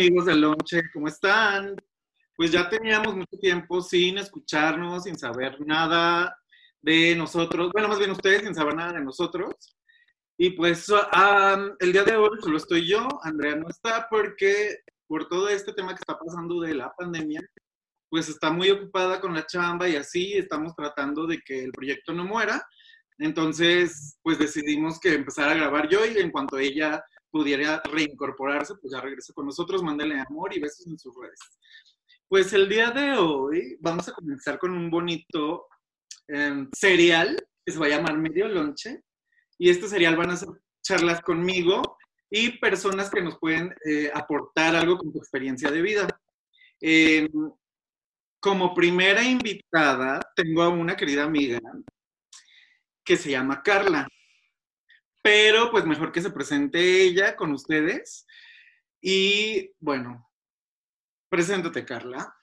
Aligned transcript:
amigos 0.00 0.24
del 0.24 0.40
Lonche, 0.40 0.90
¿cómo 0.94 1.08
están? 1.08 1.76
Pues 2.34 2.50
ya 2.50 2.70
teníamos 2.70 3.14
mucho 3.14 3.36
tiempo 3.38 3.82
sin 3.82 4.16
escucharnos, 4.16 5.02
sin 5.02 5.18
saber 5.18 5.60
nada 5.60 6.34
de 6.80 7.14
nosotros, 7.14 7.70
bueno, 7.70 7.88
más 7.88 7.98
bien 7.98 8.12
ustedes 8.12 8.40
sin 8.40 8.54
saber 8.54 8.74
nada 8.76 8.94
de 8.94 9.04
nosotros. 9.04 9.76
Y 10.38 10.52
pues 10.52 10.90
el 11.80 11.92
día 11.92 12.04
de 12.04 12.16
hoy 12.16 12.30
solo 12.40 12.56
estoy 12.56 12.88
yo, 12.88 13.06
Andrea 13.22 13.56
no 13.56 13.68
está 13.68 14.06
porque 14.08 14.78
por 15.06 15.28
todo 15.28 15.50
este 15.50 15.74
tema 15.74 15.90
que 15.90 16.00
está 16.00 16.18
pasando 16.18 16.62
de 16.62 16.72
la 16.72 16.90
pandemia, 16.96 17.42
pues 18.08 18.30
está 18.30 18.50
muy 18.50 18.70
ocupada 18.70 19.20
con 19.20 19.34
la 19.34 19.44
chamba 19.44 19.86
y 19.86 19.96
así 19.96 20.32
estamos 20.32 20.74
tratando 20.74 21.26
de 21.26 21.42
que 21.42 21.62
el 21.64 21.72
proyecto 21.72 22.14
no 22.14 22.24
muera. 22.24 22.66
Entonces, 23.18 24.18
pues 24.22 24.38
decidimos 24.38 24.98
que 24.98 25.12
empezar 25.12 25.50
a 25.50 25.54
grabar 25.54 25.90
yo 25.90 26.06
y 26.06 26.16
en 26.16 26.30
cuanto 26.30 26.56
ella 26.56 27.04
pudiera 27.30 27.82
reincorporarse, 27.84 28.74
pues 28.80 28.92
ya 28.92 29.00
regrese 29.00 29.32
con 29.32 29.46
nosotros, 29.46 29.82
mándale 29.82 30.20
amor 30.20 30.54
y 30.54 30.60
besos 30.60 30.86
en 30.86 30.98
sus 30.98 31.14
redes. 31.14 31.38
Pues 32.28 32.52
el 32.52 32.68
día 32.68 32.90
de 32.90 33.12
hoy 33.14 33.76
vamos 33.80 34.08
a 34.08 34.12
comenzar 34.12 34.58
con 34.58 34.72
un 34.72 34.90
bonito 34.90 35.66
eh, 36.28 36.66
cereal 36.72 37.36
que 37.64 37.72
se 37.72 37.78
va 37.78 37.86
a 37.86 37.90
llamar 37.90 38.18
Medio 38.18 38.48
Lonche. 38.48 39.02
Y 39.58 39.68
este 39.68 39.88
cereal 39.88 40.16
van 40.16 40.30
a 40.30 40.36
ser 40.36 40.48
charlas 40.82 41.20
conmigo 41.20 41.98
y 42.30 42.58
personas 42.58 43.10
que 43.10 43.20
nos 43.20 43.38
pueden 43.38 43.74
eh, 43.84 44.10
aportar 44.14 44.76
algo 44.76 44.96
con 44.96 45.12
su 45.12 45.18
experiencia 45.18 45.70
de 45.70 45.82
vida. 45.82 46.08
Em, 46.80 47.28
como 48.40 48.74
primera 48.74 49.22
invitada, 49.22 50.20
tengo 50.34 50.62
a 50.62 50.68
una 50.68 50.96
querida 50.96 51.24
amiga 51.24 51.60
que 53.04 53.16
se 53.16 53.30
llama 53.30 53.62
Carla. 53.62 54.08
Pero 55.22 55.70
pues 55.70 55.84
mejor 55.84 56.12
que 56.12 56.22
se 56.22 56.30
presente 56.30 57.02
ella 57.02 57.36
con 57.36 57.52
ustedes. 57.52 58.26
Y 59.00 59.72
bueno, 59.78 60.30
preséntate 61.28 61.84
Carla. 61.84 62.34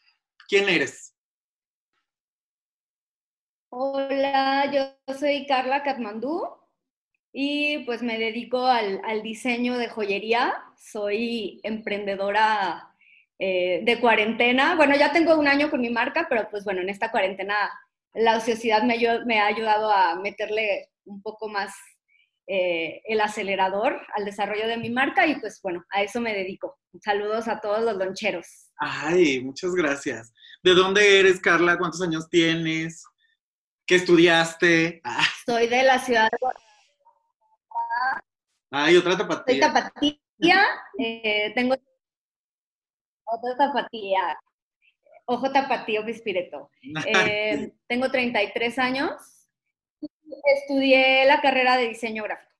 ¿Quién 0.48 0.70
eres? 0.70 1.16
Hola, 3.70 4.72
yo 4.72 5.14
soy 5.14 5.46
Carla 5.46 5.84
Katmandú 5.84 6.48
y 7.34 7.80
pues 7.80 8.02
me 8.02 8.18
dedico 8.18 8.66
al, 8.66 9.22
diseño 9.24 9.78
de 9.78 9.90
joyería. 9.90 10.54
Soy 10.78 11.60
emprendedora 11.64 12.96
eh, 13.40 13.82
de 13.84 14.00
cuarentena. 14.00 14.76
Bueno, 14.76 14.96
ya 14.96 15.12
tengo 15.12 15.38
un 15.38 15.48
año 15.48 15.70
con 15.70 15.82
mi 15.82 15.90
marca, 15.90 16.28
pero 16.30 16.50
pues 16.50 16.64
bueno, 16.64 16.82
en 16.82 16.90
esta 16.90 17.12
cuarentena 17.12 17.56
la 18.14 18.38
ociosidad 18.38 18.84
me, 18.84 18.98
me 19.26 19.40
ha 19.40 19.48
ayudado 19.48 19.92
a 19.92 20.16
meterle 20.16 20.90
un 21.06 21.22
poco 21.22 21.50
más 21.50 21.74
eh, 22.50 23.02
el 23.06 23.20
acelerador 23.20 24.00
al 24.16 24.24
desarrollo 24.24 24.68
de 24.68 24.78
mi 24.78 24.90
marca 24.90 25.28
y 25.28 25.38
pues 25.40 25.60
bueno, 25.62 25.84
a 25.92 26.02
eso 26.02 26.22
me 26.22 26.34
dedico. 26.34 26.80
Saludos 27.04 27.50
a 27.50 27.60
todos 27.60 27.84
los 27.84 27.98
loncheros. 27.98 28.72
Ay, 28.78 29.42
muchas 29.44 29.76
gracias. 29.76 30.34
¿De 30.64 30.74
dónde 30.74 31.20
eres, 31.20 31.42
Carla? 31.42 31.78
¿Cuántos 31.78 32.02
años 32.02 32.30
tienes? 32.30 33.04
¿Qué 33.86 33.96
estudiaste? 33.96 35.02
Ah. 35.04 35.26
Soy 35.46 35.68
de 35.68 35.84
la 35.84 36.00
ciudad 36.00 36.30
de 36.32 36.38
Guadalajara. 36.40 36.66
Ay, 38.72 38.96
otra 38.96 39.18
tapatía. 39.18 39.54
Soy 39.54 39.60
tapatía. 39.60 40.66
Eh, 41.00 41.52
tengo 41.54 41.76
otra 43.26 43.58
tapatía. 43.58 44.40
Ojo 45.26 45.52
tapatío 45.52 46.06
Pispireto. 46.06 46.70
Eh, 47.08 47.74
tengo 47.88 48.10
33 48.10 48.80
años 48.80 49.37
Estudié 50.44 51.26
la 51.26 51.42
carrera 51.42 51.78
de 51.78 51.90
diseño 51.90 52.24
gráfico. 52.24 52.52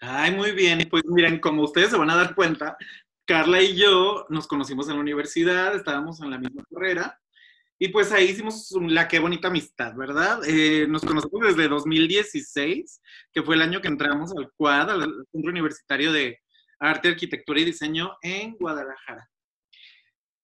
Ay, 0.00 0.32
muy 0.32 0.52
bien. 0.52 0.86
Pues 0.90 1.04
miren, 1.06 1.38
como 1.40 1.62
ustedes 1.62 1.90
se 1.90 1.96
van 1.96 2.10
a 2.10 2.16
dar 2.16 2.34
cuenta, 2.34 2.76
Carla 3.26 3.62
y 3.62 3.76
yo 3.76 4.26
nos 4.28 4.46
conocimos 4.46 4.88
en 4.88 4.94
la 4.94 5.00
universidad, 5.00 5.74
estábamos 5.74 6.20
en 6.20 6.30
la 6.30 6.38
misma 6.38 6.64
carrera. 6.70 7.18
Y 7.78 7.88
pues 7.88 8.12
ahí 8.12 8.26
hicimos 8.26 8.70
la 8.88 9.08
qué 9.08 9.18
bonita 9.20 9.48
amistad, 9.48 9.94
¿verdad? 9.94 10.40
Eh, 10.46 10.86
nos 10.86 11.02
conocimos 11.02 11.46
desde 11.46 11.68
2016, 11.68 13.00
que 13.32 13.42
fue 13.42 13.54
el 13.54 13.62
año 13.62 13.80
que 13.80 13.88
entramos 13.88 14.36
al 14.36 14.50
CUAD, 14.52 14.90
al 14.90 15.26
Centro 15.32 15.50
Universitario 15.50 16.12
de 16.12 16.40
Arte, 16.78 17.08
Arquitectura 17.08 17.60
y 17.60 17.64
Diseño 17.64 18.18
en 18.20 18.56
Guadalajara. 18.56 19.29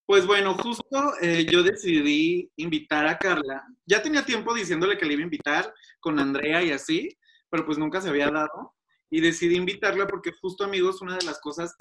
Pues 0.07 0.25
bueno, 0.25 0.55
justo 0.55 1.15
eh, 1.21 1.45
yo 1.51 1.65
decidí 1.65 2.49
invitar 2.55 3.09
a 3.09 3.19
Carla. 3.19 3.67
Ya 3.87 4.01
tenía 4.03 4.25
tiempo 4.25 4.55
diciéndole 4.55 4.97
que 4.97 5.05
le 5.05 5.15
iba 5.15 5.23
a 5.23 5.25
invitar 5.25 5.75
con 5.99 6.21
Andrea 6.21 6.63
y 6.63 6.71
así, 6.71 7.19
pero 7.51 7.67
pues 7.67 7.77
nunca 7.77 8.01
se 8.01 8.09
había 8.09 8.31
dado. 8.31 8.75
Y 9.11 9.21
decidí 9.21 9.57
invitarla 9.57 10.07
porque 10.07 10.31
justo 10.41 10.63
amigos, 10.63 11.03
una 11.03 11.17
de 11.17 11.25
las 11.25 11.41
cosas 11.41 11.75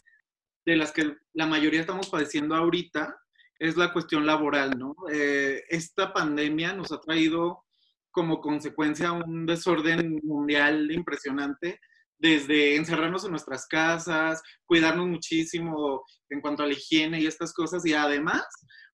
de 0.66 0.76
las 0.76 0.92
que 0.92 1.16
la 1.34 1.46
mayoría 1.46 1.82
estamos 1.82 2.10
padeciendo 2.10 2.56
ahorita 2.56 3.16
es 3.60 3.78
la 3.78 3.94
cuestión 3.94 4.26
laboral, 4.26 4.72
¿no? 4.78 4.96
Eh, 5.12 5.64
esta 5.70 6.12
pandemia 6.12 6.74
nos 6.74 6.92
ha 6.92 7.00
traído 7.00 7.64
como 8.10 8.42
consecuencia 8.42 9.12
un 9.12 9.46
desorden 9.46 10.20
mundial 10.24 10.92
impresionante 10.92 11.80
desde 12.18 12.76
encerrarnos 12.76 13.26
en 13.26 13.32
nuestras 13.32 13.68
casas, 13.68 14.42
cuidarnos 14.66 15.08
muchísimo 15.08 16.04
en 16.30 16.42
cuanto 16.42 16.64
a 16.64 16.68
la 16.68 16.74
higiene 16.74 17.20
y 17.20 17.28
estas 17.28 17.54
cosas, 17.54 17.86
y 17.86 17.94
además 17.94 18.46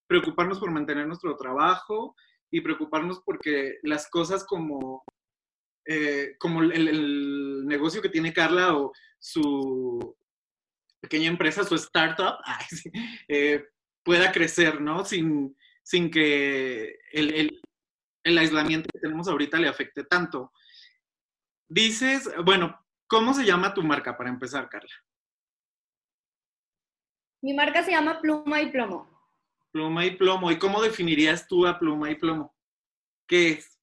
preocuparnos 0.08 0.60
por 0.60 0.72
mantener 0.72 1.08
nuestro 1.08 1.36
trabajo 1.38 2.16
y 2.52 2.62
preocuparnos 2.62 3.22
porque 3.26 3.78
las 3.84 4.10
cosas 4.10 4.44
como, 4.46 5.04
eh, 5.88 6.36
como 6.38 6.62
el, 6.64 7.66
negocio 7.66 8.02
que 8.02 8.10
tiene 8.10 8.34
Carla 8.34 8.76
o 8.76 8.92
su 9.20 10.16
pequeña 11.00 11.28
empresa, 11.30 11.64
su 11.64 11.76
startup, 11.76 12.36
eh, 13.30 13.64
pueda 14.04 14.32
crecer, 14.32 14.82
¿no? 14.82 15.06
Sin, 15.06 15.56
sin 15.84 16.12
que 16.12 16.98
el, 17.14 17.62
el 18.24 18.38
aislamiento 18.38 18.90
que 18.92 19.00
tenemos 19.00 19.28
ahorita 19.28 19.58
le 19.60 19.68
afecte 19.68 20.04
tanto. 20.04 20.52
Dices, 21.70 22.30
bueno, 22.44 22.78
¿Cómo 23.12 23.34
se 23.34 23.44
llama 23.44 23.74
tu 23.74 23.84
marca 23.84 24.16
para 24.16 24.30
empezar, 24.30 24.70
Carla? 24.70 24.90
Mi 27.42 27.54
marca 27.54 27.84
se 27.84 27.92
llama 27.92 28.22
Pluma 28.22 28.62
y 28.62 28.72
Plomo. 28.72 29.06
Pluma 29.74 30.06
y 30.06 30.12
Plomo. 30.12 30.50
¿Y 30.50 30.58
cómo 30.58 30.82
definirías 30.82 31.46
tú 31.46 31.68
a 31.68 31.78
Pluma 31.78 32.10
y 32.10 32.16
Plomo? 32.16 32.56
¿Qué 33.28 33.50
es? 33.50 33.78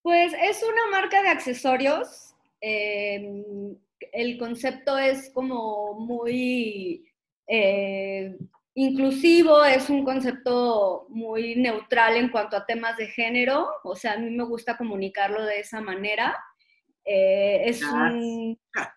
Pues 0.00 0.32
es 0.40 0.62
una 0.62 0.90
marca 0.90 1.20
de 1.20 1.28
accesorios. 1.28 2.34
Em, 2.62 3.76
el 4.12 4.38
concepto 4.38 4.96
es 4.96 5.30
como 5.34 6.00
muy 6.00 7.12
eh, 7.46 8.38
inclusivo, 8.72 9.62
es 9.66 9.90
un 9.90 10.02
concepto 10.02 11.04
muy 11.10 11.56
neutral 11.56 12.16
en 12.16 12.30
cuanto 12.30 12.56
a 12.56 12.64
temas 12.64 12.96
de 12.96 13.08
género. 13.08 13.68
O 13.82 13.96
sea, 13.96 14.14
a 14.14 14.18
mí 14.18 14.30
me 14.30 14.44
gusta 14.44 14.78
comunicarlo 14.78 15.44
de 15.44 15.60
esa 15.60 15.82
manera. 15.82 16.42
Eh, 17.04 17.62
es, 17.68 17.80
claro, 17.80 18.88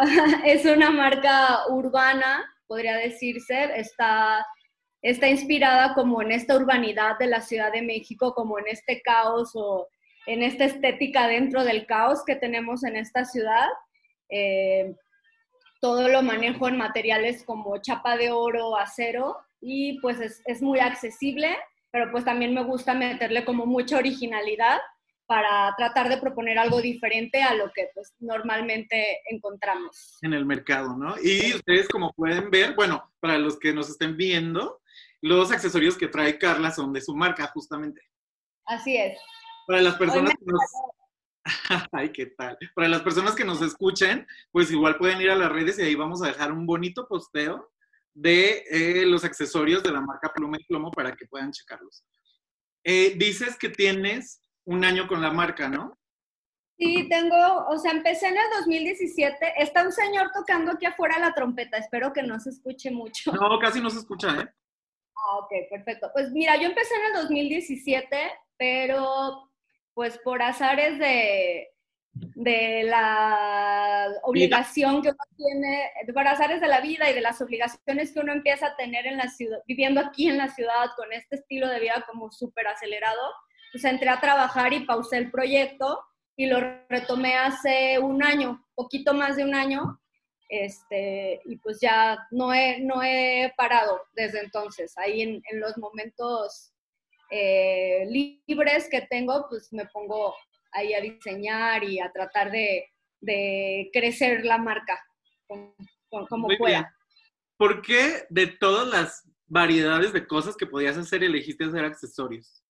es 0.44 0.64
una 0.64 0.90
marca 0.90 1.66
urbana, 1.68 2.44
podría 2.66 2.96
decirse, 2.96 3.70
está, 3.76 4.46
está 5.00 5.28
inspirada 5.28 5.94
como 5.94 6.20
en 6.22 6.32
esta 6.32 6.56
urbanidad 6.56 7.18
de 7.18 7.26
la 7.26 7.40
Ciudad 7.40 7.72
de 7.72 7.82
México, 7.82 8.34
como 8.34 8.58
en 8.58 8.66
este 8.68 9.00
caos 9.00 9.52
o 9.54 9.88
en 10.26 10.42
esta 10.42 10.64
estética 10.64 11.26
dentro 11.26 11.64
del 11.64 11.86
caos 11.86 12.24
que 12.24 12.36
tenemos 12.36 12.84
en 12.84 12.96
esta 12.96 13.24
ciudad. 13.24 13.68
Eh, 14.28 14.94
todo 15.80 16.08
lo 16.08 16.22
manejo 16.22 16.68
en 16.68 16.76
materiales 16.76 17.42
como 17.44 17.78
chapa 17.78 18.16
de 18.16 18.30
oro, 18.30 18.76
acero 18.76 19.38
y 19.60 19.98
pues 20.00 20.20
es, 20.20 20.42
es 20.44 20.62
muy 20.62 20.78
accesible, 20.78 21.56
pero 21.90 22.10
pues 22.12 22.24
también 22.24 22.54
me 22.54 22.62
gusta 22.62 22.94
meterle 22.94 23.44
como 23.44 23.66
mucha 23.66 23.96
originalidad 23.96 24.80
para 25.26 25.74
tratar 25.76 26.08
de 26.08 26.18
proponer 26.18 26.58
algo 26.58 26.80
diferente 26.80 27.42
a 27.42 27.54
lo 27.54 27.72
que 27.72 27.88
pues 27.94 28.14
normalmente 28.18 29.20
encontramos. 29.30 30.18
En 30.22 30.32
el 30.34 30.44
mercado, 30.44 30.96
¿no? 30.96 31.14
Y 31.22 31.54
ustedes 31.54 31.88
como 31.88 32.12
pueden 32.12 32.50
ver, 32.50 32.74
bueno, 32.74 33.12
para 33.20 33.38
los 33.38 33.58
que 33.58 33.72
nos 33.72 33.88
estén 33.88 34.16
viendo, 34.16 34.80
los 35.20 35.52
accesorios 35.52 35.96
que 35.96 36.08
trae 36.08 36.38
Carla 36.38 36.70
son 36.70 36.92
de 36.92 37.00
su 37.00 37.14
marca 37.14 37.46
justamente. 37.54 38.02
Así 38.66 38.96
es. 38.96 39.18
Para 39.66 39.80
las 39.80 39.94
personas 39.94 40.34
que 40.34 40.44
nos... 40.44 40.60
Ay, 41.92 42.10
¿qué 42.10 42.26
tal? 42.26 42.58
Para 42.74 42.88
las 42.88 43.02
personas 43.02 43.34
que 43.34 43.44
nos 43.44 43.62
escuchen, 43.62 44.26
pues 44.50 44.70
igual 44.70 44.96
pueden 44.96 45.20
ir 45.20 45.30
a 45.30 45.36
las 45.36 45.50
redes 45.50 45.78
y 45.78 45.82
ahí 45.82 45.94
vamos 45.94 46.22
a 46.22 46.26
dejar 46.26 46.52
un 46.52 46.66
bonito 46.66 47.06
posteo 47.08 47.70
de 48.14 48.64
eh, 48.70 49.06
los 49.06 49.24
accesorios 49.24 49.82
de 49.82 49.92
la 49.92 50.00
marca 50.00 50.32
Pluma 50.34 50.58
y 50.60 50.64
Plomo 50.64 50.90
para 50.90 51.16
que 51.16 51.26
puedan 51.26 51.52
checarlos. 51.52 52.04
Eh, 52.84 53.14
dices 53.16 53.56
que 53.56 53.68
tienes 53.68 54.41
un 54.64 54.84
año 54.84 55.06
con 55.08 55.20
la 55.20 55.30
marca, 55.30 55.68
¿no? 55.68 55.98
Sí, 56.78 57.08
tengo, 57.08 57.36
o 57.68 57.78
sea, 57.78 57.92
empecé 57.92 58.28
en 58.28 58.36
el 58.36 58.50
2017. 58.58 59.54
Está 59.56 59.84
un 59.84 59.92
señor 59.92 60.30
tocando 60.32 60.72
aquí 60.72 60.86
afuera 60.86 61.18
la 61.18 61.32
trompeta. 61.32 61.76
Espero 61.76 62.12
que 62.12 62.22
no 62.22 62.40
se 62.40 62.50
escuche 62.50 62.90
mucho. 62.90 63.32
No, 63.32 63.58
casi 63.60 63.80
no 63.80 63.90
se 63.90 63.98
escucha, 63.98 64.28
¿eh? 64.30 64.48
Ah, 65.16 65.38
ok, 65.38 65.50
perfecto. 65.70 66.10
Pues 66.12 66.32
mira, 66.32 66.56
yo 66.56 66.66
empecé 66.66 66.94
en 66.96 67.16
el 67.16 67.22
2017, 67.22 68.16
pero 68.56 69.48
pues 69.94 70.18
por 70.18 70.42
azares 70.42 70.98
de, 70.98 71.68
de 72.14 72.82
la 72.84 74.08
obligación 74.22 75.02
que 75.02 75.10
uno 75.10 75.18
tiene, 75.36 75.90
de 76.06 76.20
azares 76.20 76.60
de 76.60 76.68
la 76.68 76.80
vida 76.80 77.10
y 77.10 77.14
de 77.14 77.20
las 77.20 77.40
obligaciones 77.40 78.12
que 78.12 78.20
uno 78.20 78.32
empieza 78.32 78.68
a 78.68 78.76
tener 78.76 79.06
en 79.06 79.18
la 79.18 79.28
ciudad, 79.28 79.58
viviendo 79.66 80.00
aquí 80.00 80.28
en 80.28 80.38
la 80.38 80.48
ciudad 80.48 80.90
con 80.96 81.12
este 81.12 81.36
estilo 81.36 81.68
de 81.68 81.80
vida 81.80 82.04
como 82.08 82.32
súper 82.32 82.66
acelerado, 82.66 83.32
pues 83.72 83.84
entré 83.84 84.08
a 84.10 84.20
trabajar 84.20 84.72
y 84.72 84.84
pausé 84.84 85.18
el 85.18 85.30
proyecto 85.30 86.00
y 86.36 86.46
lo 86.46 86.60
retomé 86.88 87.36
hace 87.36 87.98
un 87.98 88.22
año, 88.22 88.64
poquito 88.74 89.14
más 89.14 89.36
de 89.36 89.44
un 89.44 89.54
año, 89.54 90.00
este, 90.48 91.40
y 91.46 91.56
pues 91.56 91.78
ya 91.80 92.18
no 92.30 92.52
he, 92.52 92.80
no 92.80 93.02
he 93.02 93.52
parado 93.56 94.02
desde 94.14 94.40
entonces. 94.40 94.96
Ahí 94.98 95.22
en, 95.22 95.42
en 95.50 95.60
los 95.60 95.78
momentos 95.78 96.74
eh, 97.30 98.06
libres 98.46 98.88
que 98.90 99.02
tengo, 99.02 99.46
pues 99.48 99.72
me 99.72 99.86
pongo 99.86 100.34
ahí 100.72 100.92
a 100.92 101.00
diseñar 101.00 101.82
y 101.84 102.00
a 102.00 102.12
tratar 102.12 102.50
de, 102.50 102.86
de 103.20 103.88
crecer 103.92 104.44
la 104.44 104.58
marca 104.58 105.02
como, 105.46 106.48
pueda. 106.58 106.94
¿Por 107.56 107.80
qué 107.82 108.26
de 108.28 108.46
todas 108.48 108.86
las 108.88 109.28
variedades 109.46 110.12
de 110.12 110.26
cosas 110.26 110.56
que 110.56 110.66
podías 110.66 110.98
hacer 110.98 111.22
elegiste 111.24 111.64
hacer 111.64 111.84
accesorios? 111.84 112.62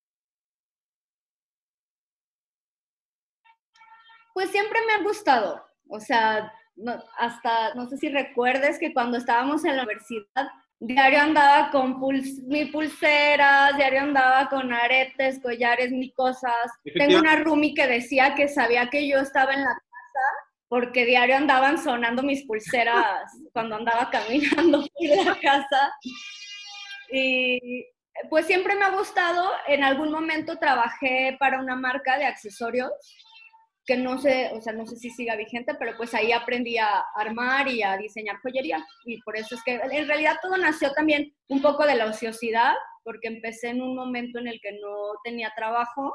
Pues 4.35 4.51
siempre 4.51 4.79
me 4.87 4.95
ha 4.95 5.03
gustado. 5.03 5.65
O 5.89 6.01
sea, 6.01 6.53
hasta, 7.19 7.75
no 7.75 7.87
sé 7.89 7.97
si 7.99 8.09
recuerdes 8.09 8.79
que 8.79 8.93
cuando 8.93 9.19
estábamos 9.19 9.65
en 9.65 9.77
la 9.77 9.85
universidad, 9.85 10.49
diario 10.81 11.21
andaba 11.21 11.71
con 11.71 12.01
mi 12.49 12.65
pulseras, 12.67 13.77
diario 13.77 14.01
andaba 14.01 14.49
con 14.49 14.73
aretes, 14.73 15.41
collares, 15.41 15.93
mi 15.93 16.13
cosas. 16.13 16.71
Tengo 16.97 17.19
una 17.19 17.37
roomie 17.37 17.75
que 17.75 17.87
decía 17.87 18.35
que 18.35 18.49
sabía 18.49 18.91
que 18.91 19.07
yo 19.09 19.19
estaba 19.19 19.53
en 19.53 19.61
la 19.61 19.75
casa 19.75 20.53
porque 20.69 21.05
diario 21.05 21.37
andaban 21.37 21.79
sonando 21.79 22.23
mis 22.23 22.47
pulseras 22.47 23.31
cuando 23.53 23.77
andaba 23.77 24.11
caminando 24.11 24.81
por 24.81 25.27
la 25.27 25.39
casa. 25.41 25.93
Y 27.13 27.87
pues 28.31 28.47
siempre 28.47 28.75
me 28.75 28.85
ha 28.87 28.91
gustado. 28.91 29.51
En 29.69 29.85
algún 29.85 30.11
momento 30.11 30.59
trabajé 30.59 31.37
para 31.39 31.61
una 31.61 31.77
marca 31.77 32.19
de 32.19 32.25
accesorios 32.25 32.91
que 33.85 33.97
no 33.97 34.19
sé, 34.19 34.51
o 34.55 34.61
sea, 34.61 34.73
no 34.73 34.87
sé 34.87 34.97
si 34.97 35.11
siga 35.11 35.37
vigente, 35.37 35.75
pero 35.75 35.97
pues 35.97 36.15
ahí 36.15 36.33
aprendí 36.33 36.79
a 36.79 37.05
armar 37.17 37.69
y 37.69 37.83
a 37.83 37.97
diseñar 37.97 38.37
joyería. 38.41 38.85
Y 39.05 39.21
por 39.23 39.37
eso 39.37 39.57
es 39.57 39.63
que 39.65 39.75
en 39.75 40.07
realidad 40.07 40.37
todo 40.41 40.57
nació 40.57 40.93
también 40.93 41.35
un 41.49 41.61
poco 41.61 41.85
de 41.85 41.97
la 41.97 42.07
ociosidad, 42.07 42.75
porque 43.05 43.29
empecé 43.29 43.69
en 43.71 43.83
un 43.83 43.97
momento 43.97 44.39
en 44.39 44.49
el 44.49 44.61
que 44.61 44.73
no 44.73 45.15
tenía 45.25 45.53
trabajo, 45.57 46.15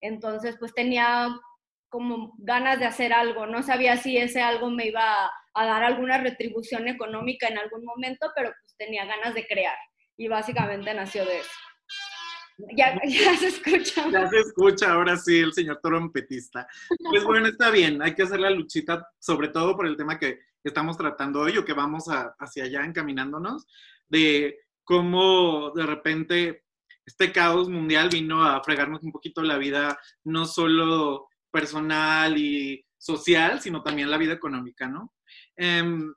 entonces 0.00 0.56
pues 0.58 0.72
tenía 0.74 1.28
como 1.88 2.34
ganas 2.38 2.78
de 2.78 2.86
hacer 2.86 3.12
algo, 3.12 3.46
no 3.46 3.62
sabía 3.62 3.96
si 3.96 4.16
ese 4.16 4.40
algo 4.40 4.70
me 4.70 4.86
iba 4.86 5.30
a, 5.54 5.66
dar 5.66 5.82
alguna 5.82 6.18
retribución 6.18 6.86
económica 6.86 7.48
en 7.48 7.58
algún 7.58 7.84
momento, 7.84 8.30
pero 8.36 8.50
pues 8.50 8.76
tenía 8.78 9.04
ganas 9.04 9.34
de 9.34 9.46
crear 9.46 9.76
y 10.16 10.28
básicamente 10.28 10.94
nació 10.94 11.24
de 11.24 11.40
eso. 11.40 11.50
Ya, 12.76 13.36
se 13.36 13.48
escucha. 13.48 14.08
Ya 14.10 14.28
se 14.28 14.38
escucha, 14.40 14.92
ahora 14.92 15.16
sí, 15.16 15.38
el 15.38 15.52
señor 15.52 15.80
trompetista. 15.82 16.66
Pues 17.10 17.24
bueno, 17.24 17.46
está 17.46 17.70
bien, 17.70 18.02
hay 18.02 18.14
que 18.14 18.22
hacer 18.22 18.40
la 18.40 18.50
luchita, 18.50 19.06
sobre 19.18 19.48
todo 19.48 19.76
por 19.76 19.86
el 19.86 19.96
tema 19.96 20.18
que 20.18 20.40
estamos 20.62 20.96
tratando 20.96 21.40
hoy 21.40 21.56
o 21.56 21.64
que 21.64 21.72
vamos 21.72 22.04
hacia 22.38 22.64
allá 22.64 22.84
encaminándonos, 22.84 23.66
de 24.08 24.58
cómo 24.84 25.72
de 25.74 25.86
repente 25.86 26.64
este 27.04 27.32
caos 27.32 27.68
mundial 27.68 28.08
vino 28.08 28.44
a 28.44 28.62
fregarnos 28.62 29.02
un 29.02 29.12
poquito 29.12 29.42
la 29.42 29.58
vida, 29.58 29.98
no 30.24 30.44
solo 30.44 31.28
personal 31.50 32.36
y 32.38 32.84
social, 32.96 33.60
sino 33.60 33.82
también 33.82 34.10
la 34.10 34.18
vida 34.18 34.34
económica, 34.34 34.86
¿no? 34.86 35.14
Em, 35.56 36.12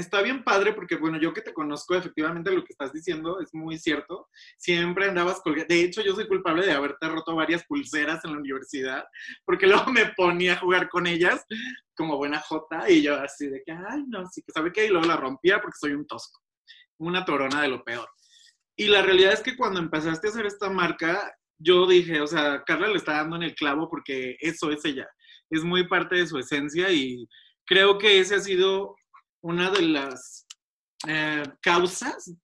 está 0.00 0.22
bien 0.22 0.44
padre 0.44 0.72
porque, 0.72 0.96
bueno, 0.96 1.18
yo 1.20 1.32
que 1.32 1.40
te 1.40 1.52
conozco, 1.52 1.94
efectivamente 1.94 2.50
lo 2.50 2.64
que 2.64 2.72
estás 2.72 2.92
diciendo 2.92 3.40
es 3.40 3.54
muy 3.54 3.78
cierto. 3.78 4.28
Siempre 4.56 5.08
andabas 5.08 5.40
colgando. 5.40 5.72
De 5.72 5.82
hecho, 5.82 6.02
yo 6.02 6.14
soy 6.14 6.26
culpable 6.26 6.66
de 6.66 6.72
haberte 6.72 7.08
roto 7.08 7.34
varias 7.34 7.64
pulseras 7.64 8.24
en 8.24 8.32
la 8.32 8.38
universidad 8.38 9.04
porque 9.44 9.66
luego 9.86 9.90
me 9.92 10.06
ponía 10.16 10.54
a 10.54 10.58
jugar 10.58 10.88
con 10.88 11.06
ellas 11.06 11.44
como 11.94 12.16
buena 12.16 12.40
jota 12.40 12.88
y 12.90 13.02
yo 13.02 13.16
así 13.16 13.48
de 13.48 13.62
que, 13.64 13.72
ay, 13.72 14.04
no, 14.08 14.26
sí 14.26 14.42
que 14.42 14.52
sabe 14.52 14.72
qué, 14.72 14.86
y 14.86 14.88
luego 14.88 15.06
la 15.06 15.16
rompía 15.16 15.60
porque 15.60 15.78
soy 15.80 15.92
un 15.92 16.06
tosco. 16.06 16.40
Una 16.98 17.24
torona 17.24 17.62
de 17.62 17.68
lo 17.68 17.82
peor. 17.84 18.08
Y 18.76 18.86
la 18.86 19.02
realidad 19.02 19.32
es 19.32 19.40
que 19.40 19.56
cuando 19.56 19.80
empezaste 19.80 20.28
a 20.28 20.30
hacer 20.30 20.46
esta 20.46 20.70
marca, 20.70 21.32
yo 21.58 21.86
dije, 21.86 22.20
o 22.20 22.26
sea, 22.26 22.62
Carla 22.64 22.88
le 22.88 22.96
está 22.96 23.14
dando 23.14 23.36
en 23.36 23.42
el 23.42 23.54
clavo 23.54 23.90
porque 23.90 24.36
eso 24.40 24.70
es 24.70 24.84
ella. 24.84 25.08
Es 25.50 25.64
muy 25.64 25.88
parte 25.88 26.16
de 26.16 26.26
su 26.26 26.38
esencia 26.38 26.90
y 26.90 27.26
creo 27.66 27.98
que 27.98 28.20
ese 28.20 28.36
ha 28.36 28.40
sido 28.40 28.96
una 29.42 29.70
de 29.70 29.82
las 29.82 30.46
eh, 31.06 31.44
causas 31.60 32.34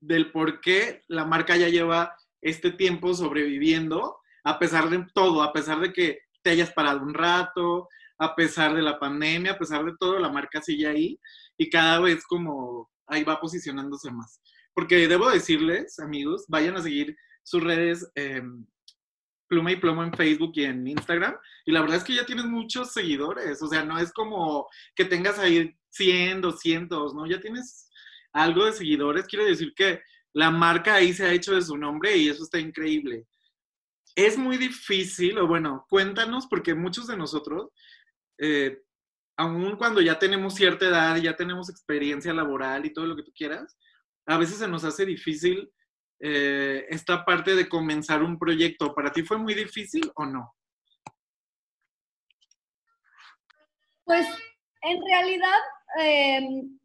del 0.00 0.32
por 0.32 0.60
qué 0.60 1.02
la 1.08 1.24
marca 1.24 1.56
ya 1.56 1.68
lleva 1.68 2.16
este 2.40 2.72
tiempo 2.72 3.14
sobreviviendo, 3.14 4.18
a 4.44 4.58
pesar 4.58 4.90
de 4.90 5.06
todo, 5.14 5.42
a 5.42 5.52
pesar 5.52 5.80
de 5.80 5.92
que 5.92 6.18
te 6.42 6.50
hayas 6.50 6.72
parado 6.72 7.00
un 7.00 7.14
rato, 7.14 7.88
a 8.18 8.34
pesar 8.34 8.74
de 8.74 8.82
la 8.82 8.98
pandemia, 8.98 9.52
a 9.52 9.58
pesar 9.58 9.84
de 9.84 9.94
todo, 9.98 10.18
la 10.18 10.28
marca 10.28 10.60
sigue 10.60 10.86
ahí 10.86 11.18
y 11.56 11.70
cada 11.70 12.00
vez 12.00 12.24
como 12.26 12.90
ahí 13.06 13.24
va 13.24 13.40
posicionándose 13.40 14.10
más. 14.10 14.40
Porque 14.74 15.08
debo 15.08 15.30
decirles, 15.30 15.98
amigos, 15.98 16.44
vayan 16.48 16.76
a 16.76 16.82
seguir 16.82 17.16
sus 17.42 17.62
redes 17.62 18.10
em, 18.14 18.66
Pluma 19.52 19.70
y 19.70 19.76
Plomo 19.76 20.02
en 20.02 20.14
Facebook 20.14 20.52
y 20.54 20.64
en 20.64 20.86
Instagram. 20.86 21.36
Y 21.66 21.72
la 21.72 21.82
verdad 21.82 21.98
es 21.98 22.04
que 22.04 22.14
ya 22.14 22.24
tienes 22.24 22.46
muchos 22.46 22.90
seguidores. 22.90 23.60
O 23.60 23.66
sea, 23.66 23.84
no 23.84 23.98
es 23.98 24.10
como 24.10 24.66
que 24.96 25.04
tengas 25.04 25.38
ahí 25.38 25.76
100, 25.90 26.40
200, 26.40 27.14
¿no? 27.14 27.26
Ya 27.26 27.38
tienes 27.38 27.90
algo 28.32 28.64
de 28.64 28.72
seguidores. 28.72 29.26
Quiere 29.26 29.44
decir 29.44 29.74
que 29.76 30.00
la 30.32 30.50
marca 30.50 30.94
ahí 30.94 31.12
se 31.12 31.26
ha 31.26 31.32
hecho 31.34 31.54
de 31.54 31.60
su 31.60 31.76
nombre 31.76 32.16
y 32.16 32.30
eso 32.30 32.44
está 32.44 32.58
increíble. 32.58 33.26
Es 34.16 34.38
muy 34.38 34.56
difícil, 34.56 35.36
o 35.36 35.46
bueno, 35.46 35.84
cuéntanos, 35.90 36.46
porque 36.46 36.74
muchos 36.74 37.06
de 37.06 37.18
nosotros, 37.18 37.68
eh, 38.38 38.80
cuando 39.36 40.00
ya 40.00 40.18
tenemos 40.18 40.54
cierta 40.54 40.86
edad 40.86 41.16
ya 41.16 41.36
tenemos 41.36 41.68
experiencia 41.68 42.32
laboral 42.32 42.86
y 42.86 42.92
todo 42.94 43.04
lo 43.04 43.16
que 43.16 43.22
tú 43.22 43.32
quieras, 43.34 43.76
a 44.26 44.38
veces 44.38 44.56
se 44.56 44.68
nos 44.68 44.84
hace 44.84 45.04
difícil 45.04 45.70
eh, 46.24 46.86
esta 46.88 47.24
parte 47.24 47.56
de 47.56 47.68
comenzar 47.68 48.22
un 48.22 48.38
proyecto. 48.38 48.94
¿Para 48.94 49.10
ti 49.10 49.24
fue 49.24 49.38
muy 49.38 49.54
difícil 49.54 50.08
o 50.14 50.24
no? 50.24 50.54
Pues 54.04 54.28
en 54.82 55.00
realidad, 55.04 55.58
em, 55.98 56.78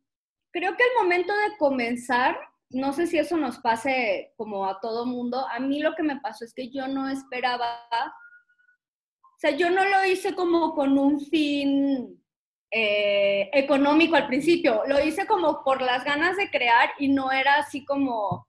creo 0.52 0.76
que 0.76 0.84
el 0.84 1.04
momento 1.04 1.34
de 1.34 1.56
comenzar, 1.58 2.36
no 2.72 2.94
sé 2.94 3.06
si 3.06 3.20
eso 3.20 3.38
nos 3.38 3.60
pase 3.60 4.34
como 4.38 4.66
a 4.66 4.80
todo 4.80 5.06
mundo, 5.06 5.48
a 5.48 5.60
mí 5.60 5.82
lo 5.82 5.94
que 5.94 6.02
me 6.02 6.20
pasó 6.20 6.44
es 6.44 6.54
que 6.56 6.72
yo 6.72 6.88
no 6.88 7.08
esperaba, 7.08 7.86
o 7.92 9.40
sea, 9.40 9.52
yo 9.52 9.70
no 9.70 9.86
lo 9.86 10.04
hice 10.06 10.34
como 10.34 10.74
con 10.74 10.98
un 10.98 11.20
fin 11.20 12.24
eh, 12.72 13.52
económico 13.54 14.16
al 14.16 14.26
principio, 14.26 14.82
lo 14.88 15.00
hice 15.00 15.28
como 15.28 15.64
por 15.64 15.84
las 15.84 16.04
ganas 16.04 16.38
de 16.38 16.50
crear 16.50 16.90
y 16.98 17.10
no 17.10 17.32
era 17.32 17.58
así 17.58 17.86
como 17.86 18.47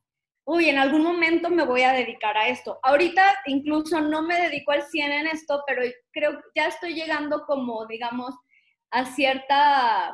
uy, 0.48 0.70
en 0.70 0.78
algún 0.78 1.02
momento 1.02 1.50
me 1.50 1.62
voy 1.62 1.82
a 1.82 1.92
dedicar 1.92 2.34
a 2.38 2.48
esto. 2.48 2.80
Ahorita 2.82 3.22
incluso 3.44 4.00
no 4.00 4.22
me 4.22 4.40
dedico 4.40 4.72
al 4.72 4.82
100 4.82 5.12
en 5.12 5.26
esto, 5.26 5.62
pero 5.66 5.82
creo 6.10 6.38
que 6.38 6.44
ya 6.54 6.68
estoy 6.68 6.94
llegando 6.94 7.44
como, 7.46 7.86
digamos, 7.86 8.34
a 8.90 9.04
cierta 9.04 10.10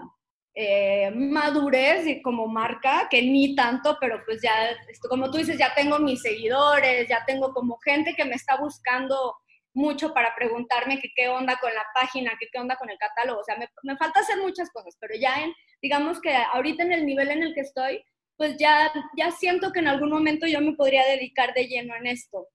eh, 0.56 1.12
madurez 1.14 2.20
como 2.24 2.48
marca, 2.48 3.06
que 3.08 3.22
ni 3.22 3.54
tanto, 3.54 3.96
pero 4.00 4.24
pues 4.26 4.42
ya, 4.42 4.76
como 5.08 5.30
tú 5.30 5.38
dices, 5.38 5.56
ya 5.56 5.72
tengo 5.72 6.00
mis 6.00 6.20
seguidores, 6.20 7.08
ya 7.08 7.24
tengo 7.24 7.52
como 7.52 7.78
gente 7.78 8.14
que 8.16 8.24
me 8.24 8.34
está 8.34 8.56
buscando 8.56 9.36
mucho 9.72 10.12
para 10.12 10.34
preguntarme 10.34 11.00
qué 11.14 11.28
onda 11.28 11.58
con 11.60 11.72
la 11.72 11.86
página, 11.94 12.32
qué 12.40 12.58
onda 12.58 12.74
con 12.74 12.90
el 12.90 12.98
catálogo. 12.98 13.40
O 13.40 13.44
sea, 13.44 13.56
me, 13.56 13.68
me 13.84 13.96
falta 13.96 14.18
hacer 14.18 14.38
muchas 14.38 14.68
cosas, 14.70 14.96
pero 15.00 15.14
ya 15.14 15.44
en, 15.44 15.52
digamos 15.80 16.20
que 16.20 16.34
ahorita 16.34 16.82
en 16.82 16.92
el 16.92 17.06
nivel 17.06 17.30
en 17.30 17.44
el 17.44 17.54
que 17.54 17.60
estoy, 17.60 18.02
pues 18.36 18.56
ya, 18.58 18.92
ya 19.16 19.30
siento 19.30 19.72
que 19.72 19.80
en 19.80 19.88
algún 19.88 20.10
momento 20.10 20.46
yo 20.46 20.60
me 20.60 20.72
podría 20.72 21.04
dedicar 21.06 21.54
de 21.54 21.66
lleno 21.66 21.94
en 21.94 22.06
esto. 22.06 22.48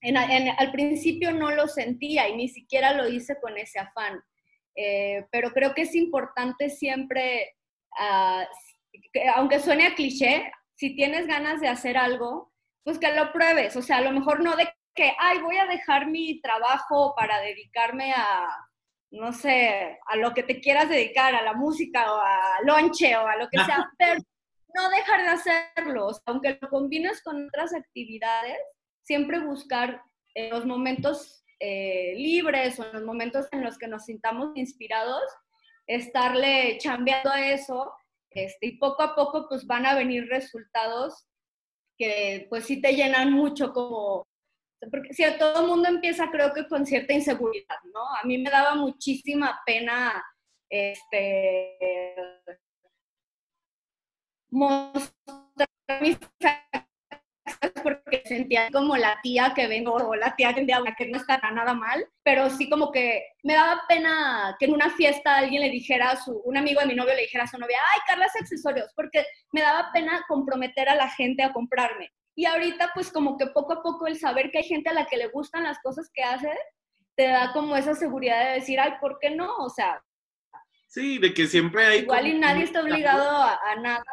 En, 0.00 0.16
al 0.16 0.70
principio 0.70 1.32
no 1.32 1.50
lo 1.50 1.66
sentía 1.66 2.28
y 2.28 2.36
ni 2.36 2.48
siquiera 2.48 2.92
lo 2.92 3.08
hice 3.08 3.40
con 3.40 3.56
ese 3.56 3.78
afán, 3.78 4.22
eh, 4.76 5.24
pero 5.30 5.50
creo 5.52 5.74
que 5.74 5.82
es 5.82 5.94
importante 5.94 6.68
siempre, 6.68 7.56
ah, 7.98 8.46
aunque 9.34 9.60
suene 9.60 9.86
a 9.86 9.94
cliché, 9.94 10.52
si 10.74 10.94
tienes 10.94 11.26
ganas 11.26 11.60
de 11.62 11.68
hacer 11.68 11.96
algo, 11.96 12.52
pues 12.82 12.98
que 12.98 13.14
lo 13.14 13.32
pruebes, 13.32 13.76
o 13.76 13.82
sea, 13.82 13.98
a 13.98 14.02
lo 14.02 14.12
mejor 14.12 14.42
no 14.42 14.56
de 14.56 14.68
que, 14.94 15.12
ay, 15.18 15.38
voy 15.40 15.56
a 15.56 15.66
dejar 15.66 16.06
mi 16.06 16.38
trabajo 16.42 17.14
para 17.16 17.40
dedicarme 17.40 18.12
a, 18.12 18.46
no 19.10 19.32
sé, 19.32 19.98
a 20.06 20.16
lo 20.16 20.34
que 20.34 20.42
te 20.42 20.60
quieras 20.60 20.90
dedicar, 20.90 21.34
a 21.34 21.42
la 21.42 21.54
música 21.54 22.12
o 22.12 22.16
a 22.16 22.58
lonche 22.64 23.16
o 23.16 23.26
a 23.26 23.36
lo 23.36 23.48
que 23.48 23.58
sea, 23.64 23.90
pero 23.96 24.20
no 24.74 24.90
dejar 24.90 25.22
de 25.22 25.28
hacerlo, 25.28 26.10
aunque 26.26 26.58
lo 26.60 26.68
combines 26.68 27.22
con 27.22 27.46
otras 27.46 27.74
actividades, 27.74 28.58
siempre 29.02 29.38
buscar 29.38 30.02
en 30.34 30.50
los 30.50 30.66
momentos 30.66 31.44
eh, 31.60 32.14
libres 32.16 32.78
o 32.78 32.84
en 32.84 32.92
los 32.94 33.04
momentos 33.04 33.46
en 33.52 33.62
los 33.62 33.78
que 33.78 33.86
nos 33.86 34.04
sintamos 34.04 34.56
inspirados, 34.56 35.22
estarle 35.86 36.78
chambeando 36.78 37.30
a 37.30 37.48
eso 37.48 37.92
este, 38.30 38.66
y 38.66 38.78
poco 38.78 39.02
a 39.02 39.14
poco 39.14 39.46
pues 39.48 39.66
van 39.66 39.86
a 39.86 39.94
venir 39.94 40.26
resultados 40.28 41.26
que 41.96 42.46
pues 42.50 42.64
sí 42.64 42.80
te 42.80 42.94
llenan 42.94 43.32
mucho 43.32 43.72
como, 43.72 44.26
porque 44.90 45.14
si 45.14 45.22
todo 45.38 45.62
el 45.62 45.68
mundo 45.68 45.88
empieza 45.88 46.30
creo 46.30 46.52
que 46.52 46.66
con 46.66 46.84
cierta 46.84 47.12
inseguridad, 47.12 47.76
¿no? 47.92 48.00
A 48.20 48.26
mí 48.26 48.38
me 48.38 48.50
daba 48.50 48.74
muchísima 48.74 49.60
pena 49.64 50.24
este, 50.68 51.78
mostrar 54.54 55.68
mis 56.00 56.18
porque 57.82 58.22
sentía 58.24 58.70
como 58.72 58.96
la 58.96 59.18
tía 59.22 59.52
que 59.54 59.66
vengo 59.68 59.92
o 59.92 60.14
la 60.14 60.34
tía 60.36 60.54
que 60.54 60.66
que 60.96 61.08
no 61.08 61.18
está 61.18 61.38
nada 61.50 61.74
mal, 61.74 62.06
pero 62.22 62.48
sí 62.48 62.70
como 62.70 62.90
que 62.90 63.22
me 63.42 63.54
daba 63.54 63.82
pena 63.88 64.56
que 64.58 64.66
en 64.66 64.74
una 64.74 64.90
fiesta 64.90 65.36
alguien 65.36 65.62
le 65.62 65.70
dijera 65.70 66.10
a 66.10 66.16
su, 66.16 66.40
un 66.44 66.56
amigo 66.56 66.80
de 66.80 66.86
mi 66.86 66.94
novio 66.94 67.14
le 67.14 67.22
dijera 67.22 67.44
a 67.44 67.48
su 67.48 67.58
novia, 67.58 67.78
ay, 67.92 68.00
Carla 68.06 68.26
accesorios, 68.26 68.90
porque 68.96 69.24
me 69.52 69.60
daba 69.60 69.90
pena 69.92 70.24
comprometer 70.28 70.88
a 70.88 70.94
la 70.94 71.10
gente 71.10 71.42
a 71.42 71.52
comprarme. 71.52 72.10
Y 72.34 72.46
ahorita 72.46 72.90
pues 72.94 73.12
como 73.12 73.36
que 73.36 73.46
poco 73.48 73.74
a 73.74 73.82
poco 73.82 74.06
el 74.06 74.18
saber 74.18 74.50
que 74.50 74.58
hay 74.58 74.64
gente 74.64 74.90
a 74.90 74.94
la 74.94 75.06
que 75.06 75.16
le 75.16 75.28
gustan 75.28 75.64
las 75.64 75.78
cosas 75.80 76.10
que 76.12 76.22
hace, 76.22 76.50
te 77.16 77.28
da 77.28 77.52
como 77.52 77.76
esa 77.76 77.94
seguridad 77.94 78.44
de 78.46 78.54
decir, 78.54 78.80
ay, 78.80 78.94
¿por 79.00 79.18
qué 79.20 79.30
no? 79.30 79.54
O 79.58 79.68
sea... 79.68 80.02
Sí, 80.88 81.18
de 81.18 81.34
que 81.34 81.46
siempre 81.46 81.84
hay... 81.86 81.98
Igual 82.00 82.26
y 82.26 82.38
nadie 82.38 82.64
está 82.64 82.80
obligado 82.80 83.28
a, 83.30 83.58
a 83.70 83.76
nada. 83.76 84.04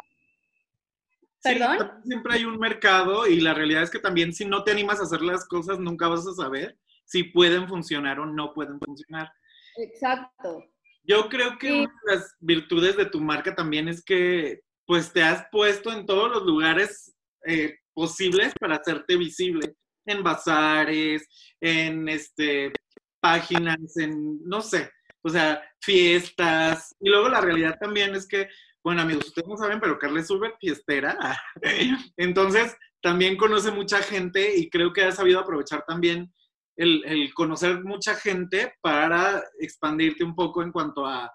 ¿Perdón? 1.42 1.90
siempre 2.04 2.34
hay 2.34 2.44
un 2.44 2.58
mercado 2.58 3.26
y 3.26 3.40
la 3.40 3.52
realidad 3.52 3.82
es 3.82 3.90
que 3.90 3.98
también 3.98 4.32
si 4.32 4.44
no 4.44 4.62
te 4.62 4.70
animas 4.70 5.00
a 5.00 5.04
hacer 5.04 5.22
las 5.22 5.46
cosas, 5.46 5.78
nunca 5.78 6.08
vas 6.08 6.26
a 6.26 6.34
saber 6.34 6.78
si 7.04 7.24
pueden 7.24 7.68
funcionar 7.68 8.20
o 8.20 8.26
no 8.26 8.54
pueden 8.54 8.78
funcionar. 8.78 9.30
Exacto. 9.76 10.64
Yo 11.04 11.28
creo 11.28 11.58
que 11.58 11.72
una 11.72 11.92
de 12.06 12.16
las 12.16 12.36
virtudes 12.40 12.96
de 12.96 13.06
tu 13.06 13.20
marca 13.20 13.54
también 13.54 13.88
es 13.88 14.04
que 14.04 14.60
pues 14.86 15.12
te 15.12 15.22
has 15.22 15.46
puesto 15.50 15.92
en 15.92 16.06
todos 16.06 16.30
los 16.30 16.42
lugares 16.44 17.14
eh, 17.46 17.76
posibles 17.92 18.52
para 18.60 18.76
hacerte 18.76 19.16
visible, 19.16 19.74
en 20.06 20.22
bazares, 20.22 21.26
en 21.60 22.08
este, 22.08 22.72
páginas, 23.20 23.96
en, 23.96 24.42
no 24.44 24.60
sé, 24.60 24.90
o 25.22 25.28
sea, 25.28 25.62
fiestas. 25.80 26.94
Y 27.00 27.08
luego 27.08 27.28
la 27.28 27.40
realidad 27.40 27.78
también 27.80 28.14
es 28.14 28.26
que 28.26 28.48
bueno, 28.84 29.02
amigos, 29.02 29.28
ustedes 29.28 29.48
no 29.48 29.56
saben, 29.56 29.80
pero 29.80 29.98
Carla 29.98 30.20
es 30.20 30.26
súper 30.26 30.54
fiestera. 30.60 31.16
Entonces, 32.16 32.76
también 33.00 33.36
conoce 33.36 33.70
mucha 33.70 34.02
gente 34.02 34.56
y 34.56 34.70
creo 34.70 34.92
que 34.92 35.04
ha 35.04 35.12
sabido 35.12 35.40
aprovechar 35.40 35.84
también 35.86 36.32
el, 36.76 37.32
conocer 37.34 37.82
mucha 37.84 38.14
gente 38.14 38.74
para 38.80 39.42
expandirte 39.60 40.24
un 40.24 40.34
poco 40.34 40.62
en 40.62 40.72
cuanto 40.72 41.06
a 41.06 41.30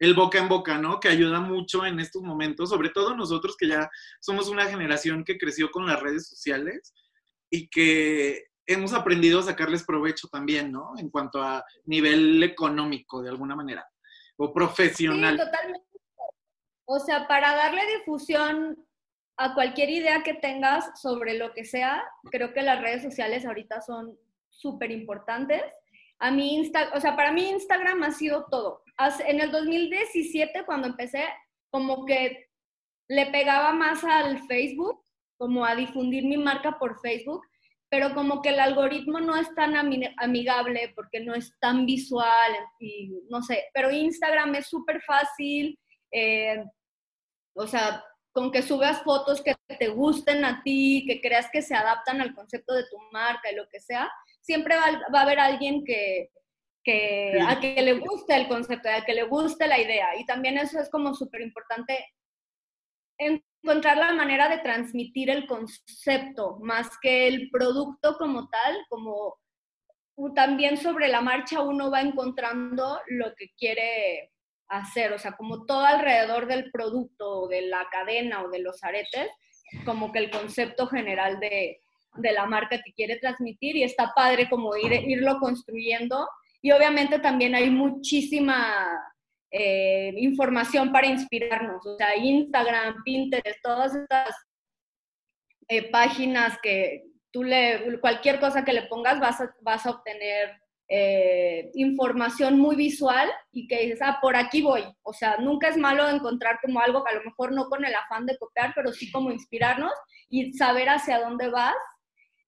el 0.00 0.14
boca 0.14 0.38
en 0.38 0.48
boca, 0.48 0.78
¿no? 0.78 1.00
Que 1.00 1.08
ayuda 1.08 1.40
mucho 1.40 1.84
en 1.84 1.98
estos 1.98 2.22
momentos, 2.22 2.70
sobre 2.70 2.90
todo 2.90 3.16
nosotros 3.16 3.56
que 3.58 3.66
ya 3.66 3.90
somos 4.20 4.48
una 4.48 4.66
generación 4.66 5.24
que 5.24 5.38
creció 5.38 5.70
con 5.70 5.86
las 5.86 6.00
redes 6.00 6.28
sociales 6.28 6.94
y 7.50 7.68
que 7.68 8.44
hemos 8.66 8.92
aprendido 8.92 9.40
a 9.40 9.42
sacarles 9.42 9.84
provecho 9.84 10.28
también, 10.28 10.70
¿no? 10.70 10.92
En 10.98 11.10
cuanto 11.10 11.42
a 11.42 11.64
nivel 11.84 12.40
económico, 12.44 13.22
de 13.22 13.30
alguna 13.30 13.56
manera, 13.56 13.84
o 14.36 14.52
profesional. 14.52 15.36
Sí, 15.36 15.44
totalmente. 15.44 15.87
O 16.90 16.98
sea, 17.00 17.28
para 17.28 17.54
darle 17.54 17.82
difusión 17.98 18.82
a 19.36 19.52
cualquier 19.52 19.90
idea 19.90 20.22
que 20.22 20.32
tengas 20.32 20.98
sobre 20.98 21.36
lo 21.36 21.52
que 21.52 21.66
sea, 21.66 22.02
creo 22.30 22.54
que 22.54 22.62
las 22.62 22.80
redes 22.80 23.02
sociales 23.02 23.44
ahorita 23.44 23.82
son 23.82 24.18
súper 24.48 24.90
importantes. 24.90 25.62
A 26.18 26.30
mí, 26.30 26.56
Insta, 26.56 26.90
o 26.94 27.00
sea, 27.00 27.14
para 27.14 27.30
mí 27.30 27.46
Instagram 27.50 28.04
ha 28.04 28.12
sido 28.12 28.46
todo. 28.50 28.82
En 29.26 29.38
el 29.40 29.50
2017, 29.50 30.64
cuando 30.64 30.88
empecé, 30.88 31.24
como 31.70 32.06
que 32.06 32.48
le 33.06 33.26
pegaba 33.26 33.72
más 33.74 34.02
al 34.02 34.38
Facebook, 34.46 35.04
como 35.36 35.66
a 35.66 35.76
difundir 35.76 36.24
mi 36.24 36.38
marca 36.38 36.78
por 36.78 37.00
Facebook, 37.00 37.42
pero 37.90 38.14
como 38.14 38.40
que 38.40 38.48
el 38.48 38.60
algoritmo 38.60 39.20
no 39.20 39.36
es 39.36 39.54
tan 39.54 39.76
amigable 39.76 40.90
porque 40.96 41.20
no 41.20 41.34
es 41.34 41.52
tan 41.60 41.84
visual 41.84 42.52
y 42.80 43.12
no 43.28 43.42
sé, 43.42 43.66
pero 43.74 43.90
Instagram 43.90 44.54
es 44.54 44.68
súper 44.68 45.02
fácil, 45.02 45.78
eh, 46.10 46.64
o 47.54 47.66
sea, 47.66 48.04
con 48.32 48.52
que 48.52 48.62
subas 48.62 49.02
fotos 49.02 49.42
que 49.42 49.54
te 49.78 49.88
gusten 49.88 50.44
a 50.44 50.62
ti, 50.62 51.04
que 51.06 51.20
creas 51.20 51.48
que 51.52 51.62
se 51.62 51.74
adaptan 51.74 52.20
al 52.20 52.34
concepto 52.34 52.74
de 52.74 52.84
tu 52.84 52.96
marca 53.10 53.50
y 53.50 53.56
lo 53.56 53.68
que 53.68 53.80
sea, 53.80 54.10
siempre 54.40 54.76
va, 54.76 55.18
a 55.18 55.22
haber 55.22 55.40
alguien 55.40 55.84
que, 55.84 56.30
a 57.46 57.60
que 57.60 57.82
le 57.82 57.94
guste 57.94 58.36
el 58.36 58.48
concepto, 58.48 58.88
a 58.88 59.04
que 59.04 59.14
le 59.14 59.24
guste 59.24 59.66
la 59.66 59.80
idea. 59.80 60.16
Y 60.18 60.24
también 60.24 60.56
eso 60.56 60.78
es 60.78 60.88
como 60.90 61.14
súper 61.14 61.40
importante, 61.40 61.98
encontrar 63.18 63.96
la 63.96 64.12
manera 64.12 64.48
de 64.48 64.58
transmitir 64.58 65.30
el 65.30 65.46
concepto, 65.46 66.58
más 66.60 66.88
que 67.02 67.26
el 67.26 67.50
producto 67.50 68.16
como 68.18 68.48
tal, 68.48 68.76
como 68.88 69.36
también 70.34 70.76
sobre 70.76 71.08
la 71.08 71.20
marcha 71.20 71.60
uno 71.60 71.90
va 71.90 72.00
encontrando 72.00 73.00
lo 73.08 73.34
que 73.36 73.50
quiere 73.56 74.32
hacer, 74.68 75.12
o 75.12 75.18
sea, 75.18 75.32
como 75.32 75.64
todo 75.64 75.84
alrededor 75.84 76.46
del 76.46 76.70
producto, 76.70 77.48
de 77.48 77.62
la 77.62 77.86
cadena 77.90 78.42
o 78.42 78.50
de 78.50 78.60
los 78.60 78.82
aretes, 78.84 79.30
como 79.84 80.12
que 80.12 80.18
el 80.18 80.30
concepto 80.30 80.86
general 80.86 81.40
de, 81.40 81.80
la 82.20 82.46
marca 82.46 82.80
que 82.82 82.92
quiere 82.94 83.16
transmitir 83.18 83.76
y 83.76 83.84
está 83.84 84.12
padre 84.14 84.48
como 84.48 84.76
ir, 84.76 84.92
irlo 84.92 85.38
construyendo. 85.38 86.28
Y 86.60 86.72
obviamente 86.72 87.20
también 87.20 87.54
hay 87.54 87.70
muchísima 87.70 88.74
eh, 89.50 90.12
información 90.16 90.90
para 90.90 91.06
inspirarnos, 91.06 91.86
o 91.86 91.96
sea, 91.96 92.16
Instagram, 92.16 93.02
Pinterest, 93.04 93.62
todas 93.62 93.94
estas 93.94 94.34
eh, 95.68 95.90
páginas 95.90 96.58
que 96.62 97.04
tú 97.30 97.44
le, 97.44 98.00
cualquier 98.00 98.40
cosa 98.40 98.64
que 98.64 98.72
le 98.72 98.82
pongas 98.82 99.20
vas 99.20 99.38
vas 99.60 99.86
a 99.86 99.90
obtener 99.90 100.60
eh, 100.90 101.70
información 101.74 102.58
muy 102.58 102.74
visual 102.74 103.28
y 103.52 103.66
que 103.68 103.82
dices, 103.82 104.00
ah, 104.02 104.18
por 104.22 104.36
aquí 104.36 104.62
voy. 104.62 104.84
O 105.02 105.12
sea, 105.12 105.36
nunca 105.38 105.68
es 105.68 105.76
malo 105.76 106.08
encontrar 106.08 106.58
como 106.62 106.80
algo 106.80 107.04
que 107.04 107.12
a 107.12 107.18
lo 107.18 107.24
mejor 107.24 107.52
no 107.52 107.68
con 107.68 107.84
el 107.84 107.94
afán 107.94 108.24
de 108.24 108.38
copiar, 108.38 108.72
pero 108.74 108.92
sí 108.92 109.10
como 109.10 109.30
inspirarnos 109.30 109.92
y 110.30 110.52
saber 110.54 110.88
hacia 110.88 111.20
dónde 111.20 111.48
vas 111.48 111.76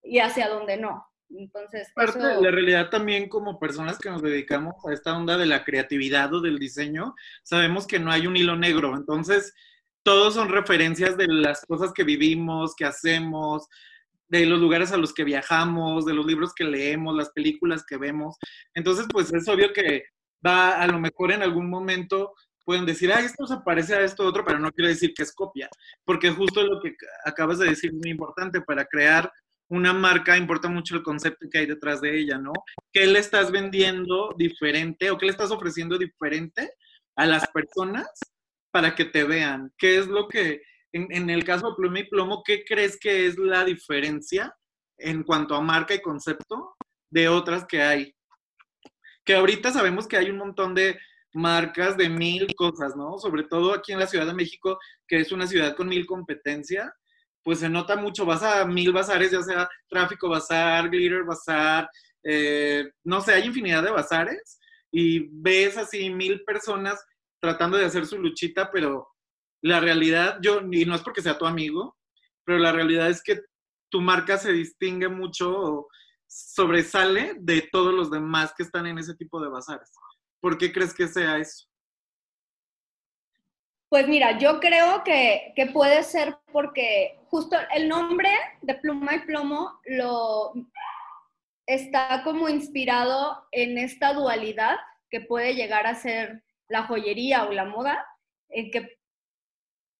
y 0.03 0.19
hacia 0.19 0.49
dónde 0.49 0.77
no. 0.77 1.05
Entonces, 1.29 1.87
parte 1.95 2.19
de 2.19 2.41
la 2.41 2.51
realidad 2.51 2.89
también 2.89 3.29
como 3.29 3.59
personas 3.59 3.97
que 3.99 4.09
nos 4.09 4.21
dedicamos 4.21 4.75
a 4.85 4.93
esta 4.93 5.15
onda 5.15 5.37
de 5.37 5.45
la 5.45 5.63
creatividad 5.63 6.33
o 6.33 6.41
del 6.41 6.59
diseño, 6.59 7.15
sabemos 7.43 7.87
que 7.87 7.99
no 7.99 8.11
hay 8.11 8.27
un 8.27 8.35
hilo 8.35 8.57
negro. 8.57 8.95
Entonces, 8.95 9.53
todos 10.03 10.33
son 10.33 10.49
referencias 10.49 11.15
de 11.15 11.27
las 11.27 11.65
cosas 11.65 11.93
que 11.93 12.03
vivimos, 12.03 12.75
que 12.75 12.85
hacemos, 12.85 13.67
de 14.31 14.45
los 14.45 14.61
lugares 14.61 14.93
a 14.93 14.97
los 14.97 15.13
que 15.13 15.25
viajamos, 15.25 16.05
de 16.05 16.13
los 16.13 16.25
libros 16.25 16.53
que 16.53 16.63
leemos, 16.63 17.15
las 17.15 17.31
películas 17.31 17.83
que 17.85 17.97
vemos. 17.97 18.37
Entonces, 18.73 19.05
pues 19.11 19.31
es 19.33 19.45
obvio 19.49 19.73
que 19.73 20.05
va 20.45 20.81
a 20.81 20.87
lo 20.87 20.99
mejor 20.99 21.33
en 21.33 21.43
algún 21.43 21.69
momento 21.69 22.33
pueden 22.63 22.85
decir, 22.85 23.11
ah, 23.11 23.19
esto 23.19 23.45
se 23.45 23.57
parece 23.65 23.93
a 23.93 24.01
esto 24.01 24.25
otro, 24.25 24.45
pero 24.45 24.57
no 24.57 24.71
quiere 24.71 24.89
decir 24.89 25.13
que 25.13 25.23
es 25.23 25.33
copia, 25.33 25.67
porque 26.05 26.29
justo 26.29 26.63
lo 26.63 26.79
que 26.79 26.95
acabas 27.25 27.59
de 27.59 27.69
decir 27.69 27.89
es 27.89 27.97
muy 27.97 28.11
importante 28.11 28.61
para 28.61 28.85
crear 28.85 29.29
una 29.67 29.93
marca 29.93 30.37
importa 30.37 30.69
mucho 30.69 30.95
el 30.95 31.03
concepto 31.03 31.47
que 31.49 31.59
hay 31.59 31.65
detrás 31.65 31.99
de 31.99 32.17
ella, 32.17 32.37
¿no? 32.37 32.53
¿Qué 32.93 33.05
le 33.07 33.19
estás 33.19 33.51
vendiendo 33.51 34.33
diferente 34.37 35.11
o 35.11 35.17
qué 35.17 35.25
le 35.25 35.31
estás 35.31 35.51
ofreciendo 35.51 35.97
diferente 35.97 36.73
a 37.17 37.25
las 37.25 37.47
personas 37.49 38.07
para 38.71 38.95
que 38.95 39.05
te 39.05 39.23
vean? 39.23 39.73
¿Qué 39.77 39.97
es 39.97 40.07
lo 40.07 40.27
que 40.27 40.61
en, 40.93 41.29
el 41.29 41.43
caso 41.43 41.69
de 41.69 41.75
Pluma 41.75 41.99
y 41.99 42.09
Plomo, 42.09 42.43
¿qué 42.43 42.63
crees 42.63 42.97
que 42.99 43.25
es 43.25 43.37
la 43.37 43.63
diferencia 43.63 44.53
en 44.97 45.23
cuanto 45.23 45.55
a 45.55 45.61
marca 45.61 45.93
y 45.93 46.01
concepto 46.01 46.75
de 47.09 47.27
otras 47.29 47.65
que 47.65 47.81
hay? 47.81 48.15
Que 49.23 49.35
ahorita 49.35 49.71
sabemos 49.71 50.07
que 50.07 50.17
hay 50.17 50.29
un 50.29 50.37
montón 50.37 50.75
de 50.75 50.99
marcas 51.33 51.95
de 51.95 52.09
mil 52.09 52.47
cosas, 52.55 52.95
¿no? 52.95 53.17
Sobre 53.17 53.43
todo 53.43 53.73
aquí 53.73 53.93
en 53.93 53.99
la 53.99 54.07
Ciudad 54.07 54.25
de 54.25 54.33
México, 54.33 54.77
que 55.07 55.19
es 55.19 55.31
una 55.31 55.47
ciudad 55.47 55.75
con 55.75 55.87
mil 55.87 56.05
competencia, 56.05 56.93
pues 57.43 57.59
se 57.59 57.69
nota 57.69 57.95
mucho, 57.95 58.25
vas 58.25 58.43
a 58.43 58.65
mil 58.65 58.91
bazares, 58.91 59.31
ya 59.31 59.41
sea 59.41 59.69
tráfico 59.89 60.29
bazar, 60.29 60.89
glitter 60.89 61.23
bazar, 61.23 61.89
eh, 62.23 62.91
no 63.03 63.21
sé, 63.21 63.33
hay 63.33 63.45
infinidad 63.45 63.83
de 63.83 63.91
bazares 63.91 64.59
y 64.91 65.27
ves 65.31 65.77
así 65.77 66.09
mil 66.09 66.43
personas 66.43 67.03
tratando 67.39 67.77
de 67.77 67.85
hacer 67.85 68.05
su 68.05 68.19
luchita, 68.19 68.69
pero 68.71 69.07
la 69.61 69.79
realidad, 69.79 70.39
yo, 70.41 70.61
y 70.71 70.85
no 70.85 70.95
es 70.95 71.01
porque 71.01 71.21
sea 71.21 71.37
tu 71.37 71.45
amigo, 71.45 71.97
pero 72.43 72.57
la 72.57 72.71
realidad 72.71 73.09
es 73.09 73.21
que 73.21 73.41
tu 73.89 74.01
marca 74.01 74.37
se 74.37 74.51
distingue 74.51 75.07
mucho, 75.07 75.87
sobresale 76.27 77.35
de 77.37 77.61
todos 77.71 77.93
los 77.93 78.09
demás 78.09 78.53
que 78.55 78.63
están 78.63 78.87
en 78.87 78.97
ese 78.97 79.15
tipo 79.15 79.41
de 79.41 79.49
bazares. 79.49 79.91
¿Por 80.39 80.57
qué 80.57 80.71
crees 80.71 80.93
que 80.93 81.07
sea 81.07 81.37
eso? 81.37 81.67
Pues 83.89 84.07
mira, 84.07 84.37
yo 84.39 84.59
creo 84.61 85.03
que, 85.03 85.51
que, 85.55 85.65
puede 85.67 86.01
ser 86.03 86.37
porque 86.53 87.19
justo 87.27 87.57
el 87.75 87.89
nombre 87.89 88.29
de 88.61 88.75
Pluma 88.75 89.15
y 89.15 89.19
Plomo 89.25 89.81
lo 89.85 90.53
está 91.65 92.21
como 92.23 92.47
inspirado 92.47 93.45
en 93.51 93.77
esta 93.77 94.13
dualidad 94.13 94.77
que 95.09 95.19
puede 95.19 95.55
llegar 95.55 95.87
a 95.87 95.95
ser 95.95 96.41
la 96.69 96.83
joyería 96.83 97.43
o 97.43 97.51
la 97.51 97.65
moda, 97.65 98.07
en 98.49 98.71
que 98.71 99.00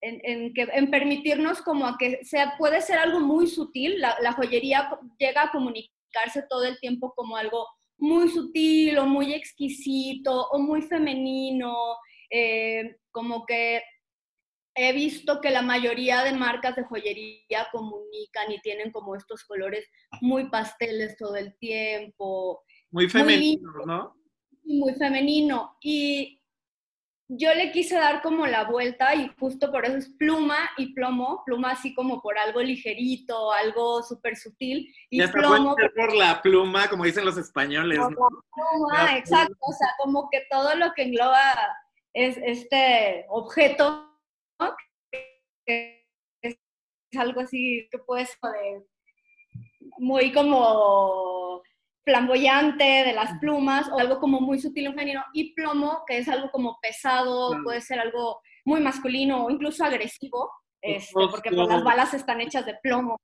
en, 0.01 0.53
que, 0.53 0.63
en 0.73 0.89
permitirnos 0.89 1.61
como 1.61 1.85
a 1.85 1.97
que 1.97 2.23
sea, 2.25 2.55
puede 2.57 2.81
ser 2.81 2.97
algo 2.97 3.19
muy 3.19 3.47
sutil, 3.47 3.99
la, 3.99 4.33
joyería 4.33 4.89
llega 5.19 5.43
a 5.43 5.51
comunicarse 5.51 6.43
todo 6.49 6.63
el 6.65 6.79
tiempo 6.79 7.13
como 7.15 7.37
algo 7.37 7.67
muy 7.97 8.29
sutil 8.29 8.97
o 8.97 9.05
muy 9.05 9.33
exquisito 9.33 10.47
o 10.49 10.59
muy 10.59 10.81
femenino, 10.81 11.75
eh, 12.31 12.97
como 13.11 13.45
que 13.45 13.83
he 14.73 14.93
visto 14.93 15.39
que 15.41 15.51
la 15.51 15.61
mayoría 15.61 16.23
de 16.23 16.33
marcas 16.33 16.75
de 16.75 16.83
joyería 16.83 17.67
comunican 17.71 18.51
y 18.51 18.59
tienen 18.61 18.91
como 18.91 19.15
estos 19.15 19.43
colores 19.43 19.87
muy 20.21 20.49
pasteles 20.49 21.17
todo 21.17 21.35
el 21.35 21.55
tiempo. 21.57 22.63
Muy 22.89 23.09
femenino, 23.09 23.71
¿no? 23.85 24.15
Muy 24.63 24.93
femenino. 24.95 25.77
Y 25.81 26.40
yo 27.33 27.53
le 27.53 27.71
quise 27.71 27.95
dar 27.95 28.21
como 28.21 28.45
la 28.45 28.65
vuelta 28.65 29.15
y 29.15 29.31
justo 29.39 29.71
por 29.71 29.85
eso 29.85 29.95
es 29.95 30.09
pluma 30.09 30.57
y 30.77 30.93
plomo, 30.93 31.43
pluma 31.45 31.71
así 31.71 31.93
como 31.93 32.21
por 32.21 32.37
algo 32.37 32.61
ligerito, 32.61 33.53
algo 33.53 34.03
súper 34.03 34.35
sutil. 34.35 34.93
Y 35.09 35.25
plomo 35.27 35.75
por, 35.95 36.13
la 36.13 36.41
pluma, 36.41 36.89
como 36.89 37.05
dicen 37.05 37.23
los 37.23 37.37
españoles. 37.37 37.99
¿no? 37.99 38.09
pluma, 38.09 39.17
exacto, 39.17 39.55
o 39.61 39.71
sea, 39.71 39.87
como 39.97 40.29
que 40.29 40.45
todo 40.49 40.75
lo 40.75 40.91
que 40.93 41.03
engloba 41.03 41.39
es 42.13 42.37
este 42.43 43.25
objeto, 43.29 44.13
que 45.65 46.05
es 46.41 46.57
algo 47.17 47.39
así 47.39 47.87
que 47.91 47.97
puede 47.99 48.25
ser 48.25 48.83
muy 49.99 50.33
como 50.33 51.63
flamboyante 52.03 52.83
de 52.83 53.13
las 53.13 53.37
plumas 53.39 53.87
o 53.89 53.99
algo 53.99 54.19
como 54.19 54.41
muy 54.41 54.59
sutil 54.59 54.87
en 54.87 54.93
femenino 54.93 55.23
y 55.33 55.53
plomo, 55.53 56.03
que 56.07 56.17
es 56.17 56.27
algo 56.27 56.49
como 56.51 56.79
pesado, 56.81 57.57
puede 57.63 57.81
ser 57.81 57.99
algo 57.99 58.41
muy 58.65 58.79
masculino 58.81 59.45
o 59.45 59.49
incluso 59.49 59.83
agresivo, 59.83 60.51
este, 60.81 61.13
porque 61.29 61.51
pues, 61.51 61.67
las 61.67 61.83
balas 61.83 62.13
están 62.13 62.41
hechas 62.41 62.65
de 62.65 62.75
plomo. 62.81 63.17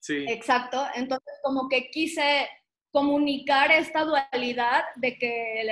Sí. 0.00 0.24
Exacto. 0.28 0.84
Entonces, 0.94 1.38
como 1.42 1.68
que 1.68 1.90
quise 1.90 2.48
comunicar 2.90 3.70
esta 3.70 4.04
dualidad 4.04 4.84
de 4.96 5.16
que 5.18 5.64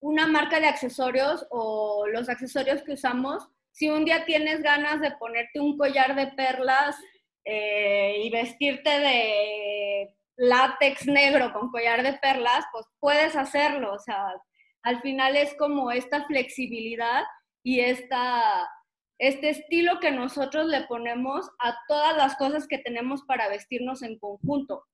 una 0.00 0.26
marca 0.26 0.60
de 0.60 0.66
accesorios 0.66 1.46
o 1.50 2.06
los 2.08 2.28
accesorios 2.28 2.82
que 2.82 2.92
usamos, 2.92 3.48
si 3.72 3.88
un 3.88 4.04
día 4.04 4.24
tienes 4.24 4.62
ganas 4.62 5.00
de 5.00 5.10
ponerte 5.12 5.60
un 5.60 5.76
collar 5.76 6.14
de 6.14 6.28
perlas 6.28 6.96
eh, 7.44 8.22
y 8.22 8.30
vestirte 8.30 8.90
de 8.90 10.16
látex 10.36 11.06
negro 11.06 11.52
con 11.52 11.70
collar 11.70 12.02
de 12.02 12.14
perlas, 12.14 12.64
pues 12.72 12.86
puedes 12.98 13.36
hacerlo. 13.36 13.92
O 13.92 13.98
sea, 13.98 14.34
al 14.82 15.00
final 15.00 15.36
es 15.36 15.54
como 15.56 15.90
esta 15.90 16.24
flexibilidad 16.26 17.24
y 17.62 17.80
esta, 17.80 18.68
este 19.18 19.50
estilo 19.50 19.98
que 20.00 20.10
nosotros 20.10 20.66
le 20.66 20.82
ponemos 20.82 21.48
a 21.58 21.76
todas 21.88 22.16
las 22.16 22.36
cosas 22.36 22.66
que 22.68 22.78
tenemos 22.78 23.22
para 23.24 23.48
vestirnos 23.48 24.02
en 24.02 24.18
conjunto. 24.18 24.84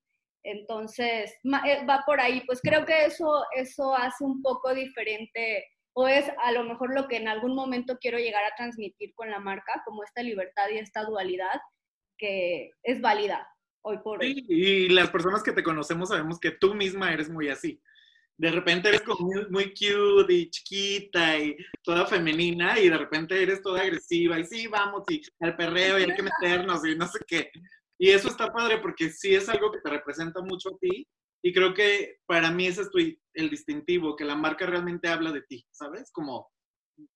Entonces, 0.43 1.33
eh, 1.65 1.85
va 1.85 2.03
por 2.05 2.19
ahí. 2.19 2.41
Pues 2.45 2.59
creo 2.61 2.85
que 2.85 3.05
eso, 3.05 3.45
eso 3.55 3.95
hace 3.95 4.23
un 4.23 4.41
poco 4.41 4.73
diferente 4.73 5.65
o 5.95 6.07
es 6.07 6.25
a 6.43 6.51
lo 6.51 6.63
mejor 6.63 6.93
lo 6.95 7.07
que 7.07 7.17
en 7.17 7.27
algún 7.27 7.55
momento 7.55 7.97
quiero 7.99 8.17
llegar 8.17 8.43
a 8.43 8.55
transmitir 8.55 9.13
con 9.13 9.29
la 9.29 9.39
marca, 9.39 9.83
como 9.85 10.03
esta 10.03 10.23
libertad 10.23 10.69
y 10.69 10.79
esta 10.79 11.03
dualidad 11.03 11.61
que 12.17 12.71
es 12.81 12.99
válida 12.99 13.47
hoy 13.83 13.97
por 14.03 14.19
hoy. 14.19 14.45
y 14.47 14.89
las 14.89 15.09
personas 15.09 15.43
que 15.43 15.51
te 15.51 15.63
conocemos 15.63 16.09
sabemos 16.09 16.39
que 16.39 16.51
tú 16.51 16.73
misma 16.73 17.13
eres 17.13 17.29
muy 17.29 17.49
así. 17.49 17.81
De 18.37 18.51
repente 18.51 18.89
eres 18.89 19.01
como 19.01 19.29
muy, 19.49 19.73
cute 19.73 20.33
y 20.33 20.49
chiquita 20.49 21.37
y 21.37 21.55
toda 21.83 22.07
femenina 22.07 22.79
y 22.79 22.89
de 22.89 22.97
repente 22.97 23.41
eres 23.41 23.61
toda 23.61 23.81
agresiva 23.81 24.39
y 24.39 24.45
sí, 24.45 24.67
vamos 24.67 25.03
y 25.09 25.21
al 25.39 25.55
perreo 25.55 25.99
y 25.99 26.03
hay 26.03 26.15
que 26.15 26.23
meternos 26.23 26.85
y 26.85 26.95
no 26.95 27.07
sé 27.07 27.19
qué. 27.27 27.51
Y 27.99 28.09
eso 28.09 28.27
está 28.27 28.51
padre 28.51 28.79
porque 28.79 29.11
sí 29.11 29.35
es 29.35 29.47
algo 29.49 29.71
que 29.71 29.79
te 29.81 29.89
representa 29.89 30.41
mucho 30.41 30.69
a 30.69 30.77
ti 30.79 31.07
y 31.43 31.53
creo 31.53 31.73
que 31.73 32.17
para 32.25 32.49
mí 32.49 32.67
ese 32.67 32.81
es 32.81 32.89
el 33.33 33.49
distintivo, 33.49 34.15
que 34.15 34.25
la 34.25 34.35
marca 34.35 34.65
realmente 34.65 35.09
habla 35.09 35.31
de 35.31 35.41
ti, 35.43 35.65
¿sabes? 35.71 36.09
Como, 36.11 36.49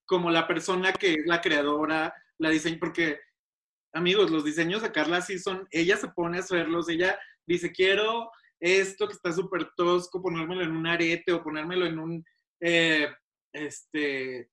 como 0.05 0.29
la 0.29 0.47
persona 0.47 0.93
que 0.93 1.13
es 1.13 1.25
la 1.25 1.41
creadora, 1.41 2.13
la 2.37 2.49
diseña, 2.49 2.77
porque 2.79 3.19
amigos, 3.93 4.31
los 4.31 4.43
diseños 4.43 4.81
de 4.81 4.91
Carla 4.91 5.21
sí 5.21 5.39
son, 5.39 5.67
ella 5.71 5.97
se 5.97 6.09
pone 6.09 6.37
a 6.37 6.41
hacerlos, 6.41 6.89
ella 6.89 7.19
dice, 7.45 7.71
quiero 7.71 8.29
esto 8.59 9.07
que 9.07 9.13
está 9.13 9.31
súper 9.31 9.69
tosco, 9.75 10.21
ponérmelo 10.21 10.63
en 10.63 10.71
un 10.71 10.87
arete 10.87 11.31
o 11.31 11.43
ponérmelo 11.43 11.85
en 11.85 11.99
un, 11.99 12.25
eh, 12.59 13.07
este, 13.53 14.49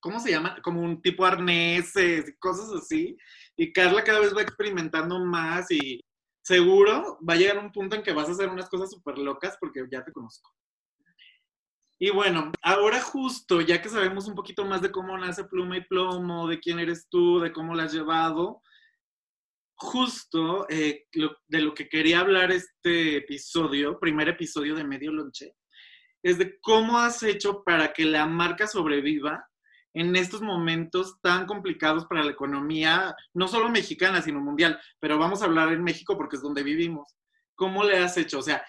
¿cómo 0.00 0.20
se 0.20 0.30
llama? 0.30 0.60
Como 0.62 0.80
un 0.80 1.02
tipo 1.02 1.24
arneses 1.24 2.34
cosas 2.38 2.70
así. 2.72 3.16
Y 3.56 3.72
Carla 3.72 4.04
cada 4.04 4.20
vez 4.20 4.34
va 4.34 4.42
experimentando 4.42 5.18
más 5.24 5.70
y 5.70 6.00
seguro 6.42 7.18
va 7.28 7.34
a 7.34 7.36
llegar 7.36 7.58
un 7.58 7.72
punto 7.72 7.96
en 7.96 8.02
que 8.02 8.12
vas 8.12 8.28
a 8.28 8.32
hacer 8.32 8.48
unas 8.48 8.68
cosas 8.68 8.90
súper 8.90 9.18
locas 9.18 9.56
porque 9.60 9.84
ya 9.90 10.04
te 10.04 10.12
conozco. 10.12 10.50
Y 11.98 12.10
bueno, 12.10 12.52
ahora 12.62 13.00
justo, 13.00 13.62
ya 13.62 13.80
que 13.80 13.88
sabemos 13.88 14.28
un 14.28 14.34
poquito 14.34 14.64
más 14.66 14.82
de 14.82 14.90
cómo 14.90 15.16
nace 15.16 15.44
Pluma 15.44 15.78
y 15.78 15.84
Plomo, 15.84 16.46
de 16.46 16.60
quién 16.60 16.78
eres 16.78 17.08
tú, 17.08 17.40
de 17.40 17.52
cómo 17.52 17.74
la 17.74 17.84
has 17.84 17.92
llevado, 17.94 18.62
justo 19.76 20.66
eh, 20.68 21.06
de 21.46 21.60
lo 21.60 21.74
que 21.74 21.88
quería 21.88 22.20
hablar 22.20 22.52
este 22.52 23.16
episodio, 23.16 23.98
primer 23.98 24.28
episodio 24.28 24.74
de 24.74 24.84
Medio 24.84 25.10
Lonche, 25.10 25.54
es 26.22 26.38
de 26.38 26.58
cómo 26.60 26.98
has 26.98 27.22
hecho 27.22 27.62
para 27.64 27.92
que 27.92 28.04
la 28.04 28.26
marca 28.26 28.66
sobreviva 28.66 29.46
en 29.94 30.14
estos 30.16 30.42
momentos 30.42 31.18
tan 31.22 31.46
complicados 31.46 32.04
para 32.04 32.22
la 32.22 32.32
economía, 32.32 33.16
no 33.32 33.48
solo 33.48 33.70
mexicana, 33.70 34.20
sino 34.20 34.40
mundial, 34.40 34.78
pero 35.00 35.18
vamos 35.18 35.40
a 35.40 35.46
hablar 35.46 35.72
en 35.72 35.82
México 35.82 36.18
porque 36.18 36.36
es 36.36 36.42
donde 36.42 36.62
vivimos. 36.62 37.16
¿Cómo 37.54 37.84
le 37.84 37.98
has 37.98 38.18
hecho? 38.18 38.40
O 38.40 38.42
sea, 38.42 38.62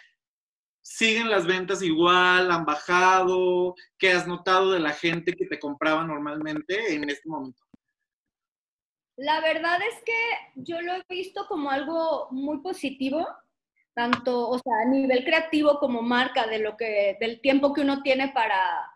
¿siguen 0.87 1.29
las 1.29 1.45
ventas 1.45 1.83
igual? 1.83 2.49
¿Han 2.49 2.65
bajado? 2.65 3.75
¿Qué 3.97 4.11
has 4.11 4.25
notado 4.25 4.71
de 4.71 4.79
la 4.79 4.91
gente 4.91 5.33
que 5.33 5.45
te 5.45 5.59
compraba 5.59 6.03
normalmente 6.05 6.93
en 6.93 7.09
este 7.09 7.27
momento? 7.27 7.61
La 9.17 9.41
verdad 9.41 9.79
es 9.81 10.01
que 10.05 10.13
yo 10.55 10.81
lo 10.81 10.93
he 10.93 11.03
visto 11.09 11.45
como 11.47 11.71
algo 11.71 12.29
muy 12.31 12.59
positivo, 12.59 13.27
tanto, 13.93 14.47
o 14.47 14.59
sea, 14.59 14.73
a 14.85 14.89
nivel 14.89 15.25
creativo 15.25 15.79
como 15.79 16.01
marca, 16.01 16.47
de 16.47 16.59
lo 16.59 16.77
que, 16.77 17.17
del 17.19 17.41
tiempo 17.41 17.73
que 17.73 17.81
uno 17.81 18.01
tiene 18.01 18.29
para, 18.29 18.89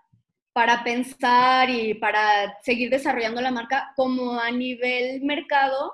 para 0.53 0.83
pensar 0.83 1.69
y 1.69 1.95
para 1.95 2.57
seguir 2.61 2.89
desarrollando 2.89 3.41
la 3.41 3.51
marca, 3.51 3.91
como 3.95 4.39
a 4.39 4.49
nivel 4.51 5.21
mercado, 5.23 5.93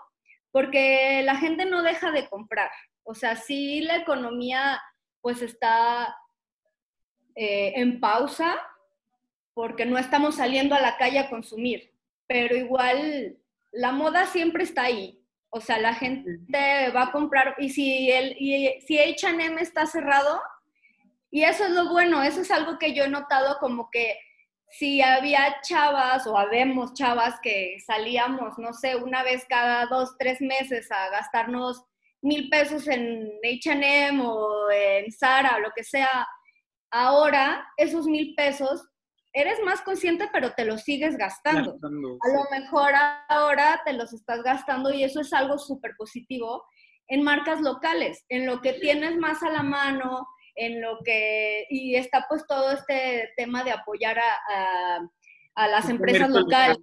porque 0.51 1.21
la 1.23 1.38
gente 1.38 1.65
no 1.65 1.81
deja 1.81 2.12
de 2.12 2.29
comprar. 2.29 2.69
O 3.03 3.15
sea, 3.15 3.36
sí 3.36 3.81
la 3.81 3.95
economía 3.95 4.79
pues 5.27 5.41
está 5.41 6.15
eh, 7.35 7.73
en 7.75 7.99
pausa 7.99 8.55
porque 9.53 9.85
no 9.85 9.97
estamos 9.97 10.35
saliendo 10.35 10.73
a 10.73 10.79
la 10.79 10.95
calle 10.95 11.19
a 11.19 11.29
consumir, 11.29 11.91
pero 12.27 12.55
igual 12.55 13.35
la 13.73 13.91
moda 13.91 14.25
siempre 14.27 14.63
está 14.63 14.83
ahí. 14.83 15.21
O 15.49 15.59
sea, 15.59 15.79
la 15.79 15.93
gente 15.93 16.91
va 16.95 17.03
a 17.03 17.11
comprar 17.11 17.55
y 17.57 17.71
si 17.71 18.09
el 18.09 18.37
y 18.39 18.79
si 18.87 18.99
H&M 18.99 19.61
está 19.61 19.85
cerrado 19.85 20.41
y 21.29 21.43
eso 21.43 21.65
es 21.65 21.71
lo 21.71 21.89
bueno, 21.89 22.23
eso 22.23 22.39
es 22.39 22.49
algo 22.49 22.79
que 22.79 22.93
yo 22.93 23.03
he 23.03 23.09
notado 23.09 23.57
como 23.59 23.91
que 23.91 24.17
si 24.69 25.01
había 25.01 25.59
chavas 25.59 26.25
o 26.25 26.37
habemos 26.37 26.93
chavas 26.93 27.37
que 27.41 27.79
salíamos, 27.85 28.57
no 28.57 28.71
sé, 28.71 28.95
una 28.95 29.23
vez 29.23 29.45
cada 29.49 29.87
dos, 29.87 30.15
tres 30.17 30.39
meses 30.39 30.89
a 30.89 31.09
gastarnos 31.09 31.83
mil 32.21 32.49
pesos 32.49 32.88
en 32.88 33.32
HM 33.43 34.21
o 34.21 34.71
en 34.71 35.12
Zara 35.12 35.58
o 35.58 35.60
lo 35.60 35.71
que 35.75 35.84
sea, 35.84 36.27
ahora 36.91 37.67
esos 37.77 38.06
mil 38.06 38.34
pesos 38.36 38.88
eres 39.34 39.60
más 39.63 39.82
consciente, 39.82 40.30
pero 40.34 40.53
te 40.53 40.65
los 40.65 40.82
sigues 40.82 41.15
gastando. 41.15 41.77
a 41.82 42.34
lo 42.34 42.43
mejor 42.49 42.91
ahora 43.30 43.82
te 43.86 43.93
los 43.93 44.13
estás 44.13 44.41
gastando 44.41 44.91
y 44.91 45.03
eso 45.03 45.21
es 45.21 45.32
algo 45.32 45.60
súper 45.60 45.91
positivo 45.97 46.63
en 47.08 47.23
marcas 47.23 47.62
locales, 47.62 48.25
en 48.30 48.45
lo 48.45 48.62
que 48.62 48.73
tienes 48.73 49.15
más 49.17 49.41
a 49.43 49.49
la 49.49 49.63
mano, 49.63 50.27
en 50.56 50.82
lo 50.82 50.97
que, 51.06 51.65
y 51.69 51.95
está 51.95 52.25
pues 52.27 52.45
todo 52.47 52.71
este 52.71 53.30
tema 53.38 53.63
de 53.63 53.71
apoyar 53.71 54.17
a, 54.19 55.10
a, 55.56 55.67
las 55.67 55.88
empresas 55.89 56.30
locales, 56.30 56.77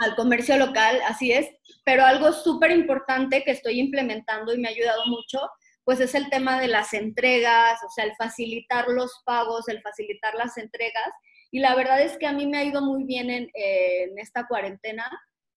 al 0.00 0.16
comercio 0.16 0.56
local, 0.56 1.00
así 1.06 1.32
es, 1.32 1.48
pero 1.84 2.04
algo 2.04 2.32
súper 2.32 2.72
importante 2.72 3.44
que 3.44 3.52
estoy 3.52 3.78
implementando 3.78 4.52
y 4.52 4.58
me 4.58 4.68
ha 4.68 4.72
ayudado 4.72 5.06
mucho, 5.06 5.40
pues 5.84 6.00
es 6.00 6.14
el 6.14 6.28
tema 6.30 6.60
de 6.60 6.68
las 6.68 6.92
entregas, 6.92 7.78
o 7.84 7.90
sea, 7.90 8.04
el 8.04 8.14
facilitar 8.16 8.88
los 8.88 9.22
pagos, 9.24 9.68
el 9.68 9.80
facilitar 9.82 10.34
las 10.34 10.58
entregas. 10.58 11.12
Y 11.50 11.60
la 11.60 11.74
verdad 11.74 12.00
es 12.00 12.16
que 12.18 12.26
a 12.26 12.32
mí 12.32 12.46
me 12.46 12.58
ha 12.58 12.64
ido 12.64 12.82
muy 12.82 13.04
bien 13.04 13.30
en, 13.30 13.48
en 13.54 14.18
esta 14.18 14.46
cuarentena 14.46 15.10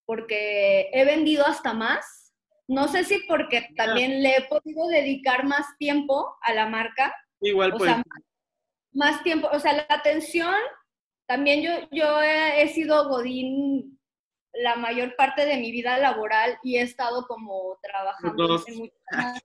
porque 0.05 0.89
he 0.91 1.05
vendido 1.05 1.45
hasta 1.45 1.73
más 1.73 2.23
no 2.67 2.87
sé 2.87 3.03
si 3.03 3.19
porque 3.27 3.69
también 3.75 4.23
le 4.23 4.37
he 4.37 4.41
podido 4.47 4.87
dedicar 4.87 5.45
más 5.45 5.65
tiempo 5.77 6.35
a 6.41 6.53
la 6.53 6.67
marca. 6.67 7.13
Igual, 7.41 7.73
pues. 7.73 7.91
más 8.93 9.21
tiempo, 9.23 9.49
o 9.51 9.59
sea, 9.59 9.73
la 9.73 9.85
atención, 9.89 10.55
también 11.27 11.61
yo, 11.61 11.87
yo 11.91 12.21
he, 12.21 12.67
sido 12.69 13.09
Godín 13.09 13.99
la 14.53 14.75
mayor 14.75 15.15
parte 15.15 15.45
de 15.45 15.57
mi 15.57 15.71
vida 15.71 15.97
laboral 15.97 16.57
y 16.63 16.77
he 16.77 16.81
estado 16.81 17.25
como 17.27 17.77
trabajando 17.81 18.63
en 18.67 18.77
muchas... 18.77 19.41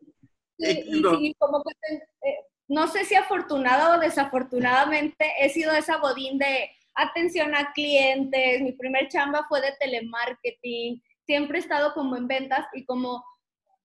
y, 0.59 1.35
como 1.35 1.63
que, 1.63 1.95
eh, 1.95 2.39
no 2.69 2.89
sé 2.89 3.05
si 3.05 3.15
afortunada 3.15 3.97
o 3.97 4.01
desafortunadamente, 4.01 5.33
he 5.41 5.49
sido 5.49 5.73
esa 5.73 5.97
Godín 5.97 6.39
de 6.39 6.71
atención 6.95 7.55
a 7.55 7.73
clientes, 7.73 8.61
mi 8.61 8.73
primer 8.73 9.09
chamba 9.09 9.47
fue 9.49 9.61
de 9.61 9.73
telemarketing, 9.79 11.03
siempre 11.25 11.59
he 11.59 11.61
estado 11.61 11.95
como 11.95 12.17
en 12.17 12.27
ventas 12.27 12.67
y 12.73 12.85
como 12.85 13.25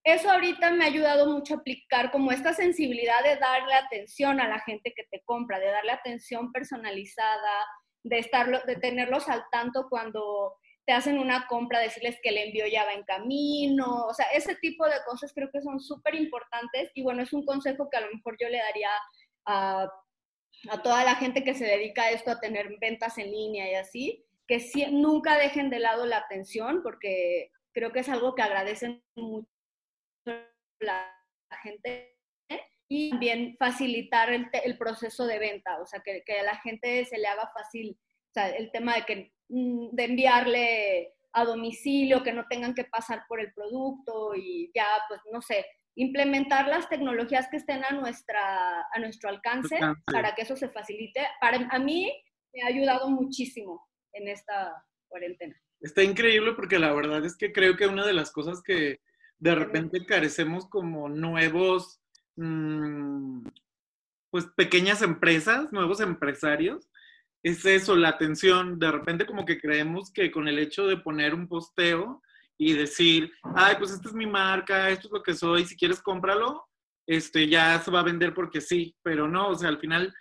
eso 0.03 0.29
ahorita 0.29 0.71
me 0.71 0.83
ha 0.83 0.87
ayudado 0.87 1.31
mucho 1.31 1.53
a 1.53 1.57
aplicar 1.57 2.11
como 2.11 2.31
esta 2.31 2.53
sensibilidad 2.53 3.23
de 3.23 3.37
darle 3.37 3.75
atención 3.75 4.41
a 4.41 4.49
la 4.49 4.59
gente 4.59 4.93
que 4.93 5.05
te 5.09 5.21
compra, 5.23 5.59
de 5.59 5.67
darle 5.67 5.91
atención 5.91 6.51
personalizada, 6.51 7.65
de, 8.03 8.19
estarlo, 8.19 8.59
de 8.65 8.75
tenerlos 8.75 9.29
al 9.29 9.45
tanto 9.49 9.87
cuando 9.89 10.55
te 10.85 10.93
hacen 10.93 11.17
una 11.17 11.47
compra, 11.47 11.79
decirles 11.79 12.19
que 12.21 12.29
el 12.29 12.37
envío 12.37 12.67
ya 12.67 12.83
va 12.85 12.93
en 12.93 13.03
camino, 13.03 14.05
o 14.05 14.13
sea, 14.13 14.25
ese 14.33 14.55
tipo 14.55 14.85
de 14.85 14.97
cosas 15.05 15.31
creo 15.33 15.49
que 15.51 15.61
son 15.61 15.79
súper 15.79 16.15
importantes 16.15 16.91
y 16.93 17.03
bueno, 17.03 17.23
es 17.23 17.31
un 17.31 17.45
consejo 17.45 17.89
que 17.89 17.97
a 17.97 18.01
lo 18.01 18.11
mejor 18.13 18.35
yo 18.39 18.49
le 18.49 18.57
daría 18.57 18.89
a, 19.45 19.89
a, 20.69 20.81
toda 20.81 21.05
la 21.05 21.15
gente 21.15 21.43
que 21.43 21.53
se 21.53 21.65
dedica 21.65 22.03
a 22.03 22.11
esto, 22.11 22.31
a 22.31 22.39
tener 22.39 22.77
ventas 22.81 23.17
en 23.17 23.31
línea 23.31 23.71
y 23.71 23.75
así, 23.75 24.25
que 24.47 24.61
nunca 24.91 25.37
dejen 25.37 25.69
de 25.69 25.79
lado 25.79 26.05
la 26.05 26.17
atención 26.17 26.81
porque 26.83 27.51
creo 27.71 27.93
que 27.93 27.99
es 27.99 28.09
algo 28.09 28.35
que 28.35 28.41
agradecen 28.41 29.03
mucho 29.15 29.47
la 30.79 31.09
gente 31.63 32.13
y 32.89 33.09
también 33.11 33.55
facilitar 33.57 34.31
el, 34.31 34.47
el 34.63 34.77
proceso 34.77 35.25
de 35.25 35.39
venta, 35.39 35.81
o 35.81 35.85
sea, 35.85 36.01
que, 36.01 36.23
que, 36.25 36.39
a 36.39 36.43
la 36.43 36.57
gente 36.57 37.05
se 37.05 37.17
le 37.17 37.27
haga 37.27 37.49
fácil, 37.53 37.97
o 37.97 38.33
sea, 38.33 38.49
el 38.49 38.71
tema 38.71 38.95
de 38.95 39.03
que 39.03 39.33
de 39.53 40.03
enviarle 40.03 41.13
a 41.33 41.45
domicilio, 41.45 42.23
que 42.23 42.33
no 42.33 42.45
tengan 42.49 42.73
que 42.73 42.85
pasar 42.85 43.23
por 43.27 43.39
el 43.39 43.53
producto 43.53 44.33
y 44.35 44.71
ya, 44.73 44.85
pues, 45.07 45.21
no 45.31 45.41
sé, 45.41 45.65
implementar 45.95 46.67
las 46.67 46.89
tecnologías 46.89 47.47
que 47.49 47.57
estén 47.57 47.83
a, 47.83 47.91
nuestra, 47.91 48.81
a 48.81 48.99
nuestro 48.99 49.29
alcance, 49.29 49.79
para 50.05 50.33
que 50.35 50.43
eso 50.43 50.55
se 50.55 50.69
facilite. 50.69 51.21
Para, 51.39 51.67
a 51.69 51.79
mí 51.79 52.11
me 52.53 52.63
ha 52.63 52.67
ayudado 52.67 53.09
muchísimo 53.09 53.87
en 54.13 54.27
esta 54.27 54.83
cuarentena. 55.07 55.55
Está 55.81 56.03
increíble 56.03 56.53
porque 56.53 56.79
la 56.79 56.93
verdad 56.93 57.25
es 57.25 57.35
que 57.35 57.51
creo 57.51 57.75
que 57.75 57.87
una 57.87 58.05
de 58.05 58.13
las 58.13 58.31
cosas 58.31 58.61
que 58.63 59.01
de 59.37 59.55
repente 59.55 60.05
carecemos 60.05 60.67
como 60.67 61.09
nuevos, 61.09 61.99
mm, 62.37 63.45
pues 64.31 64.45
pequeñas 64.55 65.01
empresas, 65.01 65.71
nuevos 65.71 65.99
empresarios, 65.99 66.87
es 67.43 67.65
eso, 67.65 67.95
la 67.95 68.09
atención. 68.09 68.79
De 68.79 68.91
repente 68.91 69.25
como 69.25 69.45
que 69.45 69.59
creemos 69.59 70.11
que 70.11 70.31
con 70.31 70.47
el 70.47 70.57
hecho 70.57 70.87
de 70.87 70.97
poner 70.97 71.35
un 71.35 71.47
posteo 71.47 72.21
y 72.57 72.73
decir, 72.73 73.31
ay, 73.55 73.75
pues 73.77 73.91
esta 73.91 74.07
es 74.07 74.15
mi 74.15 74.25
marca, 74.25 74.89
esto 74.89 75.07
es 75.07 75.13
lo 75.13 75.21
que 75.21 75.33
soy, 75.33 75.65
si 75.65 75.75
quieres 75.75 76.01
cómpralo, 76.01 76.65
este, 77.05 77.47
ya 77.49 77.79
se 77.81 77.91
va 77.91 77.99
a 77.99 78.03
vender 78.03 78.33
porque 78.33 78.61
sí, 78.61 78.95
pero 79.03 79.27
no, 79.27 79.49
o 79.49 79.55
sea, 79.55 79.69
al 79.69 79.79
final 79.79 80.13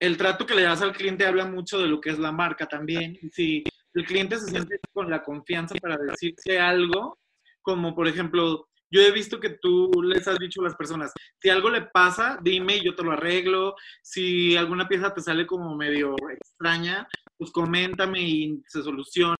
el 0.00 0.16
trato 0.16 0.46
que 0.46 0.54
le 0.54 0.62
das 0.62 0.82
al 0.82 0.92
cliente 0.92 1.26
habla 1.26 1.44
mucho 1.44 1.78
de 1.78 1.88
lo 1.88 2.00
que 2.00 2.10
es 2.10 2.18
la 2.18 2.32
marca 2.32 2.66
también. 2.66 3.18
Si 3.32 3.64
el 3.94 4.06
cliente 4.06 4.38
se 4.38 4.46
siente 4.46 4.78
con 4.92 5.10
la 5.10 5.22
confianza 5.22 5.74
para 5.76 5.96
decirte 5.96 6.58
algo, 6.58 7.18
como 7.62 7.94
por 7.94 8.06
ejemplo, 8.06 8.67
yo 8.90 9.02
he 9.02 9.10
visto 9.10 9.38
que 9.38 9.50
tú 9.50 9.90
les 10.02 10.26
has 10.26 10.38
dicho 10.38 10.60
a 10.60 10.64
las 10.64 10.76
personas, 10.76 11.12
si 11.40 11.50
algo 11.50 11.70
le 11.70 11.82
pasa, 11.82 12.38
dime 12.42 12.76
y 12.76 12.84
yo 12.84 12.94
te 12.94 13.02
lo 13.02 13.12
arreglo. 13.12 13.74
Si 14.02 14.56
alguna 14.56 14.88
pieza 14.88 15.12
te 15.12 15.20
sale 15.20 15.46
como 15.46 15.76
medio 15.76 16.14
extraña, 16.30 17.06
pues 17.36 17.50
coméntame 17.50 18.20
y 18.20 18.62
se 18.66 18.82
soluciona. 18.82 19.36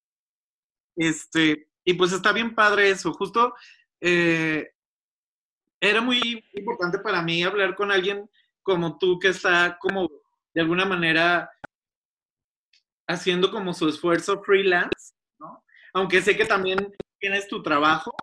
Este, 0.97 1.69
y 1.85 1.95
pues 1.95 2.13
está 2.13 2.33
bien 2.33 2.55
padre 2.55 2.91
eso. 2.91 3.13
Justo 3.13 3.55
eh, 4.01 4.71
era 5.81 6.01
muy 6.01 6.45
importante 6.53 6.99
para 6.99 7.23
mí 7.23 7.43
hablar 7.43 7.75
con 7.75 7.91
alguien 7.91 8.29
como 8.63 8.99
tú 8.99 9.19
que 9.19 9.29
está 9.29 9.79
como 9.81 10.11
de 10.53 10.61
alguna 10.61 10.85
manera 10.85 11.51
haciendo 13.09 13.51
como 13.51 13.73
su 13.73 13.89
esfuerzo 13.89 14.43
freelance, 14.43 15.15
¿no? 15.39 15.65
Aunque 15.95 16.21
sé 16.21 16.37
que 16.37 16.45
también 16.45 16.95
tienes 17.19 17.49
tu 17.49 17.63
trabajo, 17.63 18.15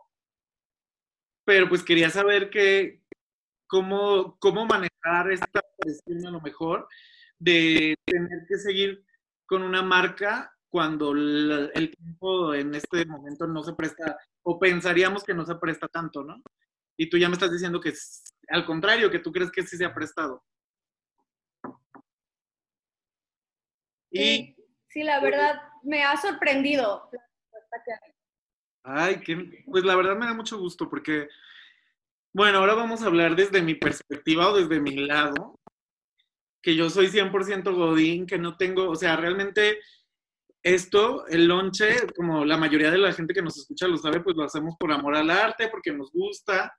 pero 1.45 1.69
pues 1.69 1.83
quería 1.83 2.09
saber 2.09 2.49
que, 2.49 3.01
cómo, 3.67 4.37
cómo 4.39 4.65
manejar 4.65 5.31
esta 5.31 5.61
presión 5.77 6.25
a 6.27 6.31
lo 6.31 6.41
mejor 6.41 6.87
de 7.37 7.95
tener 8.05 8.45
que 8.47 8.57
seguir 8.57 9.05
con 9.45 9.61
una 9.61 9.83
marca 9.83 10.51
cuando 10.69 11.11
el 11.11 11.95
tiempo 11.95 12.53
en 12.53 12.75
este 12.75 13.05
momento 13.05 13.47
no 13.47 13.63
se 13.63 13.73
presta, 13.73 14.17
o 14.43 14.59
pensaríamos 14.59 15.23
que 15.23 15.33
no 15.33 15.45
se 15.45 15.55
presta 15.55 15.87
tanto, 15.87 16.23
¿no? 16.23 16.41
Y 16.97 17.09
tú 17.09 17.17
ya 17.17 17.29
me 17.29 17.33
estás 17.33 17.51
diciendo 17.51 17.79
que 17.79 17.93
al 18.49 18.65
contrario, 18.65 19.09
que 19.09 19.19
tú 19.19 19.31
crees 19.31 19.51
que 19.51 19.63
sí 19.63 19.77
se 19.77 19.85
ha 19.85 19.93
prestado. 19.93 20.43
Sí, 24.11 24.55
sí, 24.87 25.03
la 25.03 25.19
verdad 25.19 25.61
me 25.83 26.03
ha 26.03 26.17
sorprendido. 26.17 27.09
Ay, 28.87 29.19
que, 29.21 29.63
pues 29.65 29.83
la 29.83 29.95
verdad 29.95 30.15
me 30.15 30.27
da 30.27 30.35
mucho 30.35 30.59
gusto 30.59 30.87
porque, 30.87 31.27
bueno, 32.31 32.59
ahora 32.59 32.75
vamos 32.75 33.01
a 33.01 33.07
hablar 33.07 33.35
desde 33.35 33.63
mi 33.63 33.73
perspectiva 33.73 34.49
o 34.49 34.57
desde 34.57 34.79
mi 34.79 34.95
lado, 35.07 35.59
que 36.61 36.75
yo 36.75 36.91
soy 36.91 37.07
100% 37.07 37.73
Godín, 37.73 38.27
que 38.27 38.37
no 38.37 38.57
tengo, 38.57 38.87
o 38.87 38.95
sea, 38.95 39.15
realmente 39.15 39.79
esto, 40.61 41.25
el 41.27 41.47
lonche, 41.47 42.05
como 42.15 42.45
la 42.45 42.57
mayoría 42.57 42.91
de 42.91 42.99
la 42.99 43.11
gente 43.11 43.33
que 43.33 43.41
nos 43.41 43.57
escucha 43.57 43.87
lo 43.87 43.97
sabe, 43.97 44.19
pues 44.21 44.35
lo 44.35 44.43
hacemos 44.43 44.75
por 44.79 44.91
amor 44.91 45.15
al 45.15 45.31
arte, 45.31 45.67
porque 45.69 45.91
nos 45.91 46.11
gusta, 46.11 46.71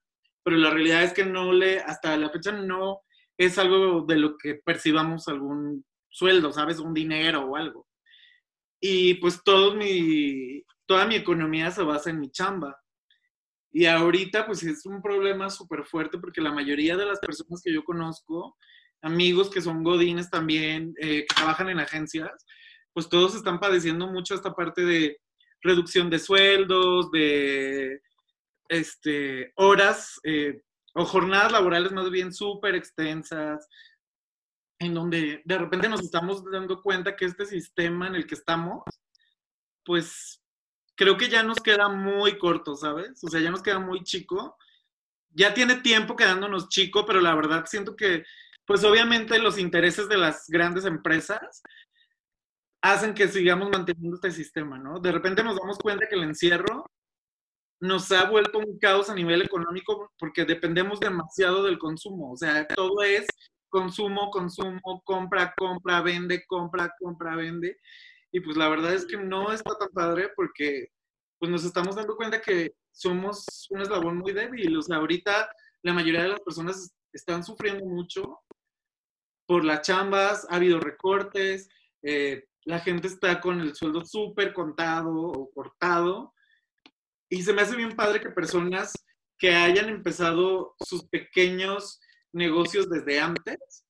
pero 0.44 0.56
la 0.58 0.70
realidad 0.70 1.02
es 1.02 1.12
que 1.12 1.24
no 1.24 1.52
le, 1.52 1.80
hasta 1.80 2.16
la 2.16 2.30
fecha 2.30 2.52
no 2.52 3.00
es 3.36 3.58
algo 3.58 4.02
de 4.02 4.16
lo 4.16 4.36
que 4.36 4.54
percibamos 4.64 5.26
algún 5.26 5.84
sueldo, 6.08 6.52
¿sabes? 6.52 6.78
Un 6.78 6.94
dinero 6.94 7.46
o 7.46 7.56
algo. 7.56 7.88
Y 8.80 9.14
pues 9.14 9.42
todo 9.42 9.74
mi, 9.74 10.64
toda 10.86 11.06
mi 11.06 11.16
economía 11.16 11.70
se 11.70 11.82
basa 11.82 12.10
en 12.10 12.20
mi 12.20 12.30
chamba. 12.30 12.80
Y 13.72 13.86
ahorita 13.86 14.46
pues 14.46 14.62
es 14.62 14.86
un 14.86 15.02
problema 15.02 15.50
súper 15.50 15.84
fuerte 15.84 16.18
porque 16.18 16.40
la 16.40 16.52
mayoría 16.52 16.96
de 16.96 17.04
las 17.04 17.18
personas 17.18 17.60
que 17.62 17.74
yo 17.74 17.84
conozco, 17.84 18.56
amigos 19.02 19.50
que 19.50 19.60
son 19.60 19.82
godines 19.82 20.30
también, 20.30 20.94
eh, 20.98 21.26
que 21.28 21.34
trabajan 21.34 21.68
en 21.68 21.80
agencias, 21.80 22.46
pues 22.94 23.08
todos 23.08 23.34
están 23.34 23.60
padeciendo 23.60 24.06
mucho 24.06 24.34
esta 24.34 24.54
parte 24.54 24.82
de 24.82 25.18
reducción 25.60 26.08
de 26.08 26.18
sueldos, 26.18 27.10
de 27.10 28.00
este, 28.68 29.52
horas 29.56 30.18
eh, 30.24 30.62
o 30.94 31.04
jornadas 31.04 31.52
laborales 31.52 31.92
más 31.92 32.10
bien 32.10 32.32
súper 32.32 32.74
extensas, 32.74 33.68
en 34.78 34.94
donde 34.94 35.42
de 35.44 35.58
repente 35.58 35.88
nos 35.88 36.02
estamos 36.02 36.42
dando 36.50 36.80
cuenta 36.82 37.16
que 37.16 37.26
este 37.26 37.44
sistema 37.44 38.06
en 38.06 38.14
el 38.14 38.26
que 38.26 38.34
estamos, 38.34 38.82
pues 39.84 40.42
creo 40.96 41.16
que 41.16 41.28
ya 41.28 41.42
nos 41.42 41.58
queda 41.58 41.88
muy 41.88 42.38
corto, 42.38 42.74
¿sabes? 42.74 43.22
O 43.22 43.28
sea, 43.28 43.40
ya 43.40 43.50
nos 43.50 43.62
queda 43.62 43.78
muy 43.78 44.02
chico. 44.02 44.56
Ya 45.30 45.54
tiene 45.54 45.76
tiempo 45.76 46.16
quedándonos 46.16 46.68
chico, 46.68 47.04
pero 47.06 47.20
la 47.20 47.34
verdad 47.34 47.66
siento 47.66 47.94
que, 47.94 48.24
pues 48.64 48.82
obviamente 48.84 49.38
los 49.38 49.58
intereses 49.58 50.08
de 50.08 50.16
las 50.16 50.46
grandes 50.48 50.86
empresas 50.86 51.62
hacen 52.82 53.14
que 53.14 53.28
sigamos 53.28 53.68
manteniendo 53.70 54.16
este 54.16 54.30
sistema, 54.30 54.78
¿no? 54.78 54.98
De 54.98 55.12
repente 55.12 55.44
nos 55.44 55.56
damos 55.56 55.78
cuenta 55.78 56.08
que 56.08 56.16
el 56.16 56.22
encierro 56.22 56.90
nos 57.80 58.10
ha 58.12 58.28
vuelto 58.30 58.58
un 58.58 58.78
caos 58.78 59.10
a 59.10 59.14
nivel 59.14 59.42
económico 59.42 60.12
porque 60.18 60.44
dependemos 60.44 60.98
demasiado 61.00 61.62
del 61.64 61.78
consumo. 61.78 62.32
O 62.32 62.36
sea, 62.36 62.66
todo 62.66 63.02
es 63.02 63.26
consumo, 63.68 64.30
consumo, 64.30 65.02
compra, 65.04 65.52
compra, 65.56 66.00
vende, 66.00 66.44
compra, 66.46 66.94
compra, 66.98 67.36
vende. 67.36 67.78
Y 68.32 68.40
pues 68.40 68.56
la 68.56 68.68
verdad 68.68 68.94
es 68.94 69.06
que 69.06 69.16
no 69.16 69.52
está 69.52 69.76
tan 69.78 69.88
padre 69.90 70.30
porque 70.34 70.88
pues 71.38 71.50
nos 71.50 71.64
estamos 71.64 71.96
dando 71.96 72.16
cuenta 72.16 72.40
que 72.40 72.74
somos 72.90 73.66
un 73.70 73.82
eslabón 73.82 74.18
muy 74.18 74.32
débil. 74.32 74.76
O 74.76 74.82
sea, 74.82 74.96
ahorita 74.96 75.50
la 75.82 75.92
mayoría 75.92 76.22
de 76.22 76.30
las 76.30 76.40
personas 76.40 76.94
están 77.12 77.44
sufriendo 77.44 77.84
mucho 77.84 78.40
por 79.46 79.64
las 79.64 79.82
chambas, 79.82 80.46
ha 80.50 80.56
habido 80.56 80.80
recortes, 80.80 81.68
eh, 82.02 82.44
la 82.64 82.80
gente 82.80 83.06
está 83.06 83.40
con 83.40 83.60
el 83.60 83.74
sueldo 83.74 84.04
súper 84.04 84.52
contado 84.52 85.12
o 85.12 85.50
cortado. 85.52 86.34
Y 87.30 87.42
se 87.42 87.52
me 87.52 87.62
hace 87.62 87.76
bien 87.76 87.94
padre 87.94 88.20
que 88.20 88.30
personas 88.30 88.92
que 89.38 89.54
hayan 89.54 89.88
empezado 89.88 90.74
sus 90.84 91.06
pequeños 91.08 92.00
negocios 92.32 92.88
desde 92.88 93.20
antes, 93.20 93.84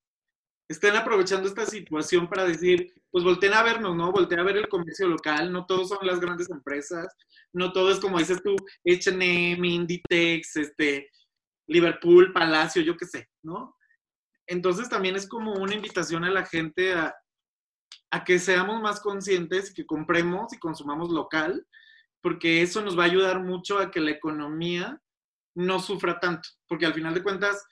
estén 0.69 0.97
aprovechando 0.97 1.49
esta 1.49 1.65
situación 1.65 2.29
para 2.29 2.45
decir, 2.45 2.93
pues 3.11 3.25
volteen 3.25 3.55
a 3.55 3.63
vernos, 3.63 3.95
¿no? 3.97 4.11
Volteen 4.11 4.41
a 4.41 4.45
ver 4.45 4.57
el 4.57 4.69
comercio 4.69 5.07
local, 5.07 5.53
no 5.53 5.67
todos 5.67 5.89
son 5.89 5.99
las 6.03 6.21
grandes 6.21 6.51
empresas, 6.51 7.07
no 7.53 7.73
todo 7.73 7.91
es 7.91 8.01
como 8.01 8.19
dices 8.19 8.43
tú, 8.43 8.57
H&M, 8.85 9.67
Inditex, 9.67 10.57
este, 10.57 11.11
Liverpool, 11.69 12.33
Palacio, 12.33 12.83
yo 12.83 12.97
qué 12.97 13.07
sé, 13.07 13.29
¿no? 13.43 13.77
Entonces 14.47 14.89
también 14.89 15.17
es 15.17 15.29
como 15.29 15.55
una 15.55 15.75
invitación 15.75 16.25
a 16.25 16.31
la 16.31 16.45
gente 16.45 16.95
a, 16.95 17.15
a 18.11 18.25
que 18.25 18.39
seamos 18.39 18.81
más 18.81 19.01
conscientes 19.01 19.73
que 19.73 19.87
compremos 19.87 20.53
y 20.53 20.59
consumamos 20.59 21.11
local, 21.11 21.67
porque 22.21 22.63
eso 22.63 22.83
nos 22.83 22.99
va 22.99 23.05
a 23.05 23.07
ayudar 23.07 23.43
mucho 23.43 23.79
a 23.79 23.91
que 23.91 24.01
la 24.01 24.11
economía 24.11 25.01
no 25.55 25.81
sufra 25.81 26.21
tanto, 26.21 26.49
porque 26.69 26.87
al 26.87 26.95
final 26.95 27.15
de 27.15 27.23
cuentas, 27.23 27.65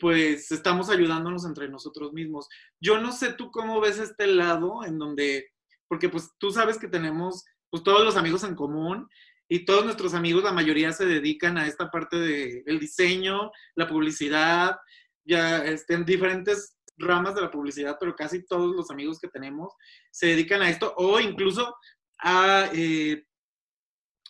pues 0.00 0.50
estamos 0.50 0.90
ayudándonos 0.90 1.44
entre 1.44 1.68
nosotros 1.68 2.12
mismos. 2.12 2.48
Yo 2.80 3.00
no 3.00 3.12
sé 3.12 3.34
tú 3.34 3.50
cómo 3.50 3.80
ves 3.80 3.98
este 3.98 4.26
lado 4.26 4.84
en 4.84 4.98
donde, 4.98 5.50
porque 5.86 6.08
pues 6.08 6.30
tú 6.38 6.50
sabes 6.50 6.78
que 6.78 6.88
tenemos 6.88 7.44
pues 7.70 7.84
todos 7.84 8.04
los 8.04 8.16
amigos 8.16 8.42
en 8.42 8.56
común 8.56 9.08
y 9.48 9.64
todos 9.64 9.84
nuestros 9.84 10.14
amigos, 10.14 10.42
la 10.42 10.52
mayoría 10.52 10.92
se 10.92 11.06
dedican 11.06 11.58
a 11.58 11.66
esta 11.66 11.90
parte 11.90 12.16
del 12.18 12.80
diseño, 12.80 13.50
la 13.74 13.88
publicidad, 13.88 14.76
ya 15.24 15.58
este, 15.64 15.94
en 15.94 16.04
diferentes 16.04 16.76
ramas 16.96 17.34
de 17.34 17.42
la 17.42 17.50
publicidad, 17.50 17.96
pero 17.98 18.14
casi 18.14 18.44
todos 18.44 18.74
los 18.74 18.90
amigos 18.90 19.18
que 19.18 19.28
tenemos 19.28 19.74
se 20.10 20.28
dedican 20.28 20.62
a 20.62 20.70
esto 20.70 20.94
o 20.96 21.18
incluso 21.20 21.74
a, 22.18 22.68
eh, 22.72 23.24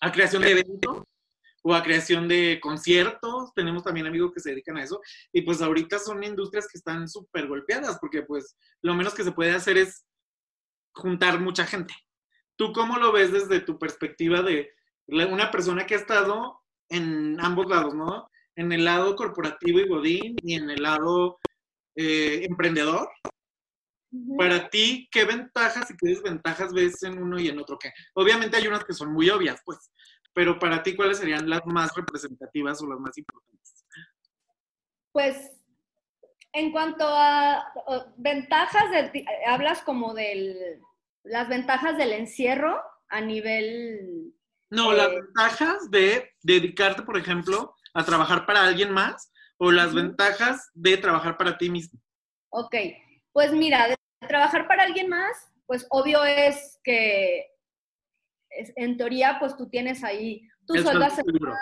a 0.01 0.13
creación 0.13 0.43
de 0.43 0.53
eventos 0.53 1.03
o 1.63 1.75
a 1.75 1.83
creación 1.83 2.29
de 2.29 2.59
conciertos. 2.63 3.53
Tenemos 3.55 3.83
también 3.83 4.07
amigos 4.07 4.33
que 4.33 4.41
se 4.41 4.51
dedican 4.51 4.77
a 4.77 4.85
eso. 4.85 5.01
Y 5.33 5.43
pues 5.43 5.61
ahorita 5.63 5.99
son 5.99 6.23
industrias 6.23 6.67
que 6.69 6.79
están 6.79 7.09
súper 7.09 7.47
golpeadas 7.47 7.99
porque 8.01 8.23
pues 8.23 8.57
lo 8.83 8.95
menos 8.95 9.15
que 9.15 9.25
se 9.25 9.33
puede 9.33 9.53
hacer 9.53 9.77
es 9.79 10.05
juntar 10.93 11.41
mucha 11.41 11.67
gente. 11.67 11.95
¿Tú 12.57 12.73
cómo 12.73 12.99
lo 12.99 13.13
ves 13.13 13.33
desde 13.33 13.61
tu 13.61 13.79
perspectiva 13.79 14.43
de 14.43 14.71
una 15.07 15.51
persona 15.51 15.87
que 15.87 15.95
ha 15.95 15.99
estado 15.99 16.61
en 16.91 17.41
ambos 17.41 17.67
lados, 17.67 17.95
¿no? 17.95 18.31
En 18.57 18.73
el 18.73 18.85
lado 18.85 19.17
corporativo 19.17 19.81
y 19.81 19.89
godín 19.89 20.37
y 20.43 20.55
en 20.55 20.69
el 20.69 20.83
lado 20.83 21.39
eh, 21.97 22.45
emprendedor. 22.45 23.09
Para 24.37 24.69
ti, 24.69 25.09
¿qué 25.13 25.25
ventajas 25.25 25.91
y 25.91 25.97
qué 25.97 26.09
desventajas 26.09 26.73
ves 26.73 27.03
en 27.05 27.23
uno 27.23 27.39
y 27.39 27.49
en 27.49 27.61
otro? 27.61 27.79
Que 27.79 27.93
obviamente 28.15 28.57
hay 28.57 28.67
unas 28.67 28.85
que 28.85 28.93
son 28.93 29.13
muy 29.13 29.31
obvias, 29.31 29.61
pues, 29.65 29.91
pero 30.33 30.59
para 30.59 30.83
ti, 30.83 30.95
¿cuáles 30.95 31.19
serían 31.19 31.49
las 31.49 31.65
más 31.67 31.95
representativas 31.95 32.81
o 32.83 32.89
las 32.89 32.99
más 32.99 33.17
importantes? 33.19 33.87
Pues, 35.13 35.51
en 36.53 36.73
cuanto 36.73 37.05
a 37.07 37.65
ventajas, 38.17 38.85
hablas 39.47 39.83
como 39.83 40.15
de 40.15 40.81
las 41.25 41.49
ventajas 41.49 41.97
del 41.97 42.13
encierro 42.13 42.81
a 43.09 43.21
nivel... 43.21 44.35
No, 44.71 44.93
las 44.93 45.11
ventajas 45.11 45.91
de 45.91 46.31
dedicarte, 46.43 47.03
por 47.03 47.17
ejemplo, 47.17 47.75
a 47.93 48.05
trabajar 48.05 48.47
para 48.47 48.65
alguien 48.65 48.93
más 48.93 49.33
o 49.59 49.71
las 49.71 49.93
ventajas 49.95 50.71
de 50.75 50.97
trabajar 50.97 51.37
para 51.37 51.59
ti 51.59 51.69
mismo. 51.69 52.01
Ok, 52.51 52.75
pues 53.33 53.53
mira, 53.53 53.89
de 53.89 53.97
trabajar 54.27 54.67
para 54.69 54.85
alguien 54.85 55.09
más, 55.09 55.53
pues 55.67 55.87
obvio 55.91 56.25
es 56.25 56.79
que 56.83 57.50
en 58.77 58.97
teoría, 58.97 59.37
pues 59.39 59.57
tú 59.57 59.69
tienes 59.69 60.05
ahí 60.05 60.43
tu 60.67 60.75
sueldo 60.75 61.05
asegurado. 61.05 61.57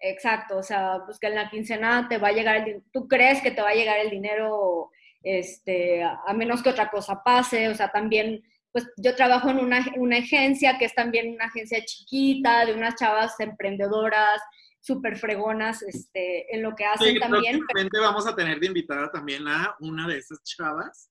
Exacto, 0.00 0.58
o 0.58 0.62
sea, 0.62 1.00
pues 1.04 1.18
que 1.18 1.28
en 1.28 1.36
la 1.36 1.48
quincena 1.48 2.08
te 2.08 2.18
va 2.18 2.28
a 2.28 2.32
llegar 2.32 2.68
el 2.68 2.82
tú 2.92 3.06
crees 3.06 3.40
que 3.40 3.52
te 3.52 3.62
va 3.62 3.68
a 3.70 3.74
llegar 3.74 4.00
el 4.00 4.10
dinero, 4.10 4.90
este, 5.22 6.02
a 6.02 6.32
menos 6.34 6.62
que 6.62 6.70
otra 6.70 6.90
cosa 6.90 7.22
pase, 7.22 7.68
o 7.68 7.74
sea, 7.74 7.92
también, 7.92 8.42
pues 8.72 8.90
yo 8.96 9.14
trabajo 9.14 9.50
en 9.50 9.58
una, 9.58 9.86
una 9.96 10.18
agencia 10.18 10.76
que 10.76 10.86
es 10.86 10.94
también 10.94 11.32
una 11.32 11.44
agencia 11.44 11.84
chiquita, 11.84 12.66
de 12.66 12.74
unas 12.74 12.96
chavas 12.96 13.38
emprendedoras, 13.38 14.42
súper 14.82 15.16
fregonas 15.16 15.82
este, 15.82 16.52
en 16.54 16.62
lo 16.62 16.74
que 16.74 16.84
hacen 16.84 17.14
sí, 17.14 17.20
también. 17.20 17.60
vamos 17.92 18.26
a 18.26 18.34
tener 18.34 18.58
de 18.58 18.66
invitada 18.66 19.10
también 19.12 19.46
a 19.46 19.76
una 19.78 20.08
de 20.08 20.18
esas 20.18 20.42
chavas 20.42 21.08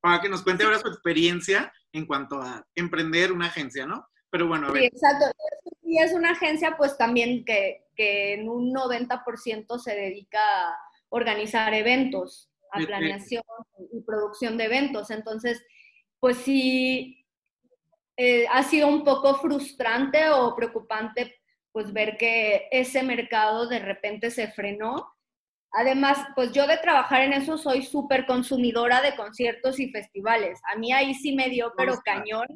para 0.00 0.20
que 0.22 0.30
nos 0.30 0.42
cuente 0.42 0.64
ahora 0.64 0.78
su 0.78 0.88
experiencia 0.88 1.70
en 1.92 2.06
cuanto 2.06 2.40
a 2.40 2.66
emprender 2.74 3.32
una 3.32 3.46
agencia, 3.46 3.86
¿no? 3.86 4.08
Pero 4.30 4.46
bueno, 4.46 4.68
a 4.68 4.72
ver. 4.72 4.82
Sí, 4.82 4.88
exacto. 4.88 5.26
Y 5.82 5.98
es 5.98 6.12
una 6.12 6.32
agencia 6.32 6.76
pues 6.76 6.96
también 6.96 7.44
que, 7.44 7.86
que 7.96 8.34
en 8.34 8.48
un 8.48 8.72
90% 8.72 9.78
se 9.78 9.94
dedica 9.94 10.38
a 10.40 10.78
organizar 11.08 11.74
eventos, 11.74 12.50
a 12.72 12.78
planeación 12.78 13.42
y 13.92 14.00
producción 14.02 14.56
de 14.56 14.64
eventos. 14.64 15.10
Entonces, 15.10 15.62
pues 16.20 16.36
sí, 16.38 17.26
eh, 18.16 18.46
ha 18.50 18.62
sido 18.62 18.86
un 18.88 19.04
poco 19.04 19.34
frustrante 19.36 20.30
o 20.30 20.54
preocupante 20.54 21.36
pues 21.72 21.92
ver 21.92 22.16
que 22.16 22.68
ese 22.70 23.02
mercado 23.02 23.68
de 23.68 23.78
repente 23.78 24.30
se 24.30 24.48
frenó. 24.48 25.12
Además, 25.72 26.18
pues 26.34 26.52
yo 26.52 26.66
de 26.66 26.78
trabajar 26.78 27.22
en 27.22 27.32
eso 27.32 27.56
soy 27.56 27.82
súper 27.82 28.26
consumidora 28.26 29.00
de 29.02 29.14
conciertos 29.14 29.78
y 29.78 29.90
festivales. 29.90 30.60
A 30.72 30.76
mí 30.76 30.92
ahí 30.92 31.14
sí 31.14 31.34
me 31.34 31.48
dio, 31.48 31.72
pero 31.76 31.96
cañón 32.04 32.46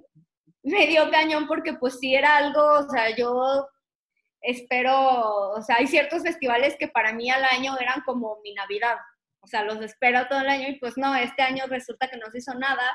me 0.64 0.87
dio 0.87 1.11
cañón 1.11 1.46
porque 1.46 1.74
pues 1.74 1.98
sí 2.00 2.14
era 2.14 2.37
algo, 2.37 2.61
o 2.61 2.88
sea, 2.88 3.14
yo 3.14 3.68
espero, 4.40 5.50
o 5.50 5.62
sea, 5.62 5.77
hay 5.77 5.87
ciertos 5.87 6.22
festivales 6.22 6.77
que 6.79 6.88
para 6.88 7.12
mí 7.12 7.31
al 7.31 7.44
año 7.44 7.77
eran 7.79 8.03
como 8.05 8.40
mi 8.42 8.55
Navidad, 8.55 8.96
o 9.40 9.46
sea, 9.46 9.62
los 9.64 9.81
espero 9.83 10.27
todo 10.29 10.40
el 10.40 10.48
año 10.48 10.68
y 10.68 10.79
pues 10.79 10.96
no, 10.96 11.14
este 11.14 11.42
año 11.42 11.64
resulta 11.68 12.09
que 12.09 12.16
no 12.16 12.31
se 12.31 12.38
hizo 12.38 12.55
nada 12.55 12.90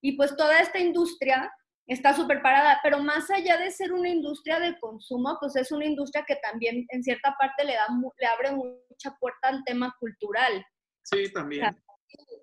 y 0.00 0.16
pues 0.16 0.36
toda 0.36 0.58
esta 0.58 0.80
industria 0.80 1.52
está 1.86 2.14
súper 2.14 2.42
parada, 2.42 2.80
pero 2.82 2.98
más 2.98 3.30
allá 3.30 3.56
de 3.56 3.70
ser 3.70 3.92
una 3.92 4.08
industria 4.08 4.58
de 4.58 4.78
consumo, 4.80 5.36
pues 5.40 5.54
es 5.56 5.70
una 5.70 5.84
industria 5.84 6.24
que 6.26 6.36
también 6.36 6.86
en 6.88 7.02
cierta 7.04 7.36
parte 7.38 7.64
le, 7.64 7.74
da, 7.74 7.86
le 8.18 8.26
abre 8.26 8.52
mucha 8.52 9.16
puerta 9.20 9.48
al 9.48 9.62
tema 9.64 9.94
cultural. 9.98 10.64
Sí, 11.02 11.32
también. 11.32 11.76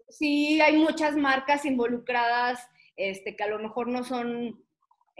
sí, 0.09 0.61
hay 0.61 0.77
muchas 0.77 1.15
marcas 1.15 1.65
involucradas 1.65 2.65
este, 2.95 3.35
que 3.35 3.43
a 3.43 3.47
lo 3.47 3.59
mejor 3.59 3.87
no 3.87 4.03
son 4.03 4.61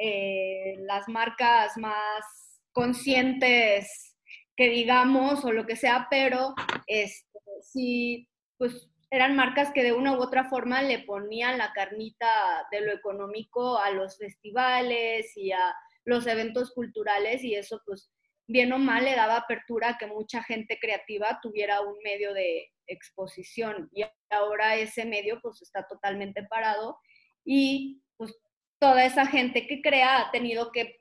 eh, 0.01 0.75
las 0.79 1.07
marcas 1.07 1.77
más 1.77 2.61
conscientes 2.71 4.15
que 4.55 4.69
digamos 4.69 5.43
o 5.45 5.51
lo 5.51 5.65
que 5.65 5.75
sea, 5.75 6.07
pero 6.09 6.53
este, 6.87 7.39
sí, 7.61 8.27
pues 8.57 8.89
eran 9.11 9.35
marcas 9.35 9.71
que 9.73 9.83
de 9.83 9.93
una 9.93 10.13
u 10.13 10.21
otra 10.21 10.49
forma 10.49 10.81
le 10.81 10.99
ponían 10.99 11.57
la 11.57 11.73
carnita 11.73 12.27
de 12.71 12.81
lo 12.81 12.91
económico 12.91 13.77
a 13.77 13.91
los 13.91 14.17
festivales 14.17 15.35
y 15.35 15.51
a 15.51 15.73
los 16.05 16.27
eventos 16.27 16.71
culturales 16.71 17.43
y 17.43 17.55
eso 17.55 17.81
pues 17.85 18.11
bien 18.47 18.73
o 18.73 18.79
mal 18.79 19.05
le 19.05 19.15
daba 19.15 19.37
apertura 19.37 19.89
a 19.89 19.97
que 19.97 20.07
mucha 20.07 20.43
gente 20.43 20.77
creativa 20.79 21.39
tuviera 21.41 21.81
un 21.81 21.97
medio 22.03 22.33
de 22.33 22.71
exposición. 22.87 23.89
Y 23.93 24.03
ahora 24.29 24.75
ese 24.75 25.05
medio 25.05 25.39
pues 25.41 25.61
está 25.61 25.85
totalmente 25.87 26.43
parado 26.43 26.97
y 27.45 28.01
pues 28.17 28.35
toda 28.79 29.05
esa 29.05 29.25
gente 29.25 29.67
que 29.67 29.81
crea 29.81 30.19
ha 30.19 30.31
tenido 30.31 30.71
que 30.71 30.99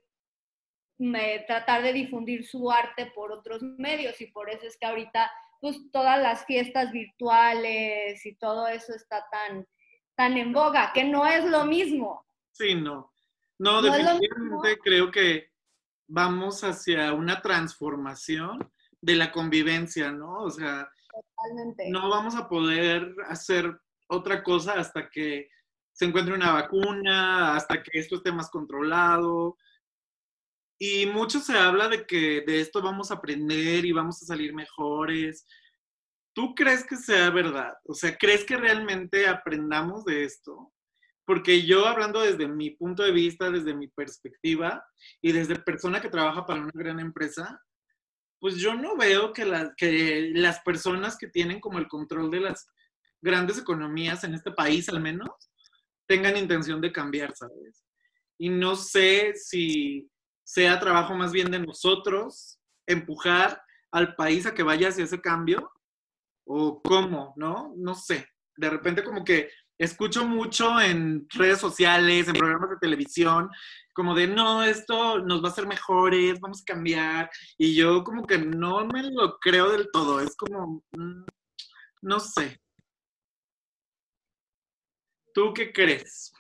tratar 1.47 1.83
de 1.83 1.93
difundir 1.93 2.45
su 2.45 2.71
arte 2.71 3.13
por 3.15 3.31
otros 3.31 3.63
medios 3.63 4.21
y 4.21 4.27
por 4.27 4.51
eso 4.51 4.67
es 4.67 4.77
que 4.77 4.87
ahorita 4.87 5.31
pues 5.61 5.91
todas 5.93 6.21
las 6.21 6.45
fiestas 6.45 6.93
virtuales 6.93 8.25
y 8.25 8.35
todo 8.37 8.69
eso 8.69 8.95
está 8.95 9.25
tan, 9.31 9.67
tan 10.17 10.37
en 10.37 10.53
boga, 10.53 10.93
que 10.93 11.05
no 11.05 11.27
es 11.27 11.45
lo 11.45 11.65
mismo. 11.65 12.25
Sí, 12.53 12.75
no. 12.75 13.13
No, 13.59 13.83
definitivamente 13.83 14.79
creo 14.83 15.11
que 15.11 15.51
vamos 16.07 16.63
hacia 16.63 17.13
una 17.13 17.43
transformación 17.43 18.71
de 19.01 19.17
la 19.17 19.33
convivencia, 19.33 20.13
¿no? 20.13 20.43
O 20.43 20.51
sea, 20.51 20.89
no 21.89 22.09
vamos 22.09 22.37
a 22.37 22.49
poder 22.49 23.15
hacer 23.29 23.81
otra 24.09 24.43
cosa 24.43 24.75
hasta 24.75 25.11
que 25.11 25.49
se 25.99 26.05
encuentre 26.05 26.33
una 26.33 26.53
vacuna, 26.53 27.57
hasta 27.57 27.83
que 27.83 27.99
esto 27.99 28.17
esté 28.17 28.31
más 28.31 28.49
controlado. 28.51 29.59
Y 30.79 31.07
mucho 31.07 31.41
se 31.41 31.59
habla 31.59 31.89
de 31.89 32.07
que 32.07 32.43
de 32.47 32.61
esto 32.61 32.81
vamos 32.81 33.11
a 33.11 33.15
aprender 33.15 33.85
y 33.85 33.91
vamos 33.91 34.23
a 34.23 34.27
salir 34.27 34.55
mejores. 34.55 35.45
¿Tú 36.33 36.55
crees 36.55 36.87
que 36.87 36.95
sea 36.95 37.31
verdad? 37.31 37.75
O 37.85 37.95
sea, 37.95 38.17
¿crees 38.17 38.45
que 38.45 38.57
realmente 38.57 39.27
aprendamos 39.27 40.05
de 40.05 40.23
esto? 40.23 40.73
Porque 41.25 41.67
yo 41.67 41.85
hablando 41.85 42.21
desde 42.21 42.47
mi 42.47 42.71
punto 42.71 43.03
de 43.03 43.11
vista, 43.11 43.51
desde 43.51 43.75
mi 43.75 43.89
perspectiva 43.89 44.87
y 45.21 45.33
desde 45.33 45.59
persona 45.59 46.01
que 46.01 46.11
trabaja 46.11 46.47
para 46.47 46.61
una 46.61 46.71
gran 46.73 47.01
empresa, 47.01 47.61
pues 48.39 48.55
yo 48.55 48.73
no 48.75 48.97
veo 48.97 49.33
que, 49.33 49.45
que 49.77 50.31
las 50.33 50.61
personas 50.61 51.19
que 51.19 51.27
tienen 51.27 51.59
como 51.59 51.81
el 51.81 51.89
control 51.89 52.31
de 52.31 52.39
las 52.39 52.69
grandes 53.21 53.59
economías 53.59 54.23
en 54.23 54.35
este 54.35 54.53
país 54.53 54.89
al 54.89 55.01
menos, 55.01 55.29
tengan 56.09 56.37
intención 56.37 56.81
de 56.81 56.91
cambiar, 56.91 57.37
¿sabes? 57.37 57.85
Y 58.39 58.49
no 58.49 58.75
sé 58.75 59.35
si 59.35 60.11
sea 60.43 60.81
trabajo 60.81 61.15
más 61.15 61.31
bien 61.31 61.51
de 61.51 61.59
nosotros 61.59 62.59
empujar 62.87 63.63
al 63.93 64.15
país 64.17 64.47
a 64.47 64.55
que 64.55 64.63
vaya 64.63 64.89
hacia 64.89 65.05
ese 65.05 65.21
cambio 65.21 65.71
o 66.47 66.81
cómo, 66.83 67.35
¿no? 67.37 67.75
No 67.77 67.95
sé. 67.95 68.27
de 68.57 68.71
repente 68.71 69.05
como 69.05 69.25
que 69.25 69.51
escucho 69.79 70.27
mucho 70.27 70.81
en 70.81 71.29
redes 71.31 71.61
sociales, 71.61 72.27
en 72.27 72.35
programas 72.35 72.71
de 72.71 72.79
televisión, 72.79 73.49
como 73.93 74.15
de, 74.15 74.27
no, 74.27 74.65
esto 74.65 75.21
nos 75.21 75.43
va 75.43 75.49
a 75.49 75.53
hacer 75.53 75.67
mejores, 75.67 76.41
vamos 76.41 76.63
a 76.63 76.73
cambiar. 76.73 77.31
Y 77.57 77.77
yo 77.77 78.03
como 78.03 78.27
que 78.27 78.39
no 78.39 78.85
me 78.87 79.05
lo 79.05 79.39
creo 79.39 79.71
del 79.71 79.89
todo, 79.93 80.21
es 80.21 80.37
como, 80.37 80.83
mm, 80.97 81.25
no 82.03 82.21
sé. 82.21 82.61
¿Tú 85.39 85.55
qué 85.55 85.73
crees? 85.73 86.33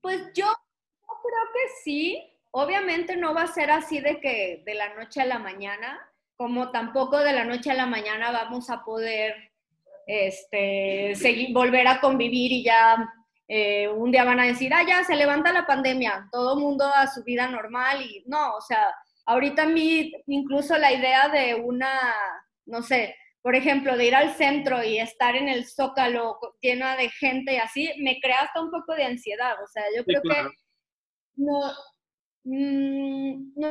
Pues 0.00 0.20
yo, 0.34 0.46
creo 0.46 1.44
que 1.54 1.72
sí. 1.84 2.20
Obviamente 2.50 3.16
no 3.16 3.32
va 3.32 3.42
a 3.42 3.46
ser 3.46 3.70
así 3.70 4.00
de 4.00 4.18
que 4.18 4.64
de 4.66 4.74
la 4.74 4.96
noche 4.96 5.20
a 5.20 5.26
la 5.26 5.38
mañana, 5.38 5.96
como 6.36 6.72
tampoco 6.72 7.20
de 7.20 7.32
la 7.32 7.44
noche 7.44 7.70
a 7.70 7.74
la 7.74 7.86
mañana 7.86 8.32
vamos 8.32 8.68
a 8.68 8.82
poder 8.82 9.52
este, 10.08 11.14
seguir, 11.14 11.54
volver 11.54 11.86
a 11.86 12.00
convivir 12.00 12.50
y 12.50 12.64
ya 12.64 13.08
eh, 13.46 13.86
un 13.86 14.10
día 14.10 14.24
van 14.24 14.40
a 14.40 14.46
decir, 14.46 14.74
ah, 14.74 14.82
ya 14.84 15.04
se 15.04 15.14
levanta 15.14 15.52
la 15.52 15.64
pandemia, 15.64 16.28
todo 16.32 16.56
mundo 16.56 16.84
a 16.84 17.06
su 17.06 17.22
vida 17.22 17.46
normal 17.46 18.02
y 18.02 18.24
no, 18.26 18.56
o 18.56 18.60
sea, 18.60 18.92
ahorita 19.24 19.62
a 19.62 19.68
mí 19.68 20.12
incluso 20.26 20.76
la 20.76 20.92
idea 20.92 21.28
de 21.28 21.54
una, 21.54 22.12
no 22.64 22.82
sé, 22.82 23.14
por 23.46 23.54
ejemplo, 23.54 23.96
de 23.96 24.06
ir 24.06 24.14
al 24.16 24.34
centro 24.34 24.82
y 24.82 24.98
estar 24.98 25.36
en 25.36 25.48
el 25.48 25.66
zócalo 25.66 26.36
llena 26.60 26.96
de 26.96 27.08
gente 27.10 27.54
y 27.54 27.58
así, 27.58 27.92
me 28.02 28.18
crea 28.18 28.40
hasta 28.40 28.60
un 28.60 28.72
poco 28.72 28.92
de 28.92 29.04
ansiedad, 29.04 29.54
o 29.62 29.68
sea, 29.68 29.84
yo 29.96 30.04
creo 30.04 30.20
que 30.20 30.48
no, 31.36 31.60
mm, 32.42 33.52
no 33.54 33.68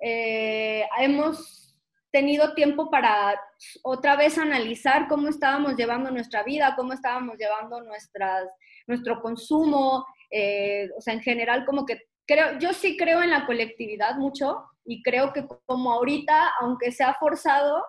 eh, 0.00 0.86
hemos 1.00 1.76
tenido 2.12 2.54
tiempo 2.54 2.88
para 2.88 3.40
otra 3.82 4.14
vez 4.14 4.38
analizar 4.38 5.08
cómo 5.08 5.26
estábamos 5.26 5.74
llevando 5.74 6.12
nuestra 6.12 6.44
vida, 6.44 6.76
cómo 6.76 6.92
estábamos 6.92 7.36
llevando 7.36 7.82
nuestras, 7.82 8.48
nuestro 8.86 9.20
consumo, 9.20 10.06
eh, 10.30 10.88
o 10.96 11.00
sea, 11.00 11.14
en 11.14 11.22
general 11.22 11.64
como 11.64 11.84
que 11.84 12.02
creo, 12.24 12.60
yo 12.60 12.72
sí 12.72 12.96
creo 12.96 13.24
en 13.24 13.30
la 13.30 13.44
colectividad 13.44 14.14
mucho 14.14 14.66
y 14.86 15.02
creo 15.02 15.32
que 15.32 15.46
como 15.66 15.92
ahorita, 15.92 16.52
aunque 16.60 16.92
sea 16.92 17.14
forzado, 17.14 17.84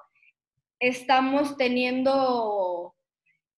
estamos 0.79 1.57
teniendo 1.57 2.95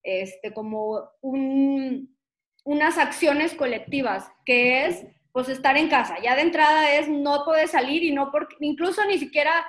este, 0.03 0.53
como 0.53 1.09
unas 1.21 2.97
acciones 2.97 3.55
colectivas, 3.55 4.31
que 4.45 4.85
es 4.85 5.05
pues 5.31 5.49
estar 5.49 5.77
en 5.77 5.89
casa. 5.89 6.17
Ya 6.21 6.35
de 6.35 6.41
entrada 6.41 6.93
es 6.93 7.07
no 7.07 7.43
poder 7.45 7.67
salir 7.67 8.03
y 8.03 8.11
no 8.11 8.31
porque, 8.31 8.55
incluso 8.59 9.05
ni 9.05 9.17
siquiera 9.17 9.65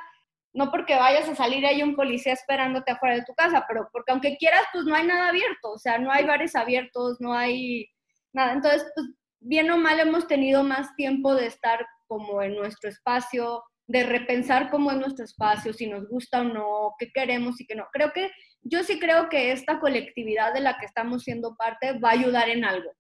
no 0.53 0.71
porque 0.71 0.97
vayas 0.97 1.29
a 1.29 1.37
salir 1.37 1.65
hay 1.65 1.83
un 1.83 1.95
policía 1.95 2.33
esperándote 2.33 2.91
afuera 2.91 3.15
de 3.15 3.25
tu 3.25 3.35
casa, 3.35 3.65
pero 3.69 3.89
porque 3.93 4.13
aunque 4.13 4.37
quieras, 4.37 4.65
pues 4.73 4.85
no 4.85 4.95
hay 4.97 5.07
nada 5.07 5.29
abierto, 5.29 5.71
o 5.73 5.79
sea, 5.79 5.99
no 5.99 6.11
hay 6.11 6.25
bares 6.25 6.57
abiertos, 6.57 7.21
no 7.21 7.33
hay 7.33 7.87
nada. 8.33 8.55
Entonces, 8.55 8.85
pues 8.95 9.07
bien 9.41 9.71
o 9.71 9.77
mal 9.77 9.99
hemos 10.01 10.27
tenido 10.27 10.63
más 10.63 10.95
tiempo 10.97 11.35
de 11.35 11.47
estar 11.47 11.87
como 12.07 12.43
en 12.43 12.55
nuestro 12.57 12.91
espacio, 12.91 13.63
de 13.87 14.05
repensar 14.05 14.71
cómo 14.71 14.91
es 14.93 14.99
nuestro 14.99 15.25
espacio, 15.25 15.73
si 15.73 15.87
nos 15.87 16.09
gusta 16.09 16.43
o 16.43 16.45
no, 16.45 16.95
qué 16.99 17.11
queremos 17.13 17.61
y 17.61 17.67
qué 17.67 17.75
no. 17.75 17.87
Creo 17.93 18.13
que 18.13 18.31
yo 18.63 18.85
sí 18.85 19.01
creo 19.01 19.29
que 19.29 19.53
esta 19.53 19.81
colectividad 19.81 20.53
de 20.53 20.61
la 20.61 20.79
que 20.79 20.87
estamos 20.87 21.25
siendo 21.25 21.57
parte 21.57 21.99
va 21.99 22.11
a 22.11 22.13
ayudar 22.13 22.49
en 22.49 22.65
algo, 22.65 22.91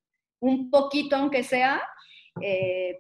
un 0.41 0.71
poquito 0.71 1.17
aunque 1.17 1.45
sea, 1.45 1.83
eh, 2.41 2.99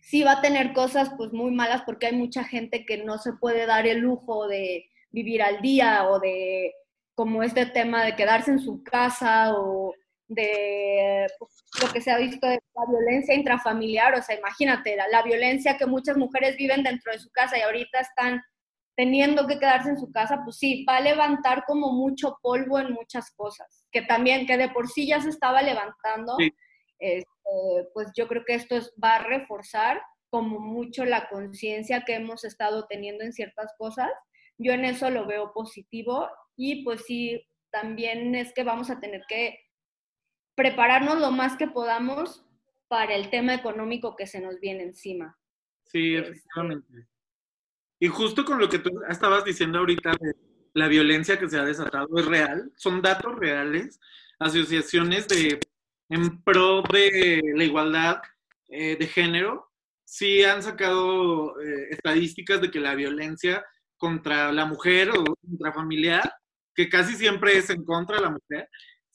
sí 0.00 0.22
va 0.22 0.32
a 0.32 0.42
tener 0.42 0.72
cosas 0.72 1.10
pues 1.16 1.32
muy 1.32 1.50
malas 1.50 1.82
porque 1.82 2.06
hay 2.06 2.16
mucha 2.16 2.44
gente 2.44 2.84
que 2.84 2.98
no 2.98 3.18
se 3.18 3.32
puede 3.34 3.66
dar 3.66 3.86
el 3.86 3.98
lujo 3.98 4.46
de 4.46 4.88
vivir 5.10 5.42
al 5.42 5.60
día 5.60 6.08
o 6.08 6.20
de 6.20 6.74
como 7.14 7.42
este 7.42 7.66
tema 7.66 8.04
de 8.04 8.14
quedarse 8.14 8.52
en 8.52 8.60
su 8.60 8.82
casa 8.84 9.54
o 9.56 9.92
de 10.28 11.26
pues, 11.38 11.64
lo 11.82 11.92
que 11.92 12.00
se 12.00 12.10
ha 12.10 12.18
visto 12.18 12.46
de 12.46 12.60
la 12.74 12.84
violencia 12.88 13.34
intrafamiliar, 13.34 14.14
o 14.14 14.22
sea, 14.22 14.38
imagínate, 14.38 14.94
la, 14.94 15.08
la, 15.08 15.22
violencia 15.22 15.76
que 15.78 15.86
muchas 15.86 16.16
mujeres 16.16 16.56
viven 16.56 16.82
dentro 16.82 17.12
de 17.12 17.18
su 17.18 17.30
casa 17.30 17.58
y 17.58 17.62
ahorita 17.62 18.00
están 18.00 18.42
teniendo 18.94 19.46
que 19.46 19.58
quedarse 19.58 19.90
en 19.90 19.98
su 19.98 20.10
casa, 20.10 20.40
pues 20.44 20.58
sí, 20.58 20.84
va 20.88 20.96
a 20.96 21.00
levantar 21.00 21.64
como 21.66 21.92
mucho 21.92 22.36
polvo 22.42 22.78
en 22.78 22.92
muchas 22.92 23.30
cosas, 23.30 23.86
que 23.90 24.02
también, 24.02 24.46
que 24.46 24.56
de 24.56 24.68
por 24.68 24.88
sí 24.88 25.06
ya 25.06 25.20
se 25.20 25.30
estaba 25.30 25.62
levantando. 25.62 26.36
Sí. 26.36 26.52
Este, 26.98 27.28
pues 27.94 28.08
yo 28.16 28.26
creo 28.28 28.44
que 28.44 28.54
esto 28.54 28.76
va 29.02 29.16
a 29.16 29.24
reforzar 29.24 30.02
como 30.30 30.58
mucho 30.58 31.04
la 31.04 31.28
conciencia 31.28 32.04
que 32.04 32.14
hemos 32.14 32.44
estado 32.44 32.86
teniendo 32.86 33.24
en 33.24 33.32
ciertas 33.32 33.72
cosas. 33.78 34.10
Yo 34.58 34.72
en 34.72 34.84
eso 34.84 35.10
lo 35.10 35.26
veo 35.26 35.52
positivo 35.52 36.28
y 36.56 36.84
pues 36.84 37.04
sí, 37.06 37.46
también 37.70 38.34
es 38.34 38.52
que 38.52 38.64
vamos 38.64 38.90
a 38.90 39.00
tener 39.00 39.22
que 39.28 39.58
prepararnos 40.58 41.20
lo 41.20 41.30
más 41.30 41.56
que 41.56 41.68
podamos 41.68 42.44
para 42.88 43.14
el 43.14 43.30
tema 43.30 43.54
económico 43.54 44.16
que 44.16 44.26
se 44.26 44.40
nos 44.40 44.58
viene 44.58 44.82
encima. 44.82 45.38
Sí, 45.84 46.16
este, 46.16 46.30
efectivamente. 46.32 47.06
Y 48.00 48.08
justo 48.08 48.44
con 48.44 48.58
lo 48.58 48.68
que 48.68 48.80
tú 48.80 48.90
estabas 49.08 49.44
diciendo 49.44 49.78
ahorita 49.78 50.16
la 50.74 50.88
violencia 50.88 51.38
que 51.38 51.48
se 51.48 51.58
ha 51.58 51.64
desatado 51.64 52.08
es 52.18 52.26
real, 52.26 52.72
son 52.76 53.00
datos 53.00 53.36
reales, 53.36 54.00
asociaciones 54.40 55.28
de 55.28 55.60
en 56.08 56.42
pro 56.42 56.82
de 56.82 57.40
la 57.54 57.62
igualdad 57.62 58.20
eh, 58.68 58.96
de 58.96 59.06
género, 59.06 59.70
sí 60.02 60.42
han 60.42 60.64
sacado 60.64 61.60
eh, 61.60 61.86
estadísticas 61.90 62.60
de 62.60 62.72
que 62.72 62.80
la 62.80 62.96
violencia 62.96 63.64
contra 63.96 64.50
la 64.50 64.64
mujer 64.64 65.10
o 65.10 65.24
intrafamiliar, 65.48 66.32
que 66.74 66.88
casi 66.88 67.14
siempre 67.14 67.56
es 67.58 67.70
en 67.70 67.84
contra 67.84 68.16
de 68.16 68.22
la 68.22 68.30
mujer, 68.30 68.68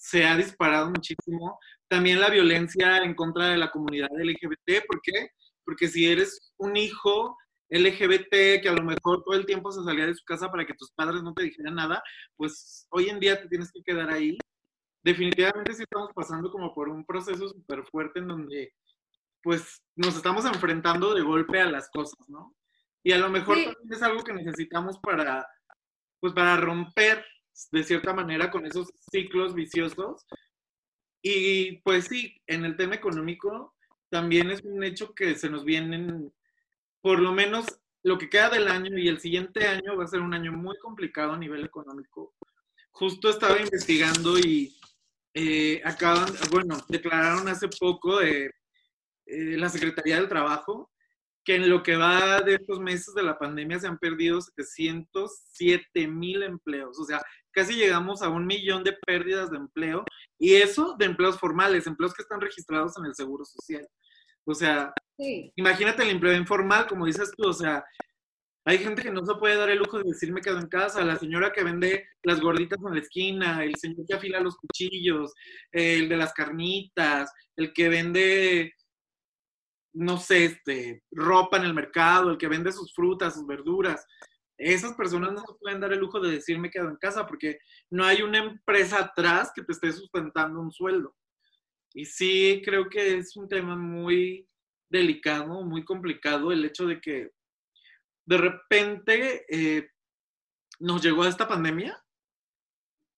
se 0.04 0.26
ha 0.26 0.36
disparado 0.36 0.89
muchísimo. 0.89 1.60
También 1.88 2.20
la 2.20 2.30
violencia 2.30 2.98
en 2.98 3.16
contra 3.16 3.50
de 3.50 3.58
la 3.58 3.72
comunidad 3.72 4.10
LGBT, 4.12 4.86
¿por 4.86 5.02
qué? 5.02 5.30
Porque 5.63 5.88
si 5.88 6.08
eres 6.08 6.54
un 6.58 6.76
hijo 6.76 7.38
LGBT 7.70 8.62
que 8.62 8.70
a 8.70 8.74
lo 8.74 8.84
mejor 8.84 9.24
todo 9.24 9.36
el 9.36 9.46
tiempo 9.46 9.72
se 9.72 9.84
salía 9.84 10.06
de 10.06 10.13
su 10.13 10.24
casa 10.26 10.52
para 10.52 10.66
que 10.66 10.74
tus 10.74 10.92
padres 10.92 11.24
no 11.24 11.34
te 11.34 11.44
dijeran 11.44 11.76
nada, 11.76 12.04
pues 12.36 12.86
hoy 12.92 13.10
en 13.10 13.20
día 13.20 13.42
te 13.42 13.48
tienes 13.48 13.72
que 13.72 13.82
quedar 13.82 14.10
ahí 14.10 14.38
definitivamente 15.04 15.74
sí 15.74 15.84
estamos 15.84 16.12
pasando 16.13 16.50
como 16.52 16.74
por 16.74 16.89
un 16.89 17.06
proceso 17.06 17.48
súper 17.48 17.84
fuerte 17.86 18.20
en 18.20 18.28
donde 18.28 18.74
pues 19.42 19.82
nos 19.96 20.16
estamos 20.16 20.46
enfrentando 20.46 21.13
de 21.13 21.22
golpe 21.22 21.60
a 21.60 21.70
las 21.70 21.89
cosas, 21.89 22.30
¿no? 22.30 22.56
Y 23.04 23.12
a 23.12 23.18
lo 23.18 23.30
mejor 23.30 23.56
también 23.56 23.92
es 23.92 24.02
algo 24.02 24.24
que 24.24 24.32
necesitamos 24.32 24.98
para, 25.00 25.46
pues 26.22 26.32
para 26.34 26.56
romper 26.56 27.26
de 27.72 27.84
cierta 27.84 28.13
manera 28.13 28.52
con 28.52 28.66
esos 28.66 28.89
ciclos 29.12 29.54
viciosos. 29.54 30.26
Y 31.22 31.78
pues 31.84 32.06
sí, 32.06 32.42
en 32.48 32.66
el 32.66 32.76
tema 32.76 32.96
económico 32.96 33.76
también 34.10 34.52
es 34.52 34.62
un 34.63 34.84
hecho 34.84 35.13
que 35.13 35.36
se 35.36 35.50
nos 35.50 35.63
vienen, 35.63 36.34
por 37.02 37.20
lo 37.20 37.32
menos 37.32 37.66
lo 38.04 38.18
que 38.18 38.30
queda 38.30 38.50
del 38.50 38.68
año 38.68 38.98
y 38.98 39.08
el 39.08 39.20
siguiente 39.20 39.66
año 39.68 39.96
va 39.98 40.04
a 40.04 40.08
ser 40.08 40.20
un 40.20 40.34
año 40.34 40.52
muy 40.52 40.78
complicado 40.78 41.34
a 41.34 41.38
nivel 41.38 41.63
económico. 41.63 42.36
Justo 42.92 43.30
estaba 43.30 43.60
investigando 43.60 44.38
y 44.38 44.78
eh, 45.34 45.82
acaban, 45.84 46.28
bueno, 46.52 46.78
declararon 46.89 47.48
hace 47.48 47.68
poco 47.80 48.20
de 48.20 48.52
eh, 49.26 49.58
la 49.58 49.70
Secretaría 49.70 50.18
del 50.18 50.30
Trabajo 50.30 50.92
que 51.44 51.56
en 51.56 51.70
lo 51.70 51.84
que 51.84 51.96
va 51.96 52.42
de 52.42 52.56
estos 52.56 52.80
meses 52.80 53.13
de 53.13 53.24
la 53.24 53.38
pandemia 53.38 53.80
se 53.80 53.88
han 53.88 53.98
perdido 53.98 54.39
707 54.39 56.08
mil 56.08 56.44
empleos, 56.44 56.98
o 57.00 57.06
sea, 57.06 57.22
casi 57.54 57.76
llegamos 57.76 58.22
a 58.22 58.30
un 58.30 58.46
millón 58.46 58.84
de 58.84 58.94
pérdidas 59.06 59.52
de 59.52 59.58
empleo, 59.58 60.04
y 60.39 60.56
eso 60.56 60.96
de 60.98 61.06
empleos 61.06 61.39
formales, 61.39 61.88
empleos 61.88 62.13
que 62.13 62.24
están 62.24 62.42
registrados 62.42 62.98
en 62.98 63.06
el 63.06 63.16
Seguro 63.16 63.46
Social. 63.46 63.88
O 64.46 64.54
sea, 64.54 64.94
imagínate 65.56 66.04
el 66.04 66.10
empleo 66.10 66.36
informal, 66.36 66.88
como 66.88 67.06
dices 67.06 67.32
tú, 67.38 67.48
o 67.48 67.54
sea, 67.54 67.84
hay 68.66 68.78
gente 68.78 69.02
que 69.02 69.12
no 69.12 69.26
se 69.26 69.36
puede 69.36 69.58
dar 69.58 69.70
el 69.70 69.80
lujo 69.80 69.98
de 69.98 70.06
decir 70.06 70.32
me 70.32 70.42
quedo 70.42 70.58
en 70.58 70.68
casa, 70.68 71.04
la 71.04 71.18
señora 71.18 71.52
que 71.52 71.63
vende 71.63 72.08
las 72.24 72.39
gorditas 72.39 72.80
en 72.86 72.94
la 72.94 73.00
esquina, 73.00 73.63
el 73.63 73.76
señor 73.76 74.06
que 74.08 74.16
afila 74.16 74.39
los 74.39 74.56
cuchillos, 74.56 75.34
el 75.72 76.08
de 76.08 76.18
las 76.18 76.34
carnitas, 76.34 77.32
el 77.58 77.74
que 77.74 77.89
vende, 77.89 78.74
no 79.94 80.18
sé, 80.18 80.45
este, 80.45 81.04
ropa 81.12 81.58
en 81.58 81.64
el 81.64 81.74
mercado, 81.74 82.32
el 82.32 82.38
que 82.38 82.47
vende 82.47 82.72
sus 82.72 82.93
frutas, 82.93 83.34
sus 83.34 83.45
verduras. 83.45 84.06
Esas 84.58 84.93
personas 84.93 85.34
no 85.34 85.39
se 85.41 85.54
pueden 85.60 85.80
dar 85.80 85.93
el 85.93 85.99
lujo 85.99 86.20
de 86.20 86.32
decir 86.32 86.60
me 86.60 86.70
quedo 86.70 86.89
en 86.89 86.97
casa 86.97 87.26
porque 87.26 87.60
no 87.89 88.06
hay 88.06 88.22
una 88.22 88.39
empresa 88.39 88.99
atrás 88.99 89.51
que 89.54 89.64
te 89.64 89.72
esté 89.72 89.91
sustentando 89.91 90.60
un 90.60 90.72
sueldo. 90.72 91.16
Y 91.93 92.06
sí, 92.06 92.62
creo 92.64 92.89
que 92.89 93.18
es 93.18 93.36
un 93.36 93.47
tema 93.47 93.76
muy 93.76 94.47
delicado, 94.89 95.64
muy 95.64 95.84
complicado 95.84 96.51
el 96.51 96.66
hecho 96.66 96.86
de 96.86 96.99
que 97.01 97.32
de 98.26 98.38
repente 98.38 99.45
eh, 99.49 99.89
nos 100.80 101.01
llegó 101.01 101.26
esta 101.26 101.47
pandemia 101.47 102.03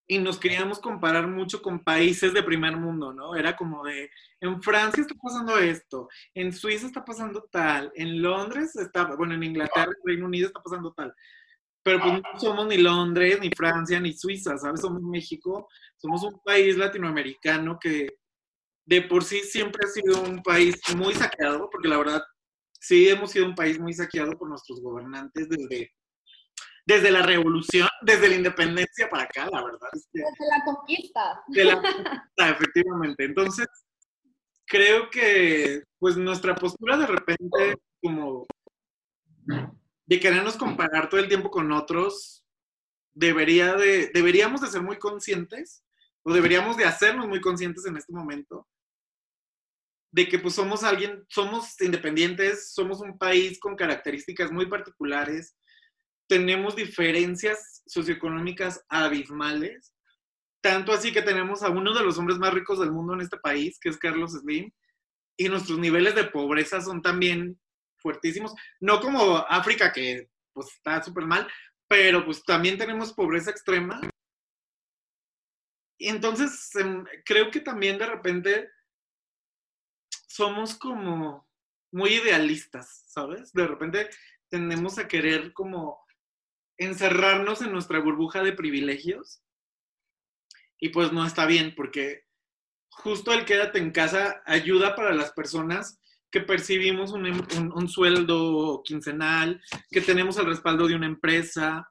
y 0.07 0.19
nos 0.19 0.37
queríamos 0.37 0.79
comparar 0.79 1.27
mucho 1.27 1.61
con 1.61 1.83
países 1.83 2.33
de 2.33 2.43
primer 2.43 2.77
mundo, 2.77 3.13
¿no? 3.13 3.35
Era 3.35 3.55
como 3.55 3.83
de, 3.83 4.09
en 4.39 4.61
Francia 4.61 5.01
está 5.01 5.15
pasando 5.15 5.57
esto, 5.57 6.07
en 6.33 6.53
Suiza 6.53 6.85
está 6.85 7.03
pasando 7.03 7.47
tal, 7.51 7.91
en 7.95 8.21
Londres 8.21 8.75
está, 8.75 9.15
bueno, 9.15 9.33
en 9.33 9.43
Inglaterra, 9.43 9.91
en 9.91 10.07
Reino 10.07 10.25
Unido 10.27 10.47
está 10.47 10.61
pasando 10.61 10.93
tal. 10.93 11.13
pero 11.83 11.99
pues 12.01 12.13
no 12.13 12.39
somos 12.39 12.67
ni 12.67 12.77
Londres, 12.77 13.39
ni 13.41 13.49
Francia, 13.49 13.99
ni 13.99 14.13
Suiza, 14.13 14.57
¿sabes? 14.57 14.81
Somos 14.81 15.01
México, 15.01 15.67
somos 15.97 16.23
un 16.23 16.39
país 16.43 16.77
latinoamericano 16.77 17.77
que 17.79 18.07
de 18.85 19.01
por 19.01 19.23
sí 19.23 19.39
siempre 19.39 19.81
ha 19.85 19.89
sido 19.89 20.21
un 20.21 20.43
país 20.43 20.75
muy 20.95 21.13
saqueado, 21.15 21.69
porque 21.71 21.87
la 21.87 21.97
verdad 21.97 22.23
sí 22.79 23.09
hemos 23.09 23.31
sido 23.31 23.45
un 23.45 23.55
país 23.55 23.79
muy 23.79 23.93
saqueado 23.93 24.37
por 24.37 24.49
nuestros 24.49 24.81
gobernantes 24.81 25.49
desde, 25.49 25.91
desde 26.85 27.11
la 27.11 27.21
revolución, 27.23 27.87
desde 28.01 28.29
la 28.29 28.35
independencia 28.35 29.09
para 29.09 29.23
acá, 29.23 29.49
la 29.51 29.63
verdad. 29.63 29.89
desde 30.13 30.47
la 30.49 30.63
conquista. 30.63 31.43
De 31.47 31.63
la 31.63 31.81
conquista, 31.81 32.49
efectivamente. 32.49 33.25
Entonces, 33.25 33.67
creo 34.65 35.09
que 35.09 35.83
pues 35.99 36.17
nuestra 36.17 36.55
postura 36.55 36.97
de 36.97 37.07
repente 37.07 37.77
como 38.01 38.45
de 40.05 40.19
querernos 40.19 40.57
comparar 40.57 41.09
todo 41.09 41.19
el 41.19 41.27
tiempo 41.27 41.49
con 41.49 41.71
otros, 41.71 42.43
debería 43.13 43.75
de, 43.75 44.11
deberíamos 44.13 44.61
de 44.61 44.67
ser 44.67 44.81
muy 44.81 44.97
conscientes 44.97 45.83
o 46.23 46.33
deberíamos 46.33 46.77
de 46.77 46.85
hacernos 46.85 47.27
muy 47.27 47.41
conscientes 47.41 47.85
en 47.85 47.97
este 47.97 48.13
momento 48.13 48.67
de 50.11 50.29
que 50.29 50.39
pues 50.39 50.55
somos 50.55 50.83
alguien, 50.83 51.25
somos 51.27 51.79
independientes, 51.81 52.73
somos 52.73 53.01
un 53.01 53.17
país 53.17 53.59
con 53.59 53.75
características 53.75 54.49
muy 54.49 54.65
particulares, 54.65 55.57
tenemos 56.27 56.75
diferencias 56.75 57.83
socioeconómicas 57.85 58.83
abismales, 58.89 59.93
tanto 60.61 60.91
así 60.91 61.11
que 61.11 61.21
tenemos 61.21 61.61
a 61.63 61.69
uno 61.69 61.93
de 61.93 62.03
los 62.03 62.17
hombres 62.17 62.39
más 62.39 62.53
ricos 62.53 62.79
del 62.79 62.91
mundo 62.91 63.13
en 63.13 63.21
este 63.21 63.37
país, 63.37 63.77
que 63.79 63.89
es 63.89 63.97
Carlos 63.97 64.33
Slim, 64.33 64.71
y 65.37 65.49
nuestros 65.49 65.77
niveles 65.77 66.15
de 66.15 66.25
pobreza 66.25 66.81
son 66.81 67.01
también 67.01 67.59
fuertísimos, 67.97 68.53
no 68.79 68.99
como 68.99 69.37
África 69.37 69.91
que 69.91 70.29
pues 70.53 70.67
está 70.67 71.03
súper 71.03 71.25
mal, 71.25 71.47
pero 71.87 72.25
pues 72.25 72.43
también 72.43 72.77
tenemos 72.77 73.13
pobreza 73.13 73.51
extrema. 73.51 73.99
Y 75.97 76.07
entonces 76.07 76.73
em, 76.75 77.05
creo 77.25 77.51
que 77.51 77.59
también 77.59 77.97
de 77.97 78.05
repente 78.05 78.69
somos 80.27 80.75
como 80.75 81.47
muy 81.91 82.13
idealistas, 82.15 83.03
¿sabes? 83.07 83.53
De 83.53 83.67
repente 83.67 84.09
tendemos 84.49 84.97
a 84.97 85.07
querer 85.07 85.53
como 85.53 86.04
encerrarnos 86.77 87.61
en 87.61 87.71
nuestra 87.71 87.99
burbuja 87.99 88.43
de 88.43 88.53
privilegios 88.53 89.41
y 90.79 90.89
pues 90.89 91.11
no 91.11 91.25
está 91.25 91.45
bien 91.45 91.73
porque 91.75 92.25
justo 92.89 93.33
el 93.33 93.45
quédate 93.45 93.79
en 93.79 93.91
casa 93.91 94.41
ayuda 94.45 94.95
para 94.95 95.13
las 95.13 95.31
personas 95.31 95.99
que 96.31 96.41
percibimos 96.41 97.11
un, 97.13 97.25
un, 97.73 97.87
sueldo 97.87 98.81
quincenal, 98.83 99.61
que 99.89 100.01
tenemos 100.01 100.37
el 100.37 100.45
respaldo 100.45 100.85
de 100.85 100.95
una 100.95 101.05
empresa. 101.05 101.89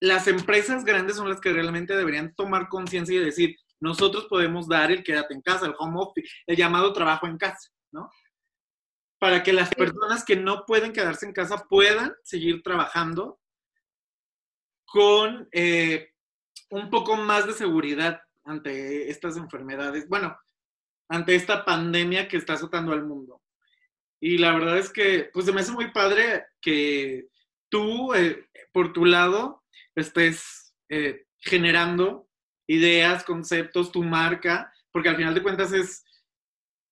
Las 0.00 0.28
empresas 0.28 0.84
grandes 0.84 1.16
son 1.16 1.30
las 1.30 1.40
que 1.40 1.50
realmente 1.50 1.96
deberían 1.96 2.34
tomar 2.34 2.68
conciencia 2.68 3.14
y 3.14 3.24
decir, 3.24 3.56
nosotros 3.80 4.26
podemos 4.28 4.68
dar 4.68 4.90
el 4.92 5.02
quédate 5.02 5.32
en 5.32 5.40
casa, 5.40 5.64
el 5.66 5.74
home 5.78 5.96
office, 5.98 6.28
el 6.46 6.56
llamado 6.56 6.92
trabajo 6.92 7.26
en 7.26 7.38
casa, 7.38 7.70
¿no? 7.90 8.10
Para 9.18 9.42
que 9.42 9.54
las 9.54 9.74
personas 9.74 10.24
que 10.24 10.36
no 10.36 10.64
pueden 10.66 10.92
quedarse 10.92 11.24
en 11.24 11.32
casa 11.32 11.64
puedan 11.66 12.12
seguir 12.22 12.62
trabajando 12.62 13.40
con 14.94 15.48
eh, 15.50 16.12
un 16.70 16.88
poco 16.88 17.16
más 17.16 17.48
de 17.48 17.52
seguridad 17.52 18.22
ante 18.44 19.10
estas 19.10 19.36
enfermedades, 19.36 20.08
bueno, 20.08 20.38
ante 21.08 21.34
esta 21.34 21.64
pandemia 21.64 22.28
que 22.28 22.36
está 22.36 22.52
azotando 22.52 22.92
al 22.92 23.04
mundo. 23.04 23.42
Y 24.20 24.38
la 24.38 24.52
verdad 24.52 24.78
es 24.78 24.90
que, 24.90 25.30
pues 25.32 25.52
me 25.52 25.62
hace 25.62 25.72
muy 25.72 25.90
padre 25.90 26.44
que 26.60 27.26
tú, 27.68 28.14
eh, 28.14 28.48
por 28.70 28.92
tu 28.92 29.04
lado, 29.04 29.64
estés 29.96 30.76
eh, 30.88 31.26
generando 31.38 32.28
ideas, 32.68 33.24
conceptos, 33.24 33.90
tu 33.90 34.04
marca, 34.04 34.72
porque 34.92 35.08
al 35.08 35.16
final 35.16 35.34
de 35.34 35.42
cuentas 35.42 35.72
es, 35.72 36.04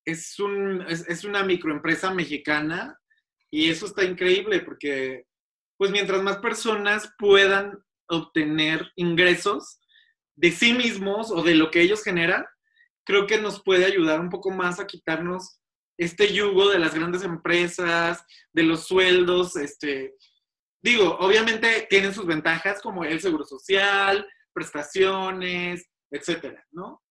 es, 0.05 0.41
un, 0.41 0.85
es, 0.89 1.23
una 1.23 1.45
microempresa 1.45 2.13
mexicana 2.13 2.99
y 3.49 3.71
eso 3.71 3.87
está 3.87 4.03
increíble 4.03 4.59
porque 4.59 5.25
pues 5.77 5.93
mientras 5.93 6.21
más 6.21 6.39
personas 6.39 7.15
puedan 7.17 7.81
obtener 8.13 8.91
ingresos 8.97 9.81
de 10.37 10.51
sí 10.51 10.73
mismos 10.73 11.31
o 11.31 11.43
de 11.43 11.55
lo 11.55 11.71
que 11.71 11.81
ellos 11.81 12.03
generan, 12.03 12.45
creo 13.05 13.27
que 13.27 13.41
nos 13.41 13.63
puede 13.63 13.85
ayudar 13.85 14.21
un 14.21 14.31
poco 14.31 14.51
más 14.51 14.81
a 14.81 14.87
quitarnos 14.87 15.59
este 15.99 16.33
yugo 16.33 16.71
de 16.71 16.79
las 16.79 16.95
grandes 16.95 17.23
empresas, 17.23 18.25
de 18.53 18.63
los 18.63 18.87
sueldos, 18.87 19.57
este, 19.57 20.15
digo, 20.83 21.17
obviamente 21.19 21.87
tienen 21.89 22.15
sus 22.15 22.27
ventajas 22.27 22.81
como 22.81 23.05
el 23.05 23.21
seguro 23.21 23.45
social, 23.45 24.27
prestaciones, 24.53 25.89
etcétera, 26.11 26.67
¿no? 26.71 27.03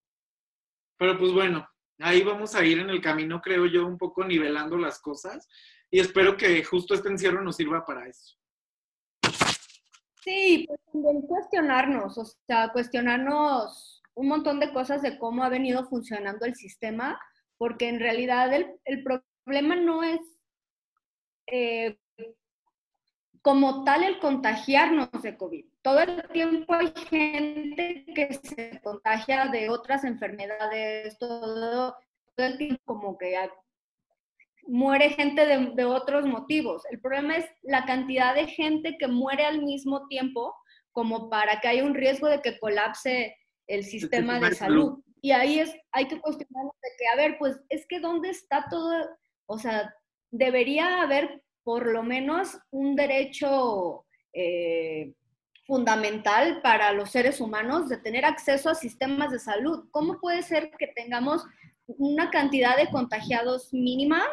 Pero 0.98 1.18
pues 1.18 1.32
bueno, 1.32 1.68
ahí 2.00 2.22
vamos 2.24 2.56
a 2.56 2.66
ir 2.66 2.80
en 2.80 2.90
el 2.90 3.02
camino, 3.02 3.42
creo 3.42 3.66
yo, 3.66 3.86
un 3.86 3.98
poco 3.98 4.24
nivelando 4.24 4.78
las 4.78 5.00
cosas 5.00 5.48
y 5.90 6.00
espero 6.00 6.38
que 6.38 6.64
justo 6.64 6.94
este 6.94 7.10
encierro 7.10 7.44
nos 7.44 7.56
sirva 7.56 7.86
para 7.86 8.08
eso. 8.08 8.41
Sí, 10.24 10.66
pues 10.68 10.80
también 10.92 11.22
cuestionarnos, 11.22 12.18
o 12.18 12.26
sea, 12.48 12.70
cuestionarnos 12.72 14.02
un 14.14 14.28
montón 14.28 14.60
de 14.60 14.72
cosas 14.72 15.02
de 15.02 15.18
cómo 15.18 15.44
ha 15.44 15.50
venido 15.50 15.86
funcionando 15.86 16.46
el 16.46 16.56
sistema, 16.56 17.20
porque 17.58 17.90
en 17.90 18.00
realidad 18.00 18.54
el, 18.54 18.80
el 18.86 19.04
problema 19.04 19.76
no 19.76 20.04
es 20.04 20.20
eh, 21.48 21.98
como 23.42 23.84
tal 23.84 24.04
el 24.04 24.20
contagiarnos 24.20 25.10
de 25.22 25.36
COVID. 25.36 25.66
Todo 25.82 26.00
el 26.00 26.28
tiempo 26.30 26.74
hay 26.74 26.94
gente 27.10 28.06
que 28.14 28.34
se 28.34 28.80
contagia 28.84 29.48
de 29.48 29.70
otras 29.70 30.04
enfermedades, 30.04 31.18
todo, 31.18 31.96
el 32.38 32.58
tiempo 32.58 32.82
como 32.86 33.18
que 33.18 33.38
muere 34.68 35.10
gente 35.10 35.46
de, 35.46 35.72
de, 35.76 35.86
otros 35.86 36.26
motivos. 36.26 36.84
El 36.92 37.00
problema 37.00 37.38
es 37.38 37.46
la 37.62 37.86
cantidad 37.86 38.36
de 38.36 38.48
gente 38.48 38.98
que 39.00 39.08
muere 39.08 39.46
al 39.46 39.64
mismo 39.64 40.08
tiempo 40.08 40.56
como 40.92 41.30
para 41.30 41.60
que 41.60 41.68
haya 41.68 41.84
un 41.84 41.96
riesgo 41.96 42.28
de 42.28 42.42
que 42.42 42.60
colapse 42.60 43.38
el 43.68 43.84
sistema 43.84 44.40
de 44.40 44.54
salud. 44.54 45.00
Y 45.22 45.32
ahí 45.32 45.60
es, 45.60 45.74
hay 45.92 46.08
que 46.08 46.20
cuestionarnos 46.20 46.76
de 46.82 46.90
que, 46.98 47.08
a 47.08 47.16
ver, 47.16 47.38
pues 47.38 47.60
es 47.70 47.86
que 47.88 48.00
¿dónde 48.00 48.30
está 48.30 48.66
todo? 48.70 49.08
O 49.46 49.58
sea, 49.58 49.94
debería 50.32 51.02
haber 51.02 51.44
por 51.64 51.86
lo 51.86 52.04
menos 52.04 52.58
un 52.72 52.96
derecho 52.96 54.06
eh, 54.34 55.14
fundamental 55.66 56.62
para 56.62 56.92
los 56.92 57.12
seres 57.12 57.40
humanos 57.40 57.88
de 57.88 57.98
tener 57.98 58.26
acceso 58.26 58.70
a 58.70 58.76
sistemas 58.76 59.32
de 59.32 59.40
salud. 59.40 59.88
¿Cómo 59.92 60.20
puede 60.20 60.42
ser 60.42 60.72
que 60.78 60.88
tengamos 60.88 61.46
una 61.86 62.30
cantidad 62.30 62.76
de 62.76 62.90
contagiados 62.90 63.74
mínima, 63.74 64.24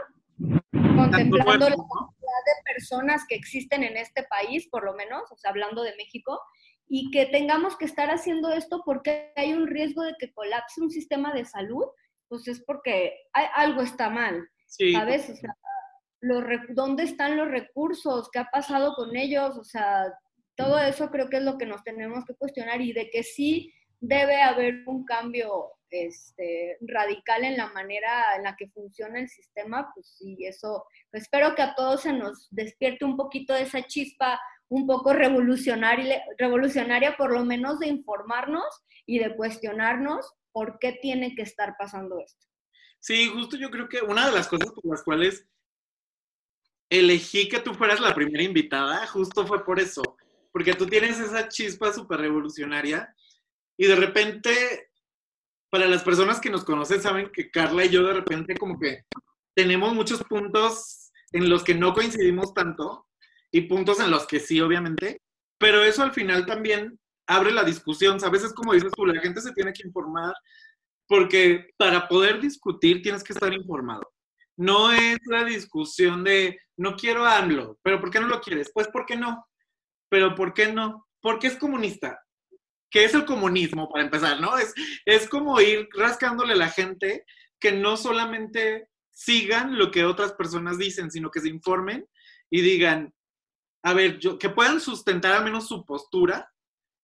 contemplando 0.98 1.68
la 1.68 1.76
cantidad 1.76 2.42
de 2.46 2.72
personas 2.74 3.24
que 3.28 3.34
existen 3.34 3.82
en 3.84 3.96
este 3.96 4.24
país, 4.24 4.68
por 4.68 4.84
lo 4.84 4.94
menos, 4.94 5.22
o 5.30 5.36
sea, 5.36 5.50
hablando 5.50 5.82
de 5.82 5.96
México, 5.96 6.40
y 6.88 7.10
que 7.10 7.26
tengamos 7.26 7.76
que 7.76 7.84
estar 7.84 8.10
haciendo 8.10 8.50
esto 8.52 8.82
porque 8.84 9.32
hay 9.36 9.52
un 9.52 9.66
riesgo 9.66 10.02
de 10.02 10.14
que 10.18 10.32
colapse 10.32 10.80
un 10.80 10.90
sistema 10.90 11.32
de 11.34 11.44
salud? 11.44 11.84
Pues 12.28 12.48
es 12.48 12.60
porque 12.60 13.14
algo 13.32 13.82
está 13.82 14.10
mal, 14.10 14.48
¿sabes? 14.66 15.30
O 15.30 15.36
sea, 15.36 15.54
dónde 16.70 17.04
están 17.04 17.36
los 17.36 17.48
recursos, 17.48 18.30
qué 18.30 18.40
ha 18.40 18.50
pasado 18.50 18.94
con 18.94 19.16
ellos, 19.16 19.56
o 19.56 19.64
sea, 19.64 20.12
todo 20.56 20.78
eso 20.78 21.10
creo 21.10 21.28
que 21.28 21.38
es 21.38 21.42
lo 21.42 21.56
que 21.56 21.66
nos 21.66 21.84
tenemos 21.84 22.24
que 22.24 22.34
cuestionar 22.34 22.80
y 22.80 22.92
de 22.92 23.10
que 23.10 23.22
sí 23.22 23.72
debe 24.00 24.42
haber 24.42 24.82
un 24.86 25.04
cambio 25.04 25.72
este, 25.90 26.76
radical 26.82 27.44
en 27.44 27.56
la 27.56 27.72
manera 27.72 28.36
en 28.36 28.44
la 28.44 28.56
que 28.56 28.68
funciona 28.68 29.20
el 29.20 29.28
sistema, 29.28 29.90
pues 29.94 30.16
sí, 30.18 30.36
eso, 30.40 30.84
espero 31.12 31.54
que 31.54 31.62
a 31.62 31.74
todos 31.74 32.02
se 32.02 32.12
nos 32.12 32.48
despierte 32.50 33.04
un 33.04 33.16
poquito 33.16 33.54
de 33.54 33.62
esa 33.62 33.82
chispa 33.82 34.40
un 34.68 34.86
poco 34.86 35.14
revolucionaria, 35.14 36.22
revolucionaria, 36.36 37.16
por 37.16 37.32
lo 37.32 37.44
menos 37.44 37.78
de 37.78 37.88
informarnos 37.88 38.66
y 39.06 39.18
de 39.18 39.34
cuestionarnos 39.34 40.30
por 40.52 40.78
qué 40.78 40.98
tiene 41.00 41.34
que 41.34 41.42
estar 41.42 41.74
pasando 41.78 42.18
esto. 42.20 42.46
Sí, 43.00 43.28
justo 43.28 43.56
yo 43.56 43.70
creo 43.70 43.88
que 43.88 44.02
una 44.02 44.26
de 44.26 44.32
las 44.32 44.48
cosas 44.48 44.70
por 44.72 44.84
las 44.84 45.02
cuales 45.02 45.46
elegí 46.90 47.48
que 47.48 47.60
tú 47.60 47.74
fueras 47.74 48.00
la 48.00 48.14
primera 48.14 48.42
invitada, 48.42 49.06
justo 49.06 49.46
fue 49.46 49.64
por 49.64 49.78
eso, 49.78 50.02
porque 50.52 50.74
tú 50.74 50.86
tienes 50.86 51.18
esa 51.18 51.48
chispa 51.48 51.92
súper 51.92 52.20
revolucionaria 52.20 53.14
y 53.78 53.86
de 53.86 53.96
repente, 53.96 54.90
para 55.70 55.86
las 55.86 56.02
personas 56.02 56.40
que 56.40 56.50
nos 56.50 56.64
conocen, 56.64 57.00
saben 57.00 57.30
que 57.32 57.50
Carla 57.50 57.84
y 57.84 57.88
yo 57.88 58.06
de 58.06 58.12
repente 58.12 58.56
como 58.56 58.78
que 58.78 59.04
tenemos 59.54 59.94
muchos 59.94 60.22
puntos 60.24 61.10
en 61.32 61.48
los 61.48 61.64
que 61.64 61.74
no 61.74 61.94
coincidimos 61.94 62.52
tanto 62.52 63.06
y 63.50 63.62
puntos 63.62 64.00
en 64.00 64.10
los 64.10 64.26
que 64.26 64.40
sí, 64.40 64.60
obviamente, 64.60 65.22
pero 65.58 65.82
eso 65.82 66.02
al 66.02 66.12
final 66.12 66.44
también 66.44 66.98
abre 67.26 67.52
la 67.52 67.64
discusión, 67.64 68.20
¿sabes? 68.20 68.44
Es 68.44 68.52
como 68.52 68.74
dices 68.74 68.92
tú, 68.94 69.06
la 69.06 69.20
gente 69.20 69.40
se 69.40 69.52
tiene 69.52 69.72
que 69.72 69.86
informar 69.86 70.34
porque 71.06 71.70
para 71.78 72.06
poder 72.08 72.40
discutir 72.40 73.00
tienes 73.00 73.24
que 73.24 73.32
estar 73.32 73.52
informado. 73.54 74.12
No 74.56 74.92
es 74.92 75.18
la 75.26 75.44
discusión 75.44 76.24
de 76.24 76.58
no 76.76 76.96
quiero 76.96 77.24
AMLO, 77.24 77.78
pero 77.82 78.00
¿por 78.00 78.10
qué 78.10 78.20
no 78.20 78.28
lo 78.28 78.40
quieres? 78.40 78.70
Pues 78.74 78.88
¿por 78.88 79.06
qué 79.06 79.16
no? 79.16 79.48
pero 80.08 80.34
¿por 80.34 80.54
qué 80.54 80.72
no? 80.72 81.06
Porque 81.20 81.48
es 81.48 81.56
comunista. 81.56 82.20
¿Qué 82.90 83.04
es 83.04 83.14
el 83.14 83.24
comunismo, 83.24 83.88
para 83.88 84.04
empezar, 84.04 84.40
no? 84.40 84.56
Es, 84.56 84.74
es 85.04 85.28
como 85.28 85.60
ir 85.60 85.88
rascándole 85.96 86.54
a 86.54 86.56
la 86.56 86.70
gente 86.70 87.24
que 87.60 87.72
no 87.72 87.96
solamente 87.96 88.88
sigan 89.10 89.76
lo 89.76 89.90
que 89.90 90.04
otras 90.04 90.32
personas 90.32 90.78
dicen, 90.78 91.10
sino 91.10 91.30
que 91.30 91.40
se 91.40 91.48
informen 91.48 92.08
y 92.50 92.62
digan, 92.62 93.12
a 93.82 93.92
ver, 93.92 94.18
yo, 94.18 94.38
que 94.38 94.48
puedan 94.48 94.80
sustentar 94.80 95.32
al 95.32 95.44
menos 95.44 95.68
su 95.68 95.84
postura 95.84 96.50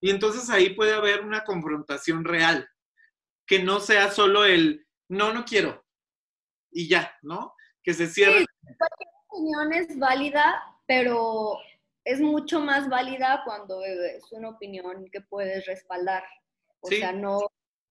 y 0.01 0.11
entonces 0.11 0.49
ahí 0.51 0.74
puede 0.74 0.95
haber 0.95 1.22
una 1.22 1.45
confrontación 1.45 2.24
real, 2.24 2.68
que 3.47 3.62
no 3.62 3.80
sea 3.80 4.11
solo 4.11 4.45
el, 4.45 4.87
no, 5.09 5.32
no 5.32 5.45
quiero 5.45 5.85
y 6.70 6.89
ya, 6.89 7.16
¿no? 7.22 7.55
Que 7.82 7.95
se 7.95 8.07
cierre. 8.07 8.41
Sí, 8.41 8.47
cualquier 8.78 9.09
opinión 9.28 9.72
es 9.72 9.99
válida, 9.99 10.62
pero 10.87 11.59
es 12.05 12.20
mucho 12.20 12.61
más 12.61 12.88
válida 12.88 13.42
cuando 13.44 13.82
es 13.82 14.30
una 14.32 14.50
opinión 14.50 15.09
que 15.11 15.20
puedes 15.22 15.66
respaldar. 15.66 16.22
O 16.80 16.88
sea, 16.88 17.12
no, 17.12 17.40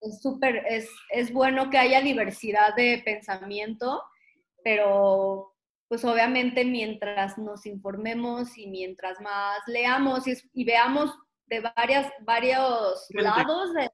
es 0.00 0.22
súper, 0.22 0.64
es, 0.68 0.88
es 1.10 1.32
bueno 1.32 1.68
que 1.68 1.78
haya 1.78 2.00
diversidad 2.00 2.74
de 2.76 3.02
pensamiento, 3.04 4.02
pero 4.62 5.54
pues 5.88 6.04
obviamente 6.04 6.64
mientras 6.64 7.38
nos 7.38 7.66
informemos 7.66 8.56
y 8.56 8.68
mientras 8.68 9.20
más 9.20 9.60
leamos 9.66 10.24
y, 10.26 10.64
veamos 10.64 11.12
de 11.46 11.60
varias, 11.60 12.12
varios 12.20 13.06
lados, 13.10 13.74
de, 13.74 13.90